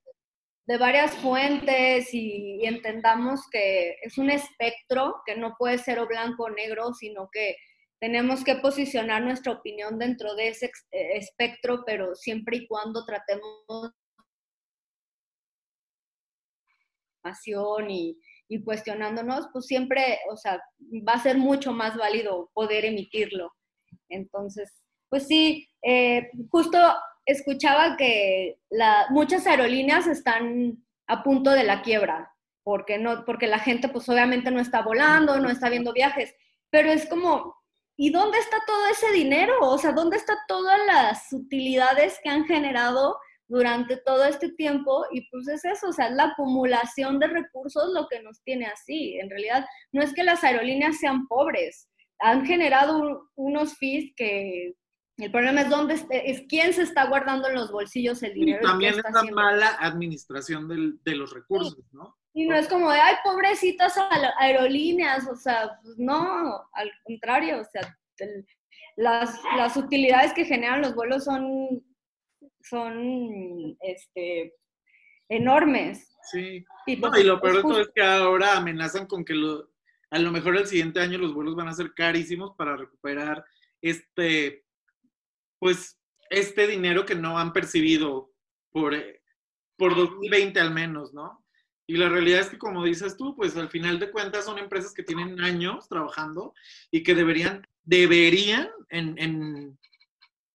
de, 0.66 0.78
varias 0.78 1.14
fuentes 1.16 2.12
y, 2.12 2.64
entendamos 2.64 3.40
que 3.50 3.96
es 4.02 4.18
un 4.18 4.30
espectro, 4.30 5.22
que 5.26 5.36
no 5.36 5.56
puede 5.58 5.78
ser 5.78 5.98
o 5.98 6.06
blanco 6.06 6.44
o 6.44 6.50
negro, 6.50 6.92
sino 6.94 7.28
que 7.32 7.56
tenemos 8.00 8.42
que 8.42 8.56
posicionar 8.56 9.22
nuestra 9.22 9.52
opinión 9.52 9.98
dentro 9.98 10.34
de 10.34 10.48
ese 10.48 10.66
eh, 10.90 11.18
espectro, 11.18 11.84
pero 11.84 12.14
siempre 12.14 12.56
y 12.56 12.66
cuando 12.66 13.04
tratemos 13.04 13.92
y, 17.88 18.18
y 18.48 18.64
cuestionándonos, 18.64 19.48
pues 19.52 19.66
siempre, 19.66 20.18
o 20.30 20.36
sea, 20.36 20.60
va 21.06 21.12
a 21.12 21.22
ser 21.22 21.36
mucho 21.36 21.72
más 21.72 21.96
válido 21.96 22.50
poder 22.54 22.86
emitirlo. 22.86 23.52
Entonces, 24.08 24.72
pues 25.10 25.26
sí, 25.26 25.68
eh, 25.82 26.30
justo 26.50 26.78
escuchaba 27.26 27.96
que 27.96 28.58
muchas 29.10 29.46
aerolíneas 29.46 30.06
están 30.06 30.82
a 31.06 31.22
punto 31.22 31.50
de 31.50 31.64
la 31.64 31.82
quiebra, 31.82 32.32
porque, 32.62 32.98
no, 32.98 33.24
porque 33.24 33.46
la 33.46 33.58
gente 33.58 33.88
pues 33.88 34.08
obviamente 34.08 34.50
no 34.50 34.60
está 34.60 34.82
volando, 34.82 35.38
no 35.38 35.50
está 35.50 35.68
viendo 35.68 35.92
viajes, 35.92 36.34
pero 36.70 36.88
es 36.90 37.08
como, 37.08 37.59
¿y 38.00 38.08
dónde 38.08 38.38
está 38.38 38.56
todo 38.66 38.86
ese 38.86 39.12
dinero? 39.12 39.52
O 39.60 39.76
sea, 39.76 39.92
¿dónde 39.92 40.16
están 40.16 40.38
todas 40.48 40.80
las 40.86 41.30
utilidades 41.34 42.18
que 42.22 42.30
han 42.30 42.46
generado 42.46 43.18
durante 43.46 43.98
todo 43.98 44.24
este 44.24 44.50
tiempo? 44.52 45.04
Y 45.12 45.28
pues 45.28 45.46
es 45.48 45.66
eso, 45.66 45.88
o 45.88 45.92
sea, 45.92 46.08
la 46.08 46.28
acumulación 46.28 47.18
de 47.18 47.26
recursos 47.26 47.92
lo 47.92 48.08
que 48.08 48.22
nos 48.22 48.42
tiene 48.42 48.64
así. 48.64 49.18
En 49.18 49.28
realidad, 49.28 49.66
no 49.92 50.02
es 50.02 50.14
que 50.14 50.24
las 50.24 50.42
aerolíneas 50.42 50.96
sean 50.96 51.28
pobres, 51.28 51.90
han 52.20 52.46
generado 52.46 53.28
unos 53.34 53.76
fees 53.76 54.14
que 54.16 54.72
el 55.18 55.30
problema 55.30 55.60
es 55.60 55.68
dónde 55.68 56.00
es 56.24 56.42
quién 56.48 56.72
se 56.72 56.84
está 56.84 57.06
guardando 57.06 57.48
en 57.48 57.54
los 57.54 57.70
bolsillos 57.70 58.22
el 58.22 58.32
dinero. 58.32 58.60
Y 58.62 58.66
también 58.66 58.94
es 58.94 59.12
la 59.12 59.24
mala 59.24 59.76
administración 59.78 60.66
de 61.04 61.14
los 61.14 61.34
recursos, 61.34 61.84
¿no? 61.92 62.16
Y 62.40 62.46
no 62.46 62.56
es 62.56 62.68
como 62.68 62.90
de, 62.90 62.98
ay, 62.98 63.16
pobrecitas 63.22 63.94
aerolíneas, 64.38 65.28
o 65.28 65.36
sea, 65.36 65.78
pues 65.82 65.98
no, 65.98 66.66
al 66.72 66.90
contrario, 67.04 67.60
o 67.60 67.64
sea, 67.64 67.98
las, 68.96 69.38
las 69.58 69.76
utilidades 69.76 70.32
que 70.32 70.46
generan 70.46 70.80
los 70.80 70.94
vuelos 70.94 71.24
son, 71.24 71.84
son 72.62 73.76
este, 73.82 74.54
enormes. 75.28 76.16
Sí, 76.32 76.64
y, 76.86 76.96
pues, 76.96 77.22
lo 77.26 77.42
peor 77.42 77.56
de 77.56 77.60
todo 77.60 77.80
es 77.82 77.90
que 77.94 78.02
ahora 78.02 78.56
amenazan 78.56 79.06
con 79.06 79.22
que 79.22 79.34
lo, 79.34 79.70
a 80.10 80.18
lo 80.18 80.30
mejor 80.30 80.56
el 80.56 80.66
siguiente 80.66 81.00
año 81.00 81.18
los 81.18 81.34
vuelos 81.34 81.54
van 81.54 81.68
a 81.68 81.74
ser 81.74 81.92
carísimos 81.92 82.56
para 82.56 82.74
recuperar 82.74 83.44
este, 83.82 84.64
pues, 85.58 86.00
este 86.30 86.66
dinero 86.66 87.04
que 87.04 87.16
no 87.16 87.38
han 87.38 87.52
percibido 87.52 88.32
por, 88.70 88.94
por 89.76 89.94
2020 89.94 90.58
al 90.58 90.70
menos, 90.70 91.12
¿no? 91.12 91.44
Y 91.90 91.96
la 91.96 92.08
realidad 92.08 92.42
es 92.42 92.50
que, 92.50 92.56
como 92.56 92.84
dices 92.84 93.16
tú, 93.16 93.34
pues 93.34 93.56
al 93.56 93.68
final 93.68 93.98
de 93.98 94.12
cuentas 94.12 94.44
son 94.44 94.58
empresas 94.58 94.94
que 94.94 95.02
tienen 95.02 95.40
años 95.40 95.88
trabajando 95.88 96.54
y 96.92 97.02
que 97.02 97.16
deberían, 97.16 97.66
deberían 97.82 98.70
en, 98.90 99.18
en, 99.18 99.76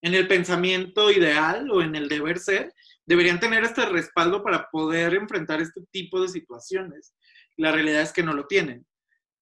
en 0.02 0.14
el 0.14 0.30
pensamiento 0.30 1.12
ideal 1.12 1.70
o 1.72 1.82
en 1.82 1.94
el 1.94 2.08
deber 2.08 2.40
ser, 2.40 2.74
deberían 3.06 3.42
tener 3.42 3.66
este 3.66 3.86
respaldo 3.86 4.42
para 4.44 4.70
poder 4.70 5.14
enfrentar 5.14 5.60
este 5.60 5.82
tipo 5.92 6.22
de 6.22 6.30
situaciones. 6.30 7.14
La 7.58 7.74
realidad 7.74 8.04
es 8.04 8.14
que 8.14 8.24
no 8.24 8.32
lo 8.32 8.48
tienen. 8.48 8.88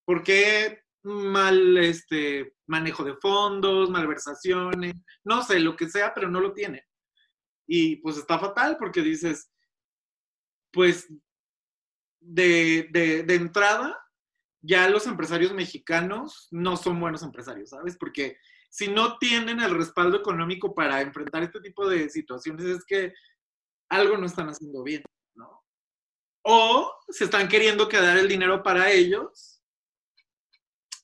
¿Por 0.04 0.24
qué 0.24 0.82
mal 1.04 1.78
este, 1.78 2.56
manejo 2.66 3.04
de 3.04 3.18
fondos, 3.18 3.92
malversaciones? 3.92 4.96
No 5.24 5.44
sé, 5.44 5.60
lo 5.60 5.76
que 5.76 5.88
sea, 5.90 6.12
pero 6.16 6.28
no 6.28 6.40
lo 6.40 6.54
tienen. 6.54 6.82
Y 7.68 7.98
pues 7.98 8.18
está 8.18 8.40
fatal 8.40 8.78
porque 8.80 9.04
dices, 9.04 9.52
pues 10.72 11.08
de, 12.24 13.26
entrada, 13.30 14.00
ya 14.62 14.90
los 14.90 15.08
empresarios 15.08 15.54
mexicanos 15.54 16.48
no 16.52 16.78
son 16.78 17.00
buenos 17.00 17.24
empresarios, 17.24 17.72
¿sabes? 17.72 17.98
Porque 17.98 18.38
si 18.70 18.88
no 18.88 19.18
tienen 19.18 19.60
el 19.60 19.76
respaldo 19.76 20.18
económico 20.18 20.74
para 20.74 21.02
enfrentar 21.02 21.44
este 21.44 21.60
tipo 21.60 21.88
de 21.88 22.10
situaciones, 22.10 22.66
es 22.66 22.86
que 22.86 23.14
algo 23.90 24.18
no 24.18 24.26
están 24.26 24.48
haciendo 24.50 24.84
bien, 24.84 25.04
¿no? 25.36 25.64
O 26.44 26.92
se 27.10 27.26
están 27.26 27.48
queriendo 27.48 27.88
quedar 27.88 28.18
el 28.18 28.28
dinero 28.28 28.64
para 28.64 28.92
ellos. 28.92 29.62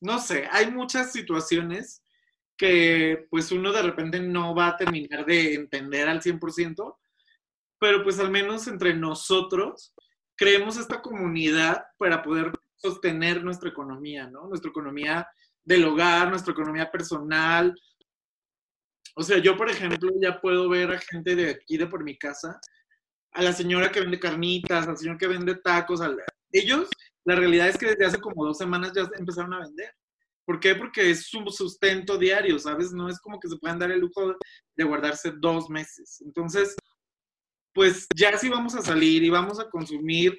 No 0.02 0.20
sé, 0.20 0.48
hay 0.52 0.72
muchas 0.72 1.12
situaciones 1.12 2.02
que 2.58 3.28
pues 3.30 3.52
uno 3.52 3.72
de 3.72 3.82
repente 3.82 4.20
no 4.20 4.54
va 4.54 4.68
a 4.68 4.78
terminar 4.78 5.26
de 5.26 5.54
entender 5.54 6.10
al 6.10 6.22
100%, 6.22 6.98
pero 7.80 8.04
pues 8.04 8.20
al 8.20 8.32
menos 8.32 8.68
entre 8.68 8.94
nosotros 8.94 9.94
creemos 10.40 10.78
esta 10.78 11.02
comunidad 11.02 11.84
para 11.98 12.24
poder 12.24 12.54
sostener 12.78 13.44
nuestra 13.44 13.70
economía, 13.70 14.26
¿no? 14.28 14.48
Nuestra 14.48 14.70
economía 14.70 15.28
del 15.66 15.84
hogar, 15.84 16.30
nuestra 16.30 16.54
economía 16.54 16.90
personal. 16.90 17.76
O 19.16 19.22
sea, 19.22 19.40
yo, 19.40 19.58
por 19.58 19.70
ejemplo, 19.70 20.10
ya 20.22 20.40
puedo 20.40 20.70
ver 20.70 20.92
a 20.92 20.98
gente 20.98 21.36
de 21.36 21.50
aquí, 21.50 21.76
de 21.76 21.88
por 21.88 22.06
mi 22.06 22.18
casa, 22.18 22.58
a 23.34 23.44
la 23.44 23.52
señora 23.52 23.92
que 23.92 24.00
vende 24.00 24.18
carnitas, 24.18 24.88
al 24.88 24.98
señor 24.98 25.18
que 25.18 25.28
vende 25.28 25.56
tacos, 25.56 26.00
a 26.00 26.10
ellos, 26.54 26.88
la 27.26 27.36
realidad 27.36 27.68
es 27.68 27.78
que 27.78 27.88
desde 27.88 28.06
hace 28.06 28.20
como 28.22 28.46
dos 28.46 28.58
semanas 28.58 28.94
ya 28.96 29.10
empezaron 29.18 29.54
a 29.54 29.60
vender. 29.60 29.94
¿Por 30.46 30.62
qué? 30.62 30.74
Porque 30.74 31.12
es 31.12 31.32
un 31.34 31.52
sustento 31.52 32.18
diario, 32.18 32.58
¿sabes? 32.58 32.94
No 32.94 33.10
es 33.10 33.20
como 33.20 33.42
que 33.42 33.50
se 33.50 33.58
puedan 33.58 33.78
dar 33.78 33.92
el 33.92 34.00
lujo 34.00 34.36
de 34.76 34.84
guardarse 34.86 35.34
dos 35.38 35.70
meses. 35.70 36.24
Entonces, 36.26 36.76
pues 37.80 38.10
ya 38.14 38.38
si 38.38 38.50
vamos 38.50 38.76
a 38.76 38.82
salir 38.82 39.24
y 39.24 39.30
vamos 39.30 39.58
a 39.58 39.70
consumir 39.70 40.38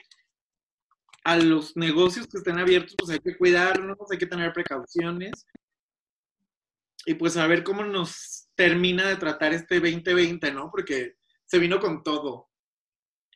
a 1.24 1.36
los 1.38 1.74
negocios 1.74 2.26
que 2.26 2.36
estén 2.36 2.58
abiertos, 2.58 2.94
pues 2.98 3.12
hay 3.12 3.18
que 3.18 3.38
cuidarnos, 3.38 3.96
hay 4.12 4.18
que 4.18 4.26
tener 4.26 4.52
precauciones 4.52 5.46
y 7.06 7.14
pues 7.14 7.38
a 7.38 7.46
ver 7.46 7.64
cómo 7.64 7.82
nos 7.82 8.50
termina 8.54 9.08
de 9.08 9.16
tratar 9.16 9.54
este 9.54 9.76
2020, 9.76 10.52
¿no? 10.52 10.70
Porque 10.70 11.14
se 11.46 11.58
vino 11.58 11.80
con 11.80 12.02
todo. 12.02 12.50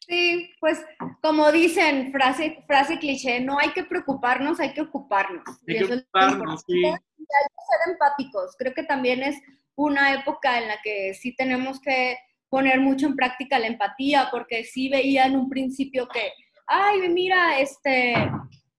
Sí, 0.01 0.53
pues 0.61 0.85
como 1.23 1.51
dicen, 1.51 2.13
frase, 2.13 2.63
frase 2.67 2.99
cliché, 2.99 3.41
no 3.41 3.59
hay 3.59 3.71
que 3.71 3.85
preocuparnos, 3.85 4.61
hay 4.61 4.75
que 4.75 4.83
ocuparnos. 4.83 5.45
Hay 5.67 5.79
que 5.79 5.95
ocuparnos, 5.95 6.63
sí. 6.67 6.85
Hay 6.85 6.93
que 6.93 7.25
ser 7.25 7.91
empáticos. 7.91 8.55
Creo 8.59 8.75
que 8.75 8.83
también 8.83 9.23
es 9.23 9.41
una 9.77 10.13
época 10.13 10.61
en 10.61 10.69
la 10.69 10.83
que 10.83 11.15
sí 11.15 11.35
tenemos 11.35 11.81
que 11.81 12.19
poner 12.55 12.79
mucho 12.79 13.07
en 13.07 13.17
práctica 13.17 13.59
la 13.59 13.67
empatía, 13.67 14.29
porque 14.31 14.63
sí 14.63 14.89
veía 14.89 15.27
en 15.27 15.35
un 15.35 15.49
principio 15.49 16.07
que, 16.07 16.31
ay, 16.69 17.09
mira, 17.09 17.59
este, 17.59 18.15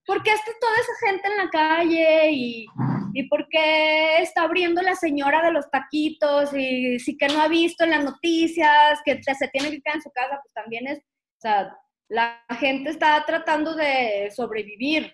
¿por 0.06 0.24
qué 0.24 0.32
está 0.32 0.50
toda 0.62 0.74
esa 0.76 1.08
gente 1.08 1.28
en 1.28 1.38
la 1.38 1.50
calle? 1.50 2.32
Y, 2.32 2.68
y 3.14 3.28
por 3.28 3.46
qué 3.50 4.20
está 4.20 4.44
abriendo 4.44 4.82
la 4.82 4.96
señora 4.96 5.46
de 5.46 5.52
los 5.52 5.70
taquitos? 5.70 6.54
Y 6.54 7.00
sí 7.00 7.18
que 7.18 7.28
no 7.28 7.42
ha 7.42 7.50
visto 7.50 7.84
en 7.84 7.90
las 7.90 8.06
noticias 8.06 9.02
que 9.04 9.22
se 9.22 9.48
tiene 9.50 9.72
que 9.72 9.82
quedar 9.82 9.98
en 9.98 10.04
su 10.04 10.12
casa, 10.12 10.40
pues 10.42 10.54
también 10.54 10.88
es, 10.88 11.00
o 11.00 11.42
sea, 11.42 11.78
la 12.08 12.46
gente 12.58 12.92
está 12.92 13.26
tratando 13.26 13.76
de 13.76 14.32
sobrevivir. 14.34 15.14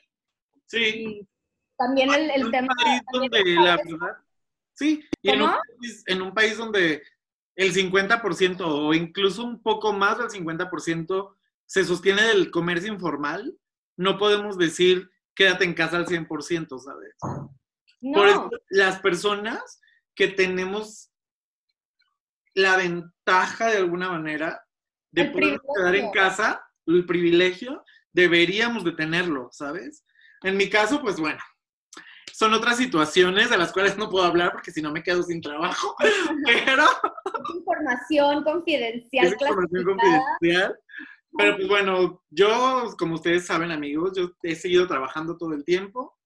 Sí. 0.67 1.27
también 1.79 2.13
el, 2.13 2.29
el 2.29 2.51
tema... 2.51 2.71
Donde, 3.11 3.43
la 3.55 3.77
verdad, 3.77 4.17
sí, 4.75 5.03
y 5.23 5.31
en 5.31 5.41
un, 5.41 5.51
en 6.05 6.21
un 6.21 6.31
país 6.31 6.57
donde 6.59 7.01
el 7.55 7.73
50% 7.73 8.61
o 8.61 8.93
incluso 8.93 9.43
un 9.43 9.61
poco 9.61 9.93
más 9.93 10.17
del 10.17 10.27
50% 10.27 11.35
se 11.65 11.85
sostiene 11.85 12.23
del 12.23 12.51
comercio 12.51 12.91
informal, 12.91 13.57
no 13.97 14.17
podemos 14.17 14.57
decir 14.57 15.09
quédate 15.35 15.63
en 15.63 15.73
casa 15.73 15.97
al 15.97 16.05
100%, 16.05 16.79
¿sabes? 16.79 17.15
Por 18.13 18.27
eso 18.27 18.49
las 18.69 18.99
personas 18.99 19.79
que 20.15 20.27
tenemos 20.27 21.11
la 22.53 22.75
ventaja 22.77 23.67
de 23.67 23.77
alguna 23.77 24.09
manera 24.09 24.65
de 25.11 25.25
poder 25.25 25.59
quedar 25.75 25.95
en 25.95 26.11
casa, 26.11 26.63
el 26.85 27.05
privilegio, 27.05 27.83
deberíamos 28.11 28.83
de 28.83 28.93
tenerlo, 28.93 29.49
¿sabes? 29.51 30.03
En 30.43 30.57
mi 30.57 30.69
caso, 30.69 31.01
pues 31.01 31.19
bueno, 31.19 31.39
son 32.31 32.53
otras 32.53 32.77
situaciones 32.77 33.49
de 33.49 33.57
las 33.57 33.71
cuales 33.71 33.97
no 33.97 34.09
puedo 34.09 34.25
hablar 34.25 34.51
porque 34.51 34.71
si 34.71 34.81
no 34.81 34.91
me 34.91 35.03
quedo 35.03 35.23
sin 35.23 35.41
trabajo, 35.41 35.95
pero... 36.45 36.85
información 37.55 38.43
confidencial. 38.43 39.27
Es 39.27 39.33
información 39.33 39.83
confidencial. 39.85 40.79
Pero 41.37 41.55
pues 41.55 41.67
bueno, 41.67 42.23
yo, 42.29 42.93
como 42.97 43.15
ustedes 43.15 43.45
saben 43.45 43.71
amigos, 43.71 44.13
yo 44.15 44.31
he 44.43 44.55
seguido 44.55 44.87
trabajando 44.87 45.37
todo 45.37 45.53
el 45.53 45.63
tiempo. 45.63 46.17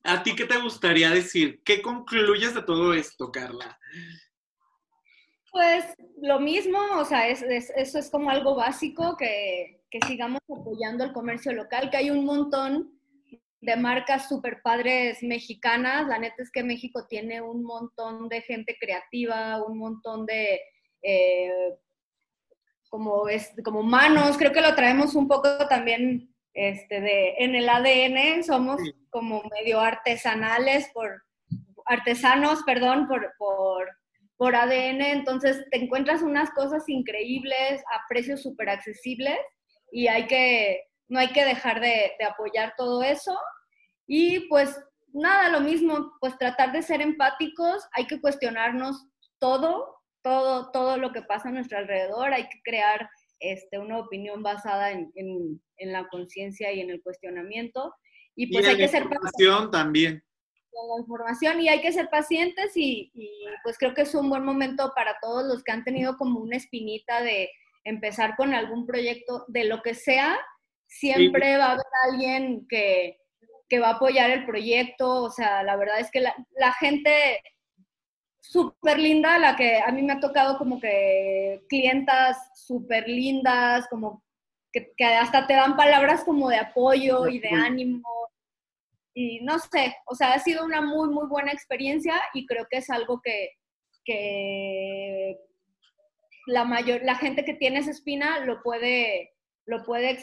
¿A 0.03 0.21
ti 0.21 0.35
qué 0.35 0.45
te 0.45 0.59
gustaría 0.59 1.09
decir? 1.09 1.59
¿Qué 1.65 1.81
concluyes 1.81 2.53
de 2.53 2.61
todo 2.61 2.93
esto, 2.93 3.31
Carla? 3.31 3.79
Pues 5.51 5.85
lo 6.21 6.39
mismo, 6.39 6.77
o 6.99 7.05
sea, 7.05 7.27
eso 7.29 7.97
es 7.97 8.09
como 8.11 8.29
algo 8.29 8.53
básico, 8.53 9.17
que, 9.17 9.83
que 9.89 9.99
sigamos 10.05 10.41
apoyando 10.55 11.03
el 11.03 11.13
comercio 11.13 11.51
local, 11.51 11.89
que 11.89 11.97
hay 11.97 12.11
un 12.11 12.25
montón 12.25 12.94
de 13.65 13.75
marcas 13.75 14.27
super 14.29 14.61
padres 14.61 15.21
mexicanas. 15.23 16.07
La 16.07 16.19
neta 16.19 16.43
es 16.43 16.51
que 16.51 16.63
México 16.63 17.05
tiene 17.07 17.41
un 17.41 17.63
montón 17.63 18.29
de 18.29 18.41
gente 18.41 18.77
creativa, 18.79 19.63
un 19.63 19.77
montón 19.77 20.25
de 20.25 20.61
eh, 21.01 21.75
como, 22.89 23.27
es, 23.27 23.53
como 23.63 23.83
manos. 23.83 24.37
Creo 24.37 24.51
que 24.51 24.61
lo 24.61 24.75
traemos 24.75 25.15
un 25.15 25.27
poco 25.27 25.67
también 25.67 26.33
este, 26.53 27.01
de, 27.01 27.35
en 27.39 27.55
el 27.55 27.67
ADN. 27.67 28.43
Somos 28.43 28.81
como 29.09 29.43
medio 29.51 29.79
artesanales 29.79 30.89
por 30.93 31.23
artesanos, 31.85 32.63
perdón, 32.63 33.07
por, 33.07 33.33
por, 33.37 33.89
por 34.37 34.55
ADN. 34.55 35.01
Entonces 35.01 35.65
te 35.71 35.83
encuentras 35.83 36.21
unas 36.21 36.49
cosas 36.51 36.87
increíbles 36.87 37.81
a 37.93 38.01
precios 38.07 38.41
súper 38.41 38.69
accesibles 38.69 39.37
y 39.91 40.07
hay 40.07 40.27
que, 40.27 40.83
no 41.07 41.19
hay 41.19 41.29
que 41.29 41.45
dejar 41.45 41.79
de, 41.79 42.11
apoyar 42.29 42.73
todo 42.77 43.03
eso. 43.03 43.37
Y 44.07 44.41
pues 44.47 44.79
nada, 45.13 45.49
lo 45.49 45.61
mismo, 45.61 46.13
pues 46.19 46.37
tratar 46.37 46.71
de 46.71 46.81
ser 46.81 47.01
empáticos, 47.01 47.83
hay 47.93 48.05
que 48.05 48.19
cuestionarnos 48.19 49.07
todo, 49.39 49.95
todo, 50.23 50.71
todo 50.71 50.97
lo 50.97 51.11
que 51.11 51.21
pasa 51.21 51.49
a 51.49 51.51
nuestro 51.51 51.77
alrededor, 51.77 52.33
hay 52.33 52.43
que 52.49 52.61
crear 52.63 53.09
este, 53.39 53.79
una 53.79 53.99
opinión 53.99 54.43
basada 54.43 54.91
en, 54.91 55.11
en, 55.15 55.91
la 55.91 56.07
conciencia 56.07 56.71
y 56.71 56.81
en 56.81 56.89
el 56.89 57.01
cuestionamiento. 57.01 57.93
Y 58.35 58.51
pues 58.51 58.67
hay 58.67 58.77
que 58.77 58.87
ser 58.87 59.07
pacientes. 59.09 59.71
también. 59.71 60.23
La 60.71 61.01
información 61.01 61.61
y 61.61 61.69
hay 61.69 61.81
que 61.81 61.93
ser 61.93 62.09
pacientes 62.09 62.75
y, 62.75 63.09
y, 63.13 63.45
pues 63.63 63.77
creo 63.77 63.93
que 63.93 64.01
es 64.01 64.13
un 64.13 64.29
buen 64.29 64.43
momento 64.43 64.91
para 64.93 65.17
todos 65.21 65.45
los 65.45 65.63
que 65.63 65.71
han 65.71 65.85
tenido 65.85 66.17
como 66.17 66.41
una 66.41 66.57
espinita 66.57 67.21
de 67.21 67.49
empezar 67.85 68.35
con 68.35 68.53
algún 68.53 68.85
proyecto 68.85 69.45
de 69.47 69.63
lo 69.65 69.81
que 69.81 69.93
sea, 69.93 70.37
siempre 70.87 71.57
va 71.57 71.67
a 71.67 71.71
haber 71.73 71.85
alguien 72.09 72.67
que, 72.67 73.19
va 73.79 73.89
a 73.89 73.95
apoyar 73.95 74.29
el 74.31 74.45
proyecto. 74.45 75.23
O 75.23 75.29
sea, 75.29 75.63
la 75.63 75.75
verdad 75.75 75.99
es 75.99 76.11
que 76.11 76.21
la, 76.21 76.73
gente 76.79 77.41
súper 78.39 78.99
linda, 78.99 79.37
la 79.39 79.55
que 79.55 79.79
a 79.79 79.91
mí 79.91 80.03
me 80.03 80.13
ha 80.13 80.19
tocado 80.19 80.57
como 80.57 80.79
que 80.79 81.61
clientas 81.67 82.37
súper 82.55 83.07
lindas, 83.07 83.87
como 83.89 84.23
que, 84.71 84.93
hasta 85.05 85.47
te 85.47 85.53
dan 85.53 85.75
palabras 85.75 86.23
como 86.23 86.49
de 86.49 86.57
apoyo 86.57 87.27
y 87.27 87.39
de 87.39 87.49
ánimo. 87.49 88.03
Y 89.13 89.39
no 89.41 89.59
sé, 89.59 89.95
o 90.05 90.15
sea, 90.15 90.33
ha 90.33 90.39
sido 90.39 90.65
una 90.65 90.81
muy, 90.81 91.09
muy 91.09 91.27
buena 91.27 91.51
experiencia 91.51 92.21
y 92.33 92.45
creo 92.45 92.67
que 92.69 92.77
es 92.77 92.89
algo 92.89 93.21
que, 93.21 93.51
que 94.03 95.37
la 96.47 96.65
mayor, 96.65 97.01
la 97.03 97.15
gente 97.15 97.45
que 97.45 97.53
tiene 97.53 97.79
esa 97.79 97.91
espina 97.91 98.39
lo 98.39 98.61
puede, 98.61 99.33
lo 99.65 99.83
puede 99.83 100.19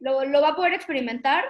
lo, 0.00 0.24
lo, 0.24 0.40
va 0.40 0.50
a 0.50 0.56
poder 0.56 0.74
experimentar 0.74 1.44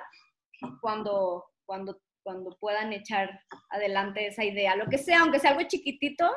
cuando, 0.81 1.45
cuando, 1.65 2.01
cuando 2.23 2.57
puedan 2.59 2.93
echar 2.93 3.41
adelante 3.71 4.27
esa 4.27 4.45
idea. 4.45 4.77
Lo 4.77 4.87
que 4.87 4.99
sea, 4.99 5.21
aunque 5.21 5.39
sea 5.39 5.53
algo 5.53 5.69
chiquitito, 5.69 6.31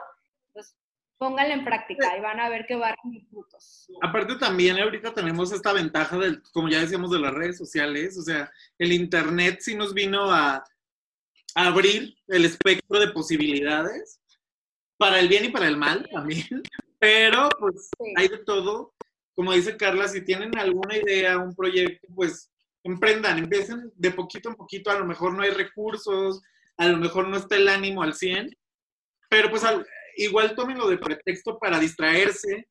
pues 0.53 0.75
pónganlo 1.17 1.53
en 1.53 1.65
práctica 1.65 2.17
y 2.17 2.21
van 2.21 2.39
a 2.39 2.49
ver 2.49 2.65
que 2.65 2.75
va 2.75 2.87
a 2.87 2.89
dar 2.89 2.97
frutos. 3.29 3.87
Aparte 4.01 4.35
también 4.35 4.79
ahorita 4.79 5.13
tenemos 5.13 5.51
esta 5.51 5.73
ventaja 5.73 6.17
del, 6.17 6.41
como 6.53 6.69
ya 6.69 6.79
decíamos, 6.79 7.11
de 7.11 7.19
las 7.19 7.33
redes 7.33 7.57
sociales, 7.57 8.17
o 8.17 8.21
sea, 8.21 8.49
el 8.77 8.93
internet 8.93 9.59
sí 9.59 9.75
nos 9.75 9.93
vino 9.93 10.31
a 10.31 10.63
abrir 11.55 12.15
el 12.27 12.45
espectro 12.45 12.99
de 12.99 13.09
posibilidades 13.09 14.21
para 14.97 15.19
el 15.19 15.27
bien 15.27 15.45
y 15.45 15.49
para 15.49 15.67
el 15.67 15.77
mal 15.77 16.07
también. 16.11 16.47
Pero 16.99 17.49
pues 17.59 17.89
hay 18.15 18.27
de 18.27 18.39
todo. 18.39 18.93
Como 19.33 19.53
dice 19.53 19.77
Carla, 19.77 20.07
si 20.09 20.21
tienen 20.21 20.57
alguna 20.57 20.97
idea, 20.97 21.37
un 21.37 21.55
proyecto, 21.55 22.07
pues 22.13 22.51
emprendan, 22.83 23.39
empiecen 23.39 23.91
de 23.95 24.11
poquito 24.11 24.49
en 24.49 24.55
poquito. 24.55 24.91
A 24.91 24.99
lo 24.99 25.05
mejor 25.05 25.33
no 25.33 25.43
hay 25.43 25.51
recursos, 25.51 26.41
a 26.77 26.87
lo 26.87 26.97
mejor 26.97 27.27
no 27.27 27.37
está 27.37 27.55
el 27.55 27.67
ánimo 27.67 28.03
al 28.03 28.13
100, 28.13 28.55
pero 29.29 29.49
pues 29.49 29.63
igual 30.15 30.55
tómenlo 30.55 30.87
de 30.87 30.97
pretexto 30.97 31.57
para 31.59 31.79
distraerse, 31.79 32.67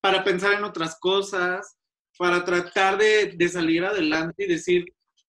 para 0.00 0.24
pensar 0.24 0.52
en 0.52 0.64
otras 0.64 0.98
cosas, 1.00 1.76
para 2.18 2.44
tratar 2.44 2.98
de, 2.98 3.34
de 3.36 3.48
salir 3.48 3.84
adelante 3.84 4.44
y 4.44 4.48
decir, 4.48 4.84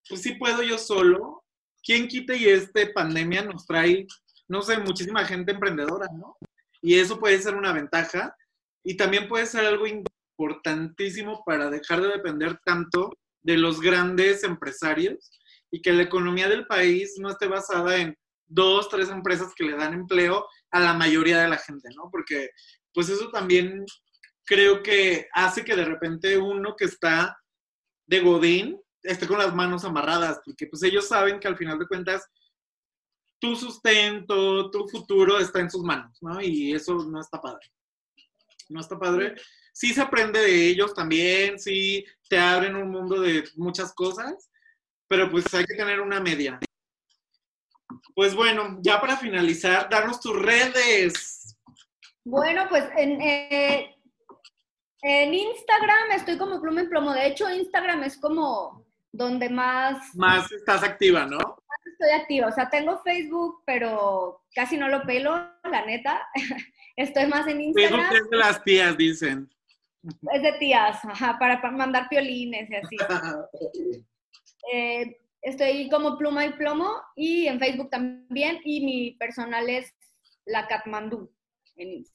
pues 0.08 0.22
sí 0.22 0.34
puedo 0.34 0.62
yo 0.62 0.78
solo. 0.78 1.44
¿Quién 1.82 2.08
quita 2.08 2.34
y 2.34 2.46
esta 2.46 2.80
pandemia 2.92 3.44
nos 3.44 3.66
trae, 3.66 4.06
no 4.48 4.62
sé, 4.62 4.78
muchísima 4.78 5.24
gente 5.24 5.52
emprendedora, 5.52 6.06
¿no? 6.12 6.36
Y 6.82 6.98
eso 6.98 7.18
puede 7.18 7.40
ser 7.40 7.54
una 7.54 7.72
ventaja 7.72 8.34
y 8.84 8.96
también 8.96 9.28
puede 9.28 9.46
ser 9.46 9.64
algo 9.64 9.86
importantísimo 9.86 11.42
para 11.44 11.70
dejar 11.70 12.00
de 12.00 12.08
depender 12.08 12.58
tanto 12.64 13.12
de 13.42 13.56
los 13.56 13.80
grandes 13.80 14.44
empresarios 14.44 15.30
y 15.70 15.80
que 15.82 15.92
la 15.92 16.02
economía 16.02 16.48
del 16.48 16.66
país 16.66 17.14
no 17.18 17.30
esté 17.30 17.46
basada 17.46 17.96
en 17.96 18.16
dos, 18.46 18.88
tres 18.88 19.10
empresas 19.10 19.52
que 19.54 19.64
le 19.64 19.76
dan 19.76 19.94
empleo 19.94 20.46
a 20.70 20.80
la 20.80 20.94
mayoría 20.94 21.40
de 21.40 21.48
la 21.48 21.58
gente, 21.58 21.88
¿no? 21.94 22.08
Porque 22.10 22.50
pues 22.92 23.08
eso 23.08 23.30
también 23.30 23.84
creo 24.44 24.82
que 24.82 25.28
hace 25.32 25.64
que 25.64 25.76
de 25.76 25.84
repente 25.84 26.38
uno 26.38 26.74
que 26.76 26.86
está 26.86 27.38
de 28.06 28.20
Godín 28.20 28.80
esté 29.02 29.26
con 29.26 29.38
las 29.38 29.54
manos 29.54 29.84
amarradas, 29.84 30.40
porque 30.44 30.66
pues 30.66 30.82
ellos 30.82 31.06
saben 31.06 31.38
que 31.38 31.48
al 31.48 31.56
final 31.56 31.78
de 31.78 31.86
cuentas 31.86 32.26
tu 33.38 33.54
sustento, 33.54 34.70
tu 34.70 34.88
futuro 34.88 35.38
está 35.38 35.60
en 35.60 35.70
sus 35.70 35.82
manos, 35.82 36.18
¿no? 36.20 36.40
Y 36.40 36.72
eso 36.72 36.94
no 37.04 37.20
está 37.20 37.40
padre. 37.40 37.70
No 38.68 38.80
está 38.80 38.98
padre. 38.98 39.36
Sí 39.78 39.94
se 39.94 40.00
aprende 40.00 40.40
de 40.40 40.66
ellos 40.66 40.92
también, 40.92 41.56
sí 41.56 42.04
te 42.28 42.36
abren 42.36 42.74
un 42.74 42.90
mundo 42.90 43.20
de 43.20 43.44
muchas 43.54 43.94
cosas, 43.94 44.50
pero 45.06 45.30
pues 45.30 45.54
hay 45.54 45.64
que 45.66 45.76
tener 45.76 46.00
una 46.00 46.18
media. 46.18 46.58
Pues 48.12 48.34
bueno, 48.34 48.80
ya 48.80 49.00
para 49.00 49.16
finalizar, 49.16 49.88
darnos 49.88 50.18
tus 50.18 50.34
redes. 50.34 51.56
Bueno, 52.24 52.66
pues 52.68 52.86
en, 52.96 53.20
eh, 53.20 53.94
en 55.02 55.32
Instagram 55.32 56.10
estoy 56.10 56.38
como 56.38 56.60
pluma 56.60 56.80
en 56.80 56.88
plomo. 56.88 57.12
De 57.12 57.28
hecho, 57.28 57.48
Instagram 57.48 58.02
es 58.02 58.18
como 58.18 58.84
donde 59.12 59.48
más... 59.48 60.12
Más 60.16 60.50
estás 60.50 60.82
activa, 60.82 61.24
¿no? 61.24 61.38
Más 61.38 61.86
estoy 61.86 62.10
activa. 62.20 62.48
O 62.48 62.52
sea, 62.52 62.68
tengo 62.68 63.00
Facebook, 63.04 63.62
pero 63.64 64.42
casi 64.56 64.76
no 64.76 64.88
lo 64.88 65.04
pelo, 65.04 65.36
la 65.62 65.86
neta. 65.86 66.26
estoy 66.96 67.26
más 67.26 67.46
en 67.46 67.60
Instagram. 67.60 68.08
Facebook 68.08 68.24
es 68.24 68.30
de 68.30 68.36
las 68.36 68.64
tías, 68.64 68.96
dicen. 68.96 69.48
Es 70.02 70.42
de 70.42 70.52
tías, 70.58 71.04
ajá, 71.04 71.38
para, 71.38 71.60
mandar 71.70 72.08
piolines 72.08 72.70
y 72.70 72.74
así. 72.74 72.96
Eh, 74.70 75.16
estoy 75.40 75.88
como 75.88 76.18
pluma 76.18 76.44
y 76.44 76.52
plomo 76.52 76.90
y 77.16 77.46
en 77.46 77.58
Facebook 77.58 77.88
también 77.88 78.60
y 78.64 78.84
mi 78.84 79.12
personal 79.12 79.70
es 79.70 79.94
la 80.44 80.66
Katmandú. 80.66 81.32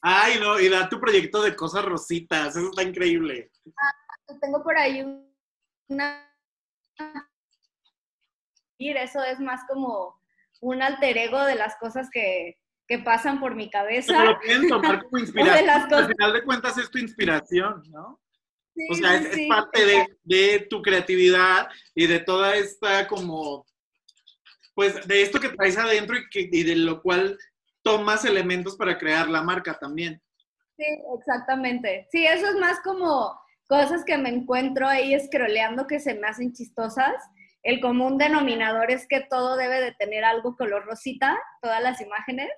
Ay, 0.02 0.34
no, 0.40 0.60
y 0.60 0.68
da 0.68 0.88
tu 0.88 1.00
proyecto 1.00 1.42
de 1.42 1.56
cosas 1.56 1.84
rositas, 1.84 2.54
eso 2.54 2.68
está 2.68 2.82
increíble. 2.82 3.50
Ah, 3.76 4.34
tengo 4.40 4.62
por 4.62 4.76
ahí 4.76 5.04
una... 5.88 6.30
Eso 8.78 9.24
es 9.24 9.40
más 9.40 9.62
como 9.66 10.20
un 10.60 10.82
alter 10.82 11.16
ego 11.16 11.42
de 11.44 11.54
las 11.54 11.76
cosas 11.76 12.10
que, 12.10 12.58
pasan 13.04 13.40
por 13.40 13.54
mi 13.54 13.70
cabeza. 13.70 14.12
Pero 14.12 14.32
lo 14.32 14.40
pueden 14.40 14.68
tomar 14.68 15.02
como 15.04 15.18
inspiración. 15.18 15.94
Al 15.94 16.08
final 16.08 16.32
de 16.32 16.44
cuentas 16.44 16.78
es 16.78 16.90
tu 16.90 16.98
inspiración, 16.98 17.82
¿no? 17.90 18.20
o 18.90 18.94
sea, 18.94 19.16
es, 19.16 19.48
parte 19.48 19.84
de, 19.84 20.18
de, 20.24 20.66
tu 20.68 20.82
creatividad 20.82 21.68
y 21.94 22.06
de 22.06 22.18
toda 22.18 22.56
esta 22.56 23.06
como, 23.06 23.64
pues 24.74 25.06
de 25.06 25.22
esto 25.22 25.38
que 25.38 25.50
traes 25.50 25.78
adentro 25.78 26.16
y, 26.16 26.28
que, 26.28 26.48
y 26.50 26.62
de 26.64 26.76
lo 26.76 27.00
cual 27.00 27.38
tomas 27.82 28.24
elementos 28.24 28.76
para 28.76 28.98
crear 28.98 29.28
la 29.28 29.42
marca 29.42 29.78
también. 29.78 30.20
Sí, 30.76 30.84
exactamente. 31.16 32.08
Sí, 32.10 32.26
eso 32.26 32.48
es 32.48 32.56
más 32.56 32.80
como 32.80 33.38
cosas 33.68 34.04
que 34.04 34.18
me 34.18 34.30
encuentro 34.30 34.88
ahí 34.88 35.14
escroleando 35.14 35.86
que 35.86 36.00
se 36.00 36.14
me 36.14 36.26
hacen 36.26 36.52
chistosas. 36.52 37.14
El 37.62 37.80
común 37.80 38.18
denominador 38.18 38.90
es 38.90 39.06
que 39.08 39.20
todo 39.20 39.56
debe 39.56 39.80
de 39.80 39.92
tener 39.92 40.24
algo 40.24 40.56
color 40.56 40.84
rosita, 40.84 41.38
todas 41.62 41.82
las 41.82 42.00
imágenes. 42.00 42.50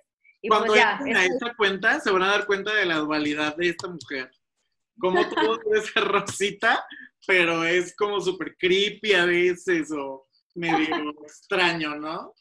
Y 0.47 0.49
Cuando 0.49 0.69
pues 0.69 0.81
ya, 0.81 0.97
a 0.97 1.25
esta 1.25 1.55
cuenta, 1.57 1.99
se 1.99 2.13
van 2.13 2.23
a 2.23 2.29
dar 2.29 2.47
cuenta 2.47 2.73
de 2.73 2.87
la 2.87 2.99
dualidad 2.99 3.57
de 3.57 3.71
esta 3.71 3.89
mujer. 3.89 4.31
Como 4.97 5.19
todo 5.29 5.59
puede 5.61 5.83
ser 5.83 6.05
rosita, 6.05 6.87
pero 7.27 7.65
es 7.65 7.97
como 7.97 8.21
súper 8.21 8.57
creepy 8.57 9.15
a 9.15 9.25
veces 9.27 9.91
o 9.91 10.29
medio 10.55 10.77
extraño, 11.25 11.97
¿no? 11.97 12.33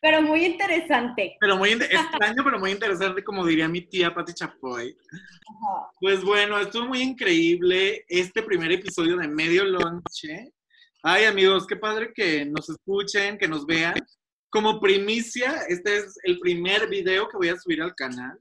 Pero 0.00 0.22
muy 0.22 0.44
interesante. 0.44 1.36
Pero 1.38 1.56
muy 1.56 1.70
extraño, 1.70 2.42
pero 2.42 2.58
muy 2.58 2.72
interesante, 2.72 3.22
como 3.22 3.46
diría 3.46 3.68
mi 3.68 3.82
tía 3.82 4.12
Pati 4.12 4.34
Chapoy. 4.34 4.96
Pues 6.00 6.24
bueno, 6.24 6.58
estuvo 6.58 6.86
muy 6.86 7.02
increíble 7.02 8.04
este 8.08 8.42
primer 8.42 8.72
episodio 8.72 9.16
de 9.18 9.28
Medio 9.28 9.62
Lonche. 9.62 10.52
Ay, 11.04 11.26
amigos, 11.26 11.64
qué 11.64 11.76
padre 11.76 12.12
que 12.12 12.44
nos 12.44 12.68
escuchen, 12.68 13.38
que 13.38 13.46
nos 13.46 13.64
vean. 13.66 13.94
Como 14.50 14.80
primicia, 14.80 15.62
este 15.68 15.98
es 15.98 16.18
el 16.24 16.38
primer 16.40 16.88
video 16.88 17.28
que 17.28 17.36
voy 17.36 17.48
a 17.48 17.56
subir 17.56 17.82
al 17.82 17.94
canal. 17.94 18.38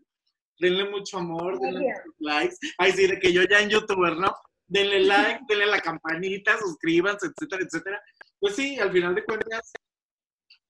Denle 0.60 0.90
mucho 0.90 1.20
amor, 1.20 1.60
denle 1.60 1.82
muchos 1.82 2.16
likes. 2.20 2.56
Ay, 2.78 2.92
sí, 2.92 3.08
de 3.08 3.20
que 3.20 3.32
yo 3.32 3.44
ya 3.44 3.62
en 3.62 3.70
YouTuber, 3.70 4.18
¿no? 4.18 4.34
Denle 4.68 5.00
like, 5.06 5.42
denle 5.48 5.68
la 5.68 5.80
campanita, 5.80 6.58
suscríbanse, 6.58 7.28
etcétera, 7.28 7.64
etcétera. 7.64 8.02
Pues 8.40 8.56
sí, 8.56 8.80
al 8.80 8.92
final 8.92 9.16
de 9.16 9.24
cuentas, 9.24 9.72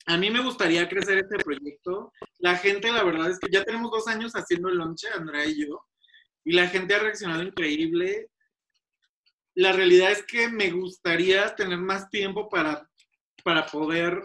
a 0.09 0.17
mí 0.17 0.31
me 0.31 0.43
gustaría 0.43 0.89
crecer 0.89 1.19
este 1.19 1.37
proyecto. 1.37 2.11
La 2.39 2.55
gente, 2.55 2.91
la 2.91 3.03
verdad 3.03 3.29
es 3.29 3.37
que 3.37 3.51
ya 3.51 3.63
tenemos 3.63 3.91
dos 3.91 4.07
años 4.07 4.33
haciendo 4.33 4.69
el 4.69 4.77
lonche, 4.77 5.07
Andrea 5.13 5.45
y 5.45 5.65
yo, 5.65 5.85
y 6.43 6.53
la 6.53 6.67
gente 6.67 6.95
ha 6.95 6.99
reaccionado 6.99 7.43
increíble. 7.43 8.27
La 9.53 9.71
realidad 9.71 10.11
es 10.11 10.23
que 10.23 10.49
me 10.49 10.71
gustaría 10.71 11.55
tener 11.55 11.77
más 11.77 12.09
tiempo 12.09 12.49
para, 12.49 12.89
para 13.43 13.67
poder, 13.67 14.19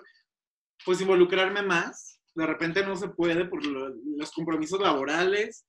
pues, 0.85 1.01
involucrarme 1.01 1.63
más. 1.63 2.21
De 2.35 2.47
repente 2.47 2.85
no 2.85 2.97
se 2.97 3.09
puede 3.09 3.45
por 3.45 3.65
los 3.65 4.33
compromisos 4.33 4.81
laborales. 4.81 5.67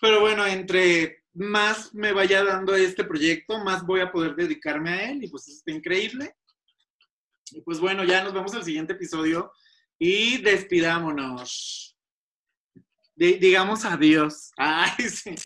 Pero 0.00 0.20
bueno, 0.20 0.46
entre 0.46 1.24
más 1.34 1.94
me 1.94 2.12
vaya 2.12 2.42
dando 2.42 2.74
este 2.74 3.04
proyecto, 3.04 3.62
más 3.62 3.84
voy 3.84 4.00
a 4.00 4.10
poder 4.10 4.34
dedicarme 4.34 4.90
a 4.90 5.10
él 5.10 5.24
y 5.24 5.28
pues 5.28 5.48
eso 5.48 5.58
está 5.58 5.70
increíble. 5.72 6.34
Y 7.52 7.60
pues 7.62 7.80
bueno, 7.80 8.04
ya 8.04 8.22
nos 8.22 8.32
vemos 8.32 8.54
el 8.54 8.64
siguiente 8.64 8.94
episodio 8.94 9.52
y 9.98 10.38
despidámonos. 10.42 11.96
digamos 13.14 13.84
adiós. 13.84 14.52
Ay, 14.56 15.08
sí. 15.08 15.36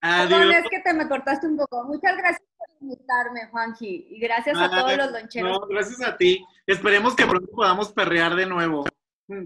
Adiós. 0.00 0.54
es 0.54 0.70
que 0.70 0.80
te 0.80 0.94
me 0.94 1.08
cortaste 1.08 1.46
un 1.46 1.56
poco. 1.56 1.84
Muchas 1.84 2.16
gracias 2.16 2.48
invitarme, 2.80 3.48
Juanji. 3.50 4.06
Y 4.10 4.20
gracias 4.20 4.58
a 4.58 4.70
todos 4.70 4.96
los 4.96 5.12
loncheros. 5.12 5.60
No, 5.60 5.66
gracias 5.66 6.02
a 6.02 6.16
ti. 6.16 6.44
Esperemos 6.66 7.14
que 7.14 7.26
pronto 7.26 7.50
podamos 7.50 7.92
perrear 7.92 8.34
de 8.34 8.46
nuevo. 8.46 8.84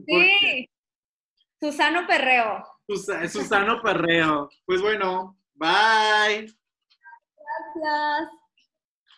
Sí. 0.07 0.68
Susano 1.61 2.07
Perreo. 2.07 2.64
Susano 3.28 3.80
Perreo. 3.83 4.51
Pues 4.66 4.80
bueno, 4.80 5.37
bye. 5.55 6.53
Gracias. 7.74 8.41